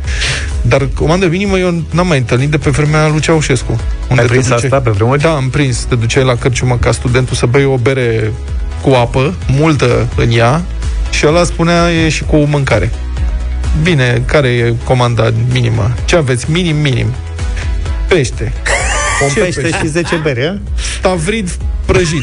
Dar 0.63 0.89
comanda 0.95 1.27
minimă 1.27 1.59
eu 1.59 1.83
n-am 1.91 2.07
mai 2.07 2.19
întâlnit 2.19 2.51
de 2.51 2.59
pe 2.59 2.71
vremea 2.71 3.09
lui 3.09 3.21
Ceaușescu. 3.21 3.81
Unde 4.09 4.23
Ai 4.23 4.29
prins 4.29 4.49
duce... 4.49 4.55
asta 4.55 4.81
pe 4.81 4.91
vremea? 4.91 5.17
Da, 5.17 5.35
am 5.35 5.51
prins. 5.51 5.79
Te 5.79 5.95
duceai 5.95 6.25
la 6.25 6.37
cărciumă 6.37 6.77
ca 6.77 6.93
studentul 6.93 7.37
să 7.37 7.47
bei 7.47 7.65
o 7.65 7.77
bere 7.77 8.33
cu 8.81 8.91
apă, 8.91 9.35
multă 9.47 10.09
în 10.17 10.31
ea, 10.31 10.63
și 11.11 11.27
ăla 11.27 11.45
spunea 11.45 11.93
e 11.93 12.09
și 12.09 12.25
cu 12.25 12.37
mâncare. 12.37 12.91
Bine, 13.83 14.23
care 14.27 14.49
e 14.49 14.75
comanda 14.85 15.33
minimă? 15.53 15.95
Ce 16.05 16.17
aveți? 16.17 16.51
Minim, 16.51 16.77
minim. 16.77 17.07
Pește. 18.09 18.53
Un 19.23 19.43
pește, 19.43 19.61
pește 19.61 19.77
și 19.79 19.87
10 19.87 20.17
bere, 20.17 20.61
stavrid 20.99 21.51
prăjit. 21.85 22.23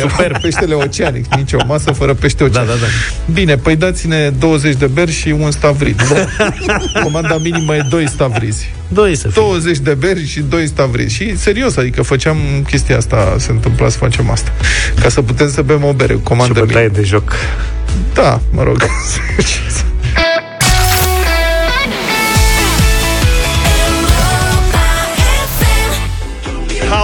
Super. 0.00 0.38
peștele 0.42 0.74
oceanic. 0.74 1.34
Nici 1.34 1.52
o 1.52 1.58
masă 1.66 1.92
fără 1.92 2.14
pește 2.14 2.44
oceanic. 2.44 2.68
Da, 2.68 2.74
da, 2.74 2.80
da. 2.80 3.32
Bine, 3.32 3.56
păi 3.56 3.76
dați-ne 3.76 4.30
20 4.30 4.74
de 4.76 4.86
beri 4.86 5.12
și 5.12 5.28
un 5.28 5.50
stavrid. 5.50 6.02
Comanda 7.02 7.36
minimă 7.36 7.74
e 7.74 7.86
2 7.90 8.08
stavrizi. 8.08 8.70
2 8.88 9.16
să 9.16 9.28
fie. 9.28 9.42
20 9.42 9.78
de 9.78 9.94
beri 9.94 10.26
și 10.26 10.40
2 10.40 10.66
stavrizi. 10.66 11.14
Și 11.14 11.38
serios, 11.38 11.76
adică 11.76 12.02
făceam 12.02 12.36
chestia 12.66 12.96
asta, 12.96 13.36
se 13.38 13.50
întâmpla 13.50 13.88
să 13.88 13.96
facem 13.98 14.30
asta. 14.30 14.52
Ca 15.02 15.08
să 15.08 15.22
putem 15.22 15.50
să 15.50 15.62
bem 15.62 15.84
o 15.84 15.92
bere 15.92 16.14
cu 16.14 16.20
comandă 16.20 16.58
Și 16.58 16.74
minimă. 16.74 16.92
de 16.94 17.02
joc. 17.02 17.32
Da, 18.14 18.40
mă 18.52 18.62
rog. 18.62 18.76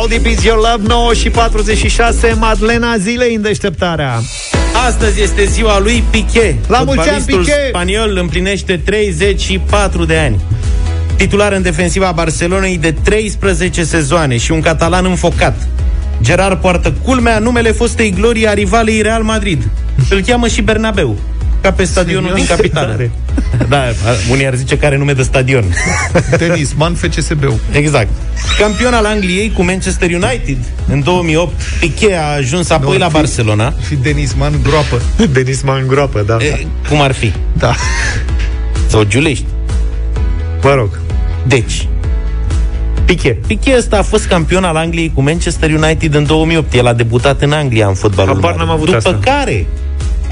How 0.05 0.18
deep 0.18 0.26
is 0.26 0.44
your 0.44 0.57
love? 0.57 0.86
9 0.86 1.14
și 1.14 1.30
46, 1.30 2.36
Madlena 2.38 2.96
zilei 2.96 3.34
în 3.34 3.42
deșteptarea. 3.42 4.20
Astăzi 4.86 5.22
este 5.22 5.44
ziua 5.44 5.78
lui 5.78 6.05
Piqué. 6.11 6.57
La 6.66 6.82
mulți 6.82 7.09
ani, 7.09 7.20
Fotbalistul 7.20 7.38
Piqué! 7.38 7.68
spaniol 7.68 8.16
împlinește 8.16 8.76
34 8.76 10.05
de 10.05 10.16
ani. 10.16 10.40
Titular 11.16 11.52
în 11.52 11.62
defensiva 11.62 12.12
Barcelonei 12.12 12.78
de 12.78 12.92
13 12.92 13.84
sezoane 13.84 14.36
și 14.36 14.52
un 14.52 14.61
catalan 14.61 15.05
înfocat. 15.05 15.68
Gerard 16.22 16.61
poartă 16.61 16.92
culmea 17.02 17.38
numele 17.38 17.70
fostei 17.70 18.11
glorii 18.11 18.48
a 18.48 18.52
rivalei 18.52 19.02
Real 19.02 19.22
Madrid. 19.22 19.62
Îl 20.11 20.20
cheamă 20.20 20.48
și 20.48 20.62
Bernabeu, 20.62 21.16
ca 21.64 21.72
pe 21.72 21.84
stadionul 21.84 22.28
Serios? 22.28 22.46
din 22.46 22.56
capitală. 22.56 22.96
Da, 23.68 23.82
unii 24.30 24.46
ar 24.46 24.54
zice 24.54 24.78
că 24.78 24.86
are 24.86 24.96
nume 24.96 25.12
de 25.12 25.22
stadion. 25.22 25.64
Tenisman 26.38 26.94
FCSB-ul. 26.94 27.58
Exact. 27.72 28.08
Campion 28.58 28.94
al 28.94 29.04
Angliei 29.04 29.52
cu 29.52 29.62
Manchester 29.62 30.10
United 30.10 30.56
în 30.88 31.02
2008, 31.02 31.52
Piqué 31.80 32.14
a 32.14 32.34
ajuns 32.36 32.70
apoi 32.70 32.98
la 32.98 33.08
Barcelona. 33.08 33.74
Și 33.86 33.94
Denisman 33.94 34.52
groapă. 34.62 35.02
Denisman 35.32 35.86
groapă, 35.86 36.22
da. 36.26 36.36
E, 36.40 36.66
cum 36.88 37.00
ar 37.00 37.12
fi? 37.12 37.32
Da. 37.52 37.74
Sau 38.86 39.02
Giulești. 39.04 39.44
Mă 40.62 40.74
rog. 40.74 40.98
Deci, 41.46 41.88
Piqué. 43.04 43.36
Piqué 43.46 43.74
ăsta 43.76 43.98
a 43.98 44.02
fost 44.02 44.26
campion 44.26 44.64
al 44.64 44.76
Angliei 44.76 45.10
cu 45.14 45.22
Manchester 45.22 45.70
United 45.70 46.14
în 46.14 46.26
2008. 46.26 46.74
El 46.74 46.86
a 46.86 46.92
debutat 46.92 47.42
în 47.42 47.52
Anglia 47.52 47.86
în 47.86 47.94
fotbalul 47.94 48.34
Habar 48.34 48.50
mare. 48.50 48.64
n-am 48.64 48.70
avut 48.74 48.84
După 48.84 48.96
asta. 48.96 49.18
care 49.22 49.66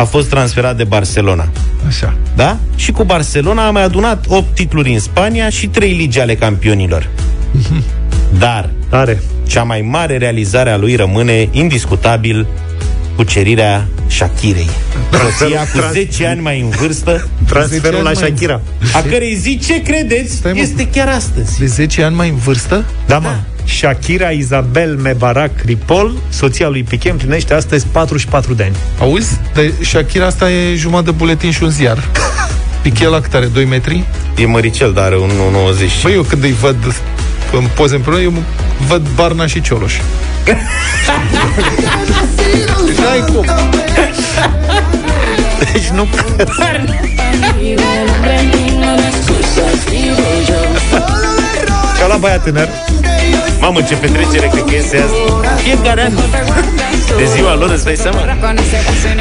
a 0.03 0.05
fost 0.05 0.29
transferat 0.29 0.77
de 0.77 0.85
Barcelona. 0.85 1.49
Așa. 1.87 2.15
Da? 2.37 2.57
Și 2.75 2.93
cu 2.93 3.05
Barcelona 3.05 3.67
a 3.67 3.71
mai 3.71 3.83
adunat 3.83 4.25
8 4.29 4.55
titluri 4.55 4.93
în 4.93 4.99
Spania 5.01 5.49
și 5.49 5.67
3 5.67 5.93
ligi 5.93 6.21
ale 6.21 6.35
campionilor. 6.35 7.09
Dar 8.39 8.71
Are. 8.91 9.23
cea 9.47 9.63
mai 9.63 9.81
mare 9.81 10.17
realizare 10.17 10.71
a 10.71 10.77
lui 10.77 10.95
rămâne 10.97 11.49
indiscutabil 11.51 12.47
cucerirea 13.17 13.87
Shakirei. 14.07 14.69
Soția 15.39 15.61
cu 15.61 15.77
trans- 15.79 15.93
10 15.93 16.27
ani 16.27 16.41
mai 16.41 16.61
în 16.61 16.69
vârstă, 16.69 17.29
Transferul 17.49 18.03
la 18.03 18.09
ani 18.09 18.19
mai- 18.21 18.29
Shakira. 18.29 18.61
a 18.95 19.01
cărei 19.11 19.35
zi, 19.35 19.59
ce 19.67 19.83
credeți, 19.83 20.35
Stai, 20.35 20.53
mă. 20.53 20.59
este 20.59 20.89
chiar 20.89 21.09
astăzi. 21.09 21.59
De 21.59 21.67
10 21.67 22.03
ani 22.03 22.15
mai 22.15 22.29
în 22.29 22.37
vârstă? 22.37 22.85
Da, 23.07 23.19
mă. 23.19 23.35
Shakira 23.73 24.31
Isabel 24.31 24.97
Mebarak 24.97 25.51
Ripol, 25.65 26.13
soția 26.29 26.69
lui 26.69 26.83
Piqué, 26.83 27.11
împlinește 27.11 27.55
astăzi 27.55 27.87
44 27.87 28.55
de 28.55 28.63
ani. 28.63 28.77
Auzi? 29.01 29.39
Dar 29.55 29.65
Shakira 29.85 30.27
asta 30.27 30.51
e 30.51 30.75
jumătate 30.75 31.11
de 31.11 31.17
buletin 31.17 31.51
și 31.51 31.63
un 31.63 31.71
ziar. 31.71 32.09
Piqué 32.83 33.07
la 33.07 33.21
cât 33.21 33.35
are? 33.35 33.47
2 33.47 33.65
metri? 33.65 34.05
E 34.37 34.47
măricel, 34.47 34.93
dar 34.93 35.05
are 35.05 35.19
un 35.19 35.29
1,90. 35.29 36.03
Băi, 36.03 36.13
eu 36.13 36.23
când 36.23 36.43
îi 36.43 36.55
văd 36.61 36.77
în 37.53 37.67
poze 37.75 37.95
împreună, 37.95 38.23
eu 38.23 38.33
văd 38.89 39.03
Barna 39.15 39.47
și 39.47 39.61
Cioloș. 39.61 39.95
N-ai 43.01 43.25
cum. 43.33 43.47
Deci 45.73 45.89
nu... 45.89 46.09
Ca 51.99 52.07
la 52.07 52.17
băiat 52.17 52.45
tânăr. 52.45 52.69
Mamă, 53.63 53.83
ce 53.83 53.95
petrecere 53.95 54.47
cred 54.47 54.65
că 54.65 54.75
este 54.75 54.97
azi. 54.97 55.15
Fiecare 55.63 56.03
an. 56.03 56.13
De 57.17 57.25
ziua 57.37 57.55
lor, 57.57 57.71
îți 57.71 57.85
dai 57.85 57.97
seama? 57.97 58.19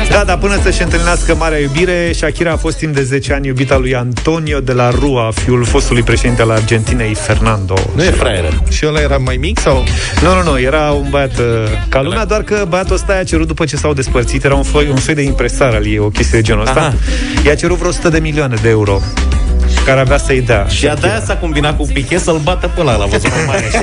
Da, 0.10 0.24
dar 0.24 0.38
până 0.38 0.60
să-și 0.64 0.82
întâlnească 0.82 1.36
marea 1.36 1.58
iubire, 1.58 2.12
Shakira 2.14 2.52
a 2.52 2.56
fost 2.56 2.78
timp 2.78 2.96
de 2.96 3.04
10 3.04 3.34
ani 3.34 3.48
iubita 3.48 3.78
lui 3.78 3.96
Antonio 3.96 4.60
de 4.60 4.72
la 4.72 4.90
Rua, 4.90 5.32
fiul 5.34 5.66
fostului 5.66 6.02
președinte 6.02 6.42
al 6.42 6.50
Argentinei, 6.50 7.14
Fernando. 7.14 7.74
Nu 7.96 8.04
e 8.04 8.10
fraieră. 8.10 8.64
Și 8.70 8.86
ăla 8.88 9.00
era 9.00 9.18
mai 9.18 9.38
mic 9.38 9.60
sau? 9.60 9.84
Nu, 10.22 10.34
nu, 10.34 10.52
nu, 10.52 10.60
era 10.60 10.92
un 10.92 11.08
băiat 11.10 11.38
uh, 11.38 11.46
ca 11.90 12.02
lumea, 12.02 12.26
doar 12.26 12.42
că 12.42 12.66
băiatul 12.70 12.96
ăsta 12.96 13.14
i-a 13.14 13.24
cerut 13.24 13.48
după 13.48 13.66
ce 13.66 13.76
s-au 13.76 13.94
despărțit, 13.94 14.44
era 14.44 14.56
un, 14.56 14.64
foi, 14.64 14.88
un 14.90 14.98
soi 14.98 15.14
de 15.14 15.22
impresar 15.22 15.74
al 15.74 15.86
ei, 15.86 16.00
o 16.00 16.10
chestie 16.10 16.40
de 16.40 16.44
genul 16.44 16.62
ăsta. 16.62 16.80
Aha. 16.80 16.94
I-a 17.46 17.56
cerut 17.56 17.78
vreo 17.78 17.90
100 17.90 18.10
de 18.10 18.20
milioane 18.20 18.56
de 18.62 18.70
euro 18.70 19.02
care 19.86 20.00
avea 20.00 20.18
să-i 20.18 20.42
dea. 20.42 20.66
Și 20.70 20.88
a 20.88 20.96
de-aia 20.96 21.22
s-a 21.26 21.36
combinat 21.36 21.78
cu 21.78 21.88
Piqué 21.94 22.18
să-l 22.18 22.40
bată 22.44 22.72
pe 22.76 22.82
ăla, 22.82 22.96
l-a 22.96 23.06
văzut 23.06 23.30
mai 23.30 23.44
mare 23.48 23.66
așa. 23.68 23.82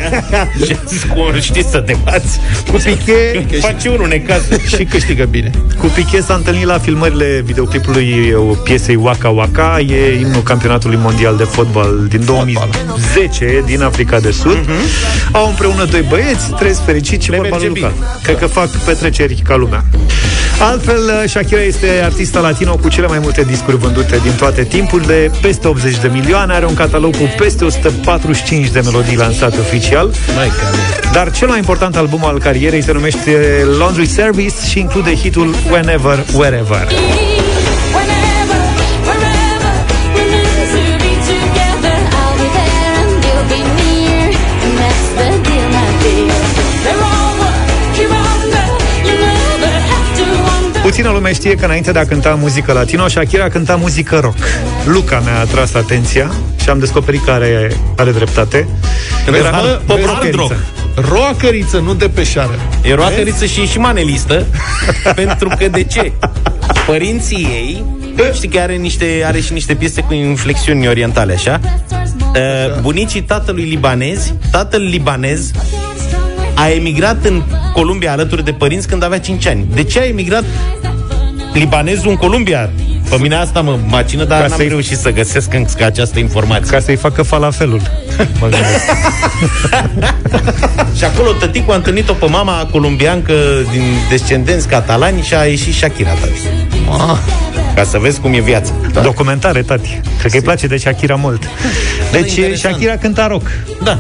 și 0.67 0.73
a 0.73 0.85
zis, 0.87 1.03
cum 1.03 1.41
știți 1.41 1.71
să 1.71 1.79
te 1.79 1.97
bați? 2.05 2.41
Cu 2.71 2.77
Piqué 2.77 3.47
Faci 3.61 3.85
unul 3.85 4.09
necaz. 4.09 4.43
Și 4.77 4.85
câștigă 4.85 5.25
bine. 5.25 5.51
Cu 5.79 5.87
Piqué 5.87 6.21
s-a 6.21 6.35
întâlnit 6.35 6.65
la 6.65 6.79
filmările 6.79 7.43
videoclipului 7.45 8.33
uh, 8.33 8.57
piesei 8.65 8.95
Waka 8.95 9.29
Waka, 9.29 9.81
e 9.81 10.21
imnul 10.21 10.43
campionatului 10.43 10.99
mondial 11.03 11.37
de 11.37 11.45
fotbal 11.45 12.07
din 12.09 12.25
2010 12.25 13.63
din 13.67 13.83
Africa 13.83 14.21
de 14.21 14.31
Sud. 14.31 14.59
Au 15.33 15.49
împreună 15.49 15.85
doi 15.85 16.05
băieți, 16.09 16.51
trăiesc 16.51 16.85
fericiți 16.85 17.25
și 17.25 17.31
Le 17.31 17.37
vorba 17.37 17.57
merge 17.57 17.69
lui 17.71 17.81
Luca. 17.81 17.93
bine. 17.95 18.07
Cred 18.23 18.39
că 18.39 18.47
fac 18.47 18.69
petreceri 18.69 19.43
ca 19.45 19.57
lumea. 19.57 19.85
Altfel, 20.61 21.03
uh, 21.23 21.29
Shakira 21.29 21.63
este 21.63 22.01
artista 22.05 22.41
latino 22.41 22.77
cu 22.77 22.89
cele 22.89 23.07
mai 23.07 23.19
multe 23.19 23.43
discuri 23.43 23.77
vândute 23.77 24.19
din 24.23 24.33
toate 24.33 24.63
timpurile, 24.65 25.31
peste 25.41 25.69
80 25.69 25.88
de 25.97 26.09
milioane, 26.09 26.55
are 26.55 26.67
un 26.67 26.75
catalog 26.75 27.17
cu 27.17 27.35
peste 27.37 27.65
145 27.65 28.69
de 28.71 28.81
melodii 28.81 29.17
lansate 29.17 29.59
oficial. 29.59 30.11
Dar 31.13 31.31
cel 31.31 31.49
mai 31.49 31.59
important 31.59 31.97
album 31.97 32.25
al 32.25 32.39
carierei 32.39 32.83
se 32.83 32.93
numește 32.93 33.65
Laundry 33.79 34.07
Service 34.07 34.55
și 34.69 34.79
include 34.79 35.15
hitul 35.15 35.55
Whenever, 35.71 36.25
Wherever. 36.35 36.89
Puțină 50.99 51.17
lume 51.17 51.33
știe 51.33 51.55
că 51.55 51.65
înainte 51.65 51.93
de 51.93 51.99
a 51.99 52.05
cânta 52.05 52.35
muzică 52.35 52.73
latino, 52.73 53.09
Shakira 53.09 53.49
cânta 53.49 53.77
muzică 53.77 54.19
rock. 54.19 54.37
Luca 54.85 55.21
mi-a 55.25 55.39
atras 55.39 55.75
atenția 55.75 56.33
și 56.63 56.69
am 56.69 56.79
descoperit 56.79 57.25
că 57.25 57.31
are, 57.31 57.77
are 57.97 58.11
dreptate. 58.11 58.69
Era 59.27 59.51
Mă, 59.51 59.81
pop 59.87 59.97
vezi, 59.97 60.09
rockeriță. 60.09 60.57
Roacăriță, 60.95 61.79
nu 61.79 61.95
de 61.95 62.09
peșară. 62.09 62.59
E 62.83 62.95
roacăriță 62.95 63.47
și 63.47 63.61
e 63.61 63.65
și 63.65 63.73
șmanelistă, 63.73 64.47
pentru 65.15 65.49
că 65.59 65.69
de 65.69 65.83
ce? 65.83 66.13
Părinții 66.87 67.49
ei, 67.51 67.85
știi 68.33 68.49
că 68.49 68.59
are, 68.59 68.75
niște, 68.75 69.23
are 69.27 69.41
și 69.41 69.53
niște 69.53 69.75
piese 69.75 70.01
cu 70.01 70.15
inflexiuni 70.15 70.89
orientale, 70.89 71.33
așa? 71.33 71.61
Uh, 72.21 72.81
bunicii 72.81 73.23
tatălui 73.23 73.65
libanez, 73.65 74.33
tatăl 74.51 74.83
libanez, 74.83 75.51
a 76.55 76.69
emigrat 76.71 77.25
în 77.25 77.43
Columbia 77.73 78.13
alături 78.13 78.45
de 78.45 78.53
părinți 78.53 78.89
când 78.89 79.03
avea 79.03 79.21
5 79.21 79.47
ani. 79.47 79.67
De 79.75 79.83
ce 79.83 80.01
a 80.01 80.05
emigrat 80.05 80.45
libanezul 81.59 82.09
în 82.11 82.17
Columbia? 82.17 82.71
Pe 83.11 83.17
mine 83.21 83.35
asta 83.35 83.61
mă 83.61 83.79
macină, 83.87 84.25
dar 84.25 84.41
Ca 84.41 84.47
n-am 84.47 84.57
să-i- 84.59 84.69
reușit 84.69 84.99
să 84.99 85.11
găsesc 85.11 85.55
încă 85.55 85.85
această 85.85 86.19
informație. 86.19 86.71
Ca 86.71 86.81
să-i 86.81 86.97
facă 86.97 87.23
falafelul. 87.23 87.81
Mă 88.41 88.49
gândesc. 88.49 88.85
Și 90.97 91.05
acolo 91.05 91.31
tăticul 91.33 91.73
a 91.73 91.77
întâlnit-o 91.77 92.13
pe 92.13 92.27
mama 92.27 92.69
columbiancă 92.71 93.33
din 93.73 93.83
descendenți 94.09 94.69
catalani 94.69 95.23
și 95.23 95.35
a 95.35 95.45
ieșit 95.45 95.75
Shakira, 95.75 96.11
tati. 96.11 96.41
Ca 97.75 97.85
să 97.85 97.99
vezi 97.99 98.21
cum 98.21 98.33
e 98.33 98.41
viața. 98.41 98.73
Da. 98.93 99.01
Documentare, 99.01 99.63
tati. 99.63 100.01
Cred 100.19 100.31
că 100.31 100.37
îi 100.37 100.43
place 100.43 100.67
de 100.67 100.77
Shakira 100.77 101.15
mult. 101.15 101.43
Deci 102.13 102.35
interesant. 102.37 102.75
Shakira 102.75 102.97
cânta 102.97 103.27
rock. 103.27 103.47
Da. 103.83 103.99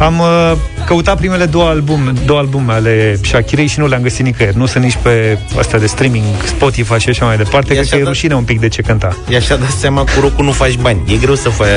Am 0.00 0.18
uh, 0.18 0.52
căutat 0.86 1.16
primele 1.16 1.44
două 1.44 1.68
albume, 1.68 2.12
două 2.24 2.38
albume 2.38 2.72
ale 2.72 3.18
Shakirei 3.22 3.66
și 3.66 3.78
nu 3.78 3.86
le-am 3.86 4.02
găsit 4.02 4.24
nicăieri. 4.24 4.56
Nu 4.56 4.66
sunt 4.66 4.84
nici 4.84 4.98
pe 5.02 5.38
astea 5.58 5.78
de 5.78 5.86
streaming, 5.86 6.24
Spotify 6.44 6.98
și 6.98 7.08
așa 7.08 7.24
mai 7.24 7.36
departe. 7.36 7.66
Cred 7.66 7.78
așa 7.78 7.90
că 7.90 7.96
e 7.96 7.98
dat- 7.98 8.08
rușine 8.08 8.34
un 8.34 8.44
pic 8.44 8.60
de 8.60 8.68
ce 8.68 8.82
cânta. 8.82 9.16
I-aș 9.28 9.46
da 9.46 9.56
seama 9.78 10.00
cu 10.00 10.10
rock 10.20 10.40
nu 10.40 10.52
faci 10.52 10.76
bani. 10.76 11.00
E 11.06 11.16
greu 11.16 11.34
să 11.34 11.48
faci. 11.48 11.68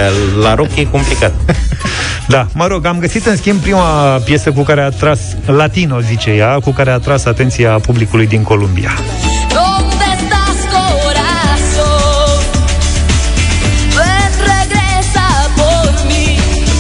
La 0.42 0.54
rock 0.56 0.76
e 0.76 0.84
complicat. 0.86 1.34
Da, 2.28 2.48
mă 2.54 2.68
rog, 2.68 2.86
am 2.86 3.00
găsit 3.00 3.26
în 3.26 3.36
schimb 3.36 3.60
prima 3.60 4.16
piesă 4.26 4.52
cu 4.52 4.62
care 4.62 4.82
a 4.82 4.90
tras, 4.90 5.20
latino 5.46 6.00
zice 6.00 6.30
ea, 6.30 6.60
cu 6.60 6.72
care 6.72 6.92
a 6.92 6.98
tras 6.98 7.26
atenția 7.26 7.70
publicului 7.70 8.28
din 8.28 8.42
Columbia. 8.44 8.92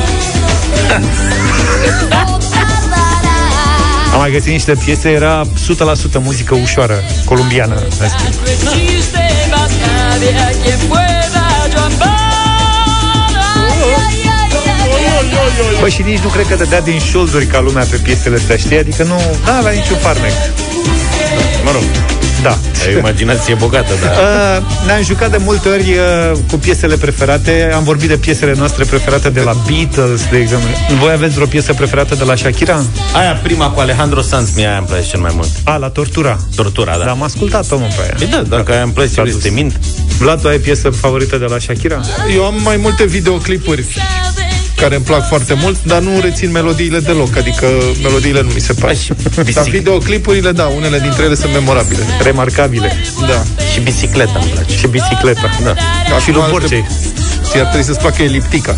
Am 4.13 4.19
mai 4.19 4.31
găsit 4.31 4.51
niște 4.51 4.73
piese, 4.85 5.09
era 5.09 5.41
100% 5.43 5.47
muzică 6.19 6.55
ușoară, 6.55 7.03
columbiană. 7.25 7.75
în 7.75 8.09
schimb. 8.09 8.33
Bă, 15.81 15.87
și 15.89 16.01
nici 16.01 16.19
nu 16.19 16.29
cred 16.29 16.47
că 16.47 16.55
dădea 16.55 16.81
din 16.81 16.99
șolduri 16.99 17.45
ca 17.45 17.59
lumea 17.59 17.83
pe 17.89 17.95
piesele 17.95 18.35
astea, 18.35 18.55
știi? 18.57 18.77
Adică 18.77 19.03
nu 19.03 19.21
da, 19.45 19.57
avea 19.57 19.71
niciun 19.71 19.97
farmec. 19.97 20.31
Mă 21.65 21.71
rog, 21.71 21.81
Da. 22.43 22.57
ai 22.87 22.95
o 22.95 22.97
imaginație 22.97 23.53
bogată, 23.53 23.93
dar... 24.03 24.11
Uh, 24.61 24.85
ne-am 24.85 25.03
jucat 25.03 25.31
de 25.31 25.37
multe 25.39 25.69
ori 25.69 25.81
uh, 25.93 26.37
cu 26.49 26.57
piesele 26.57 26.95
preferate. 26.95 27.71
Am 27.75 27.83
vorbit 27.83 28.07
de 28.09 28.17
piesele 28.17 28.53
noastre 28.57 28.83
preferate 28.83 29.29
de 29.29 29.39
la 29.41 29.55
Beatles, 29.67 30.21
de 30.31 30.37
exemplu. 30.37 30.69
Voi 30.99 31.11
aveți 31.11 31.33
vreo 31.33 31.45
piesă 31.45 31.73
preferată 31.73 32.15
de 32.15 32.23
la 32.23 32.35
Shakira? 32.35 32.83
Aia 33.15 33.33
prima 33.43 33.69
cu 33.69 33.79
Alejandro 33.79 34.21
Sanz, 34.21 34.49
mie 34.55 34.67
aia 34.67 34.77
îmi 34.77 34.87
place 34.87 35.07
cel 35.09 35.19
mai 35.19 35.31
mult. 35.35 35.49
A, 35.63 35.75
la 35.75 35.87
Tortura. 35.89 36.37
Tortura, 36.55 36.97
da. 36.97 37.03
Da, 37.03 37.11
am 37.11 37.23
ascultat-o, 37.23 37.77
mă, 37.77 37.85
pe 37.95 38.01
aia. 38.01 38.13
Păi 38.17 38.27
da, 38.27 38.41
dacă 38.57 38.71
aia 38.71 38.81
îmi 38.81 38.91
place, 38.93 39.09
S-a 39.13 39.21
eu 39.25 39.31
dus. 39.31 39.41
te 39.41 39.49
mint. 39.49 39.79
Vlad, 40.19 40.41
tu 40.41 40.47
ai 40.47 40.57
piesă 40.57 40.89
favorită 40.89 41.37
de 41.37 41.45
la 41.45 41.59
Shakira? 41.59 42.01
Eu 42.35 42.45
am 42.45 42.55
mai 42.63 42.77
multe 42.77 43.03
videoclipuri 43.05 43.85
care 44.81 44.95
îmi 44.95 45.05
plac 45.05 45.27
foarte 45.27 45.53
mult, 45.53 45.83
dar 45.83 46.01
nu 46.01 46.19
rețin 46.21 46.51
melodiile 46.51 46.99
deloc, 46.99 47.37
adică 47.37 47.67
melodiile 48.01 48.41
nu 48.41 48.49
mi 48.53 48.59
se 48.59 48.73
par. 48.73 48.95
Dar 49.53 49.63
videoclipurile, 49.63 50.51
da, 50.51 50.65
unele 50.65 50.99
dintre 50.99 51.23
ele 51.23 51.35
sunt 51.35 51.53
memorabile. 51.53 52.03
Remarcabile. 52.23 52.91
Da. 53.27 53.43
Și 53.71 53.79
bicicleta 53.79 54.39
îmi 54.41 54.51
place. 54.51 54.77
Și 54.77 54.87
bicicleta. 54.87 55.49
Da. 55.63 55.73
Ca 56.09 56.19
Și 56.19 56.31
lui 56.31 56.43
Borcei. 56.49 56.87
Ți-ar 57.43 57.65
trebui 57.65 57.85
să-ți 57.85 57.99
placă 57.99 58.23
eliptica. 58.23 58.75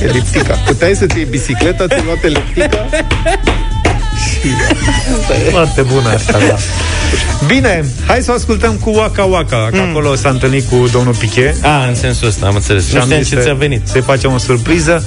eliptica. 0.08 0.54
Puteai 0.54 0.94
să-ți 0.94 1.16
iei 1.16 1.26
bicicleta, 1.30 1.86
ți-ai 1.86 2.02
luat 2.04 2.24
eliptica 2.24 2.88
Foarte 5.50 5.82
bună 5.82 6.08
asta, 6.08 6.38
da. 6.48 6.56
Bine, 7.46 7.84
hai 8.06 8.20
să 8.22 8.30
o 8.30 8.34
ascultăm 8.34 8.72
cu 8.74 8.90
Waka 8.90 9.22
Waka, 9.24 9.68
că 9.72 9.80
acolo 9.90 10.14
s-a 10.14 10.28
întâlnit 10.28 10.64
cu 10.68 10.88
domnul 10.92 11.14
Piquet. 11.14 11.64
A, 11.64 11.84
în 11.88 11.94
sensul 11.94 12.28
ăsta, 12.28 12.46
am 12.46 12.54
înțeles. 12.54 12.92
Nu 12.92 12.98
am 13.00 13.04
știam 13.04 13.20
zis 13.22 13.28
ce 13.30 13.36
să- 13.36 13.42
ți-a 13.42 13.54
venit. 13.54 13.80
Să-i 13.84 14.00
facem 14.00 14.32
o 14.32 14.38
surpriză. 14.38 15.04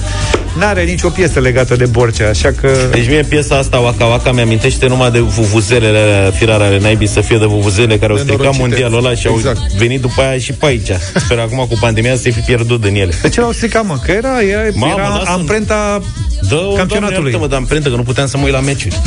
N-are 0.58 0.82
nicio 0.82 1.08
piesă 1.08 1.40
legată 1.40 1.76
de 1.76 1.84
Borcea, 1.86 2.28
așa 2.28 2.52
că... 2.60 2.70
Deci 2.90 3.08
mie 3.08 3.22
piesa 3.22 3.56
asta, 3.56 3.78
Waka 3.78 4.04
Waka, 4.04 4.32
mi-amintește 4.32 4.86
numai 4.86 5.10
de 5.10 5.18
vuvuzelele 5.18 5.98
alea, 5.98 6.30
firare 6.30 6.64
ale 6.64 6.78
naibii 6.78 7.08
să 7.08 7.20
fie 7.20 7.36
de 7.38 7.44
vuvuzele 7.44 7.98
care 7.98 8.12
au 8.12 8.18
stricat 8.18 8.38
Nenorocite. 8.40 8.66
mondialul 8.68 9.06
ăla 9.06 9.14
și 9.14 9.26
au 9.26 9.34
Exact. 9.36 9.72
venit 9.72 10.00
după 10.00 10.20
aia 10.22 10.38
și 10.38 10.52
pe 10.52 10.66
aici. 10.66 10.90
Sper 11.14 11.38
acum 11.38 11.58
cu 11.68 11.76
pandemia 11.80 12.16
să 12.16 12.30
fi 12.30 12.40
pierdut 12.40 12.80
din 12.80 12.94
ele. 12.94 13.12
De 13.22 13.28
ce 13.28 13.40
l-au 13.40 13.52
stricat, 13.52 13.86
mă? 13.86 13.98
Că 14.04 14.10
era, 14.10 14.40
era, 14.42 14.60
Mamă, 14.74 14.94
era 14.98 15.08
lasă-mi. 15.08 15.26
amprenta 15.38 16.00
Dă 16.48 16.72
campionatului. 16.76 17.36
Mă, 17.38 17.46
dar 17.46 17.58
amprentă, 17.58 17.88
că 17.88 17.96
nu 17.96 18.02
puteam 18.02 18.26
să 18.26 18.36
mă 18.36 18.44
uit 18.44 18.52
la 18.52 18.60
meciuri. 18.60 19.00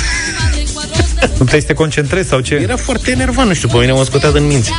Nu 1.22 1.38
puteai 1.38 1.61
să 1.61 1.67
te 1.67 1.74
concentrezi 1.74 2.28
sau 2.28 2.39
ce? 2.39 2.55
Era 2.55 2.76
foarte 2.78 3.11
enervant, 3.11 3.47
nu 3.47 3.53
știu, 3.53 3.67
pe 3.67 3.78
mine 3.78 3.91
mă 3.91 4.03
scotea 4.03 4.32
din 4.32 4.47
minți. 4.47 4.72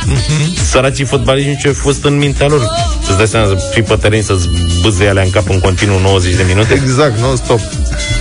Săracii 0.69 1.05
fotbaliști 1.05 1.49
nu 1.49 1.55
știu 1.57 1.71
ce 1.71 1.77
a 1.77 1.81
fost 1.81 2.03
în 2.03 2.17
mintea 2.17 2.47
lor. 2.47 2.67
Îți 3.07 3.17
dai 3.17 3.27
seama 3.27 3.47
să 3.47 3.69
fii 3.71 3.81
pe 3.81 3.95
teren 3.95 4.21
să-ți 4.23 4.47
bâze 4.81 5.07
alea 5.07 5.23
în 5.23 5.29
cap 5.29 5.49
în 5.49 5.59
continuu 5.59 5.99
90 5.99 6.35
de 6.35 6.43
minute? 6.47 6.73
Exact, 6.73 7.17
non-stop. 7.19 7.59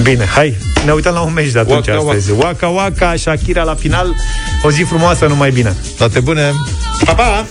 Bine, 0.03 0.25
hai, 0.35 0.57
ne 0.85 0.93
uităm 0.93 1.15
la 1.15 1.21
un 1.21 1.33
meci 1.33 1.51
de 1.51 1.59
atunci 1.59 1.87
Waka 1.87 2.01
astăzi. 2.01 2.31
Waka 2.31 2.69
Waka, 2.69 3.15
Shakira 3.17 3.63
la 3.63 3.75
final. 3.75 4.15
O 4.63 4.71
zi 4.71 4.83
frumoasă, 4.83 5.27
numai 5.27 5.51
bine. 5.51 5.77
Toate 5.99 6.21
bune! 6.21 6.53
Pa, 7.05 7.15
pa! 7.15 7.47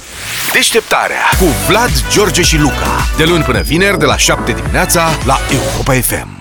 Deșteptarea 0.54 1.30
cu 1.40 1.46
Vlad, 1.68 1.92
George 2.12 2.42
și 2.42 2.58
Luca. 2.58 3.08
De 3.18 3.24
luni 3.24 3.44
până 3.44 3.62
vineri, 3.62 4.00
de 4.00 4.06
la 4.06 4.18
7 4.18 4.52
dimineața, 4.52 5.10
la 5.26 5.40
Europa 5.52 5.94
FM. 5.94 6.41